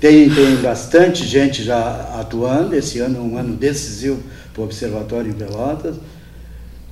[0.00, 2.76] tem, tem bastante gente já atuando.
[2.76, 4.22] Esse ano é um ano decisivo
[4.52, 5.96] para o Observatório em Pelotas.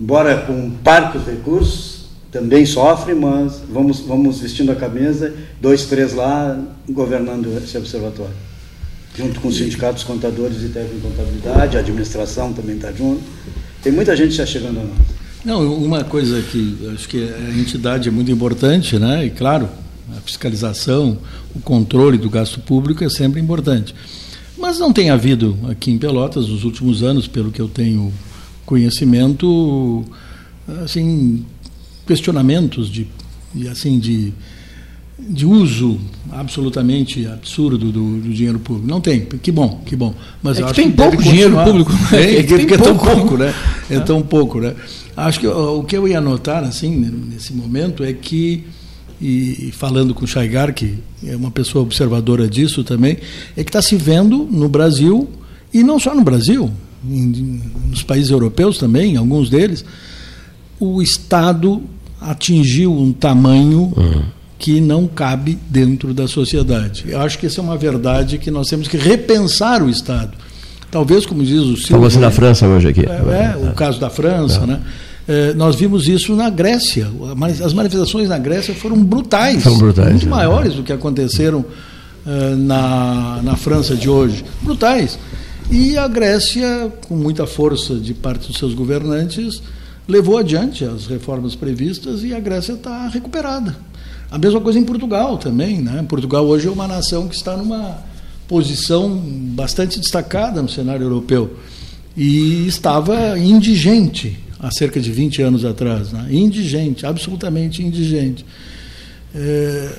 [0.00, 6.58] Embora com parcos recursos, também sofre, mas vamos, vamos vestindo a camisa, dois, três lá,
[6.88, 8.51] governando esse observatório
[9.16, 13.22] junto com os sindicatos contadores e técnico de contabilidade, a administração também está junto.
[13.82, 14.98] Tem muita gente já chegando a nós.
[15.44, 19.26] Não, uma coisa que acho que a entidade é muito importante, né?
[19.26, 19.68] E claro,
[20.16, 21.18] a fiscalização,
[21.54, 23.94] o controle do gasto público é sempre importante.
[24.56, 28.12] Mas não tem havido aqui em Pelotas nos últimos anos, pelo que eu tenho
[28.64, 30.04] conhecimento,
[30.84, 31.44] assim,
[32.06, 33.08] questionamentos de,
[33.68, 34.32] assim de
[35.28, 35.98] de uso
[36.30, 38.88] absolutamente absurdo do, do, dinheiro público.
[38.88, 39.20] Não tem.
[39.20, 40.14] Que bom, que bom.
[40.42, 41.92] Mas é que tem pouco dinheiro público.
[41.92, 42.38] Né?
[42.38, 43.54] É, que, é, tão pouco, né?
[43.90, 44.74] É, é tão pouco, né?
[45.16, 48.64] Acho que o, o que eu ia notar, assim, nesse momento, é que
[49.20, 53.18] e, falando com o Chaigar, que é uma pessoa observadora disso também,
[53.56, 55.28] é que está se vendo no Brasil,
[55.72, 56.70] e não só no Brasil,
[57.08, 59.84] em, nos países europeus também, alguns deles,
[60.80, 61.82] o Estado
[62.20, 67.06] atingiu um tamanho uhum que não cabe dentro da sociedade.
[67.08, 70.30] Eu acho que essa é uma verdade que nós temos que repensar o Estado.
[70.88, 71.96] Talvez, como diz o Silvio...
[71.96, 73.00] Falou-se na França hoje aqui.
[73.00, 74.66] É, é o caso da França, é.
[74.66, 74.80] né?
[75.26, 77.10] É, nós vimos isso na Grécia.
[77.64, 79.64] As manifestações na Grécia foram brutais.
[79.64, 80.10] Foram brutais.
[80.10, 80.30] Muito é.
[80.30, 81.64] maiores do que aconteceram
[82.24, 84.44] é, na, na França de hoje.
[84.62, 85.18] Brutais.
[85.72, 89.60] E a Grécia, com muita força de parte dos seus governantes,
[90.06, 93.74] levou adiante as reformas previstas e a Grécia está recuperada.
[94.32, 95.82] A mesma coisa em Portugal também.
[95.82, 96.02] Né?
[96.08, 97.98] Portugal hoje é uma nação que está numa
[98.48, 101.54] posição bastante destacada no cenário europeu
[102.16, 106.12] e estava indigente há cerca de 20 anos atrás.
[106.12, 106.28] Né?
[106.30, 108.42] Indigente, absolutamente indigente.
[109.34, 109.90] É,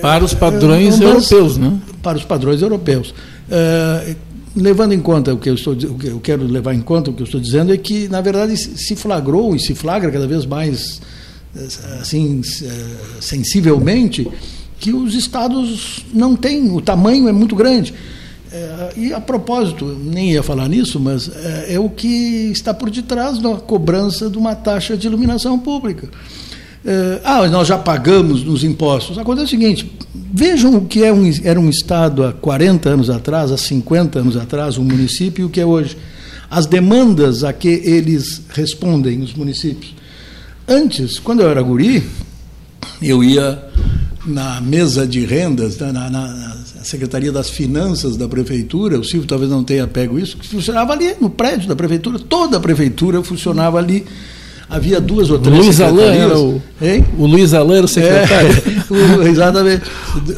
[0.00, 1.78] para os padrões é, europeus, né?
[2.02, 3.14] Para os padrões europeus.
[3.50, 4.16] É,
[4.56, 7.14] levando em conta o que eu estou o que eu quero levar em conta o
[7.14, 10.44] que eu estou dizendo é que na verdade se flagrou e se flagra cada vez
[10.44, 11.00] mais
[12.00, 12.42] assim
[13.20, 14.28] sensivelmente
[14.78, 17.92] que os estados não têm, o tamanho é muito grande.
[18.50, 22.88] É, e a propósito, nem ia falar nisso, mas é, é, o que está por
[22.88, 26.08] detrás da cobrança de uma taxa de iluminação pública.
[26.84, 29.18] É, ah, nós já pagamos nos impostos.
[29.18, 33.52] Acontece o seguinte: vejam o que é um, era um Estado há 40 anos atrás,
[33.52, 35.96] há 50 anos atrás, um município, e o que é hoje.
[36.50, 39.97] As demandas a que eles respondem, os municípios.
[40.68, 42.04] Antes, quando eu era guri,
[43.00, 43.58] eu ia
[44.26, 49.50] na mesa de rendas, na, na, na, Secretaria das Finanças da Prefeitura, o Silvio talvez
[49.50, 53.78] não tenha pego isso, que funcionava ali no prédio da Prefeitura, toda a Prefeitura funcionava
[53.78, 54.06] ali.
[54.70, 57.02] Havia duas ou três Luiz Alain era o, hein?
[57.16, 58.50] o Luiz Alain era o secretário.
[59.24, 59.82] É, exatamente.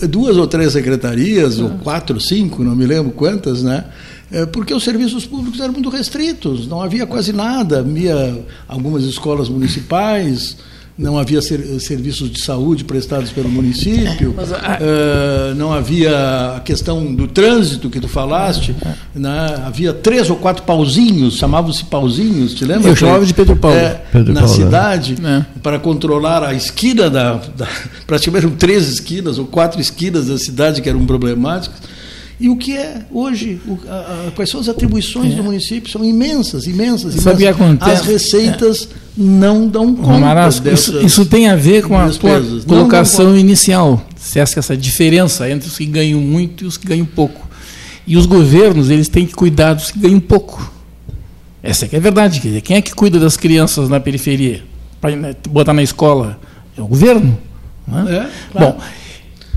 [0.09, 3.87] Duas ou três secretarias, ou quatro, cinco, não me lembro quantas, né?
[4.33, 9.49] É, porque os serviços públicos eram muito restritos, não havia quase nada, havia algumas escolas
[9.49, 10.57] municipais,
[10.97, 17.27] não havia ser, serviços de saúde prestados pelo município, uh, não havia a questão do
[17.27, 18.77] trânsito que tu falaste,
[19.15, 19.63] né?
[19.65, 22.91] havia três ou quatro pauzinhos, chamavam-se pauzinhos, te lembra?
[22.91, 23.77] Eu chamava de Pedro Paulo.
[23.77, 24.65] É, Pedro na Paulo, né?
[24.65, 25.59] cidade, é.
[25.63, 27.67] para controlar a esquina da, da.
[28.07, 31.81] Praticamente eram três esquinas ou quatro esquinas da cidade que eram problemáticas
[32.41, 35.37] e o que é hoje, o, a, a, quais são as atribuições é.
[35.37, 35.91] do município?
[35.91, 37.13] São imensas, imensas.
[37.13, 37.23] imensas.
[37.23, 37.47] Sabe
[37.81, 38.95] As receitas é.
[39.15, 44.03] não dão conta isso, isso, tem a ver com a tua colocação inicial.
[44.17, 47.47] Se essa, essa diferença entre os que ganham muito e os que ganham pouco.
[48.07, 50.73] E os governos, eles têm que cuidar dos que ganham pouco.
[51.63, 52.41] Essa é que é a verdade.
[52.41, 54.63] Quer dizer, quem é que cuida das crianças na periferia?
[54.99, 56.41] Para né, botar na escola?
[56.77, 57.39] É o governo.
[57.87, 58.15] É?
[58.15, 58.73] É, claro.
[58.73, 58.81] Bom,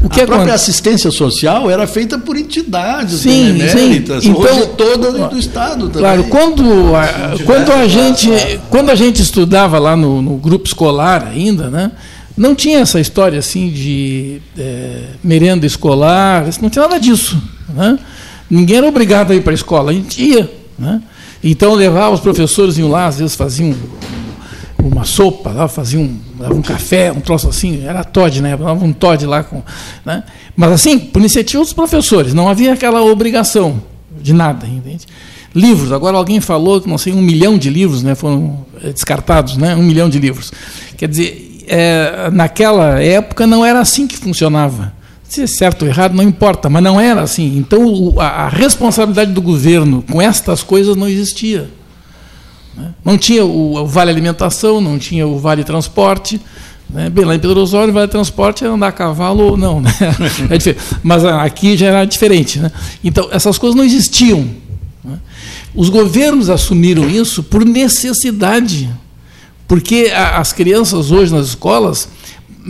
[0.04, 4.32] o que a própria assistência social era feita por entidades sim, beneméritas, sim.
[4.32, 6.02] Então, hoje toda do Estado também.
[6.02, 8.30] Claro, quando a, quando a, gente,
[8.70, 11.92] quando a gente estudava lá no, no, grupo escolar ainda, né,
[12.36, 17.42] não tinha essa história assim de é, merenda escolar, não tinha nada disso.
[17.74, 17.98] Né?
[18.50, 20.52] Ninguém era obrigado a ir para a escola, a gente ia.
[20.78, 21.02] Né?
[21.42, 23.74] Então levava os professores iam lá, às vezes faziam
[24.88, 26.20] uma sopa, lá, fazia um,
[26.52, 28.58] um café, um troço assim, era Todd, né?
[28.58, 29.62] Dava um Todd lá com.
[30.06, 30.24] Né?
[30.56, 33.82] Mas assim, por iniciativa dos professores, não havia aquela obrigação
[34.20, 35.06] de nada, entende?
[35.56, 39.56] Livros, agora alguém falou que não sei, um milhão de livros né, foram eh, descartados,
[39.56, 39.76] né?
[39.76, 40.52] Um milhão de livros.
[40.98, 44.94] Quer dizer, é, naquela época não era assim que funcionava.
[45.24, 47.58] Se é certo ou errado, não importa, mas não era assim.
[47.58, 51.70] Então a, a responsabilidade do governo com estas coisas não existia.
[52.76, 52.94] Né?
[53.04, 56.40] Não tinha o, Vale Alimentação, não tinha o Vale Transporte.
[56.90, 57.10] Né?
[57.10, 59.82] Bem, lá em Pedro Osório, Vale Transporte é andar a cavalo ou não.
[59.82, 59.92] Né?
[60.50, 62.60] É Mas aqui já era diferente.
[62.60, 62.72] Né?
[63.04, 64.48] Então, essas coisas não existiam.
[65.04, 65.18] Né?
[65.76, 68.90] Os governos assumiram isso por necessidade.
[69.68, 72.08] Porque as crianças hoje nas escolas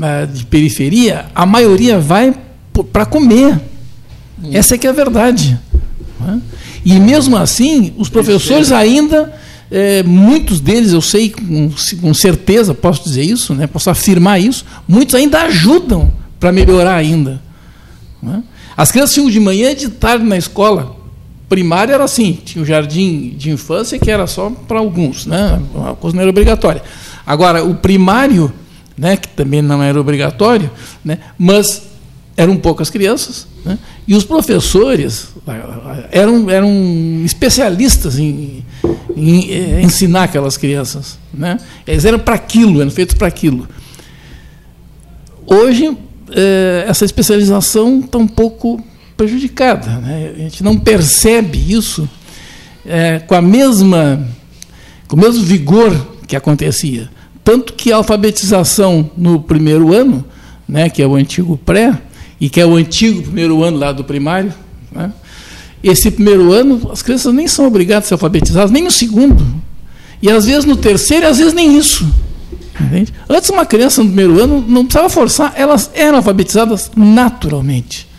[0.01, 2.33] eh, de periferia, a maioria vai
[2.91, 3.59] para comer.
[4.51, 5.59] Essa é que é a verdade.
[6.19, 6.41] Né?
[6.85, 9.33] E mesmo assim, os professores ainda
[9.71, 11.71] é, muitos deles, eu sei com,
[12.01, 17.41] com, certeza, posso dizer isso, né, posso afirmar isso, muitos ainda ajudam para melhorar ainda.
[18.21, 18.43] Né?
[18.75, 20.95] As crianças tinham de manhã e de tarde na escola.
[21.47, 25.61] Primária era assim, tinha o jardim de infância que era só para alguns, né?
[25.89, 26.81] a coisa não era obrigatória.
[27.25, 28.51] Agora, o primário,
[28.97, 30.69] né, que também não era obrigatório,
[31.03, 31.83] né, mas
[32.35, 33.77] eram poucas crianças, né,
[34.07, 35.29] e os professores
[36.11, 38.63] eram, eram especialistas em,
[39.15, 41.17] em, em ensinar aquelas crianças.
[41.33, 41.57] Né?
[41.87, 43.67] Eles eram para aquilo, eram feitos para aquilo.
[45.45, 45.97] Hoje,
[46.31, 48.83] é, essa especialização está um pouco
[49.15, 49.99] prejudicada.
[49.99, 50.33] Né?
[50.35, 52.09] A gente não percebe isso
[52.85, 54.27] é, com, a mesma,
[55.07, 55.95] com o mesmo vigor
[56.27, 57.09] que acontecia.
[57.43, 60.25] Tanto que a alfabetização no primeiro ano,
[60.67, 62.01] né, que é o antigo pré,
[62.43, 64.53] e que é o antigo primeiro ano lá do primário,
[64.91, 65.13] né,
[65.81, 69.47] esse primeiro ano, as crianças nem são obrigadas a ser alfabetizadas, nem no segundo.
[70.21, 72.05] E às vezes no terceiro, e às vezes nem isso.
[72.77, 73.13] Entende?
[73.29, 78.09] Antes, uma criança no primeiro ano não precisava forçar, elas eram alfabetizadas naturalmente.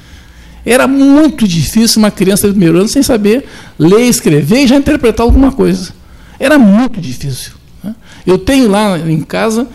[0.65, 3.45] Era muito difícil uma criança do primeiro ano sem saber
[3.79, 5.93] ler, escrever e já interpretar alguma coisa.
[6.41, 7.53] Era muito difícil.
[7.83, 7.95] Né?
[8.27, 9.69] Eu tenho lá em casa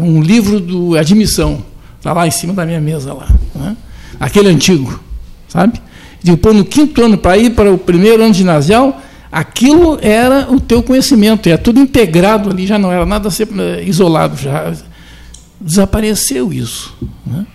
[0.00, 1.62] um livro do admissão,
[1.98, 3.76] está lá em cima da minha mesa lá, né?
[4.18, 4.98] aquele antigo,
[5.48, 5.80] sabe?
[6.22, 9.00] depois no quinto ano para ir para o primeiro ano ginasial,
[9.30, 14.36] aquilo era o teu conhecimento, é tudo integrado ali, já não era nada eh, isolado,
[14.36, 14.72] já
[15.60, 16.94] desapareceu isso.
[17.26, 17.46] Né?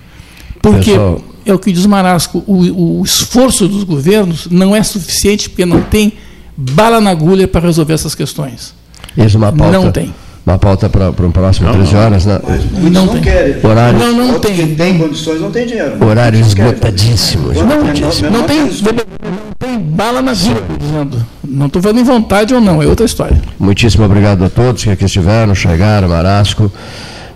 [0.61, 1.21] Porque Pessoal.
[1.45, 5.81] é o que diz Marasco, o, o esforço dos governos não é suficiente porque não
[5.81, 6.13] tem
[6.55, 8.73] bala na agulha para resolver essas questões.
[9.17, 10.13] Isso, uma pauta, não tem
[10.45, 12.39] uma pauta para o próximo não, 13 horas, né?
[12.45, 13.65] Mas não, não querem.
[13.65, 14.55] Horário, não, não tem.
[14.55, 16.05] que tem condições não tem dinheiro.
[16.05, 17.55] Horários esgotadíssimos.
[17.55, 21.25] Não, não, não, tem, não tem bala na vida, dizendo.
[21.43, 23.39] Não estou falando em vontade ou não, é outra história.
[23.57, 26.71] Muitíssimo obrigado a todos que aqui estiveram, chegaram, Marasco,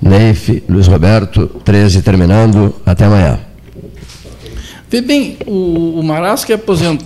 [0.01, 2.75] Neif, Luiz Roberto, 13 terminando.
[2.85, 3.39] Até amanhã.
[4.89, 6.95] Vê bem, o, o Marasco é aposentado.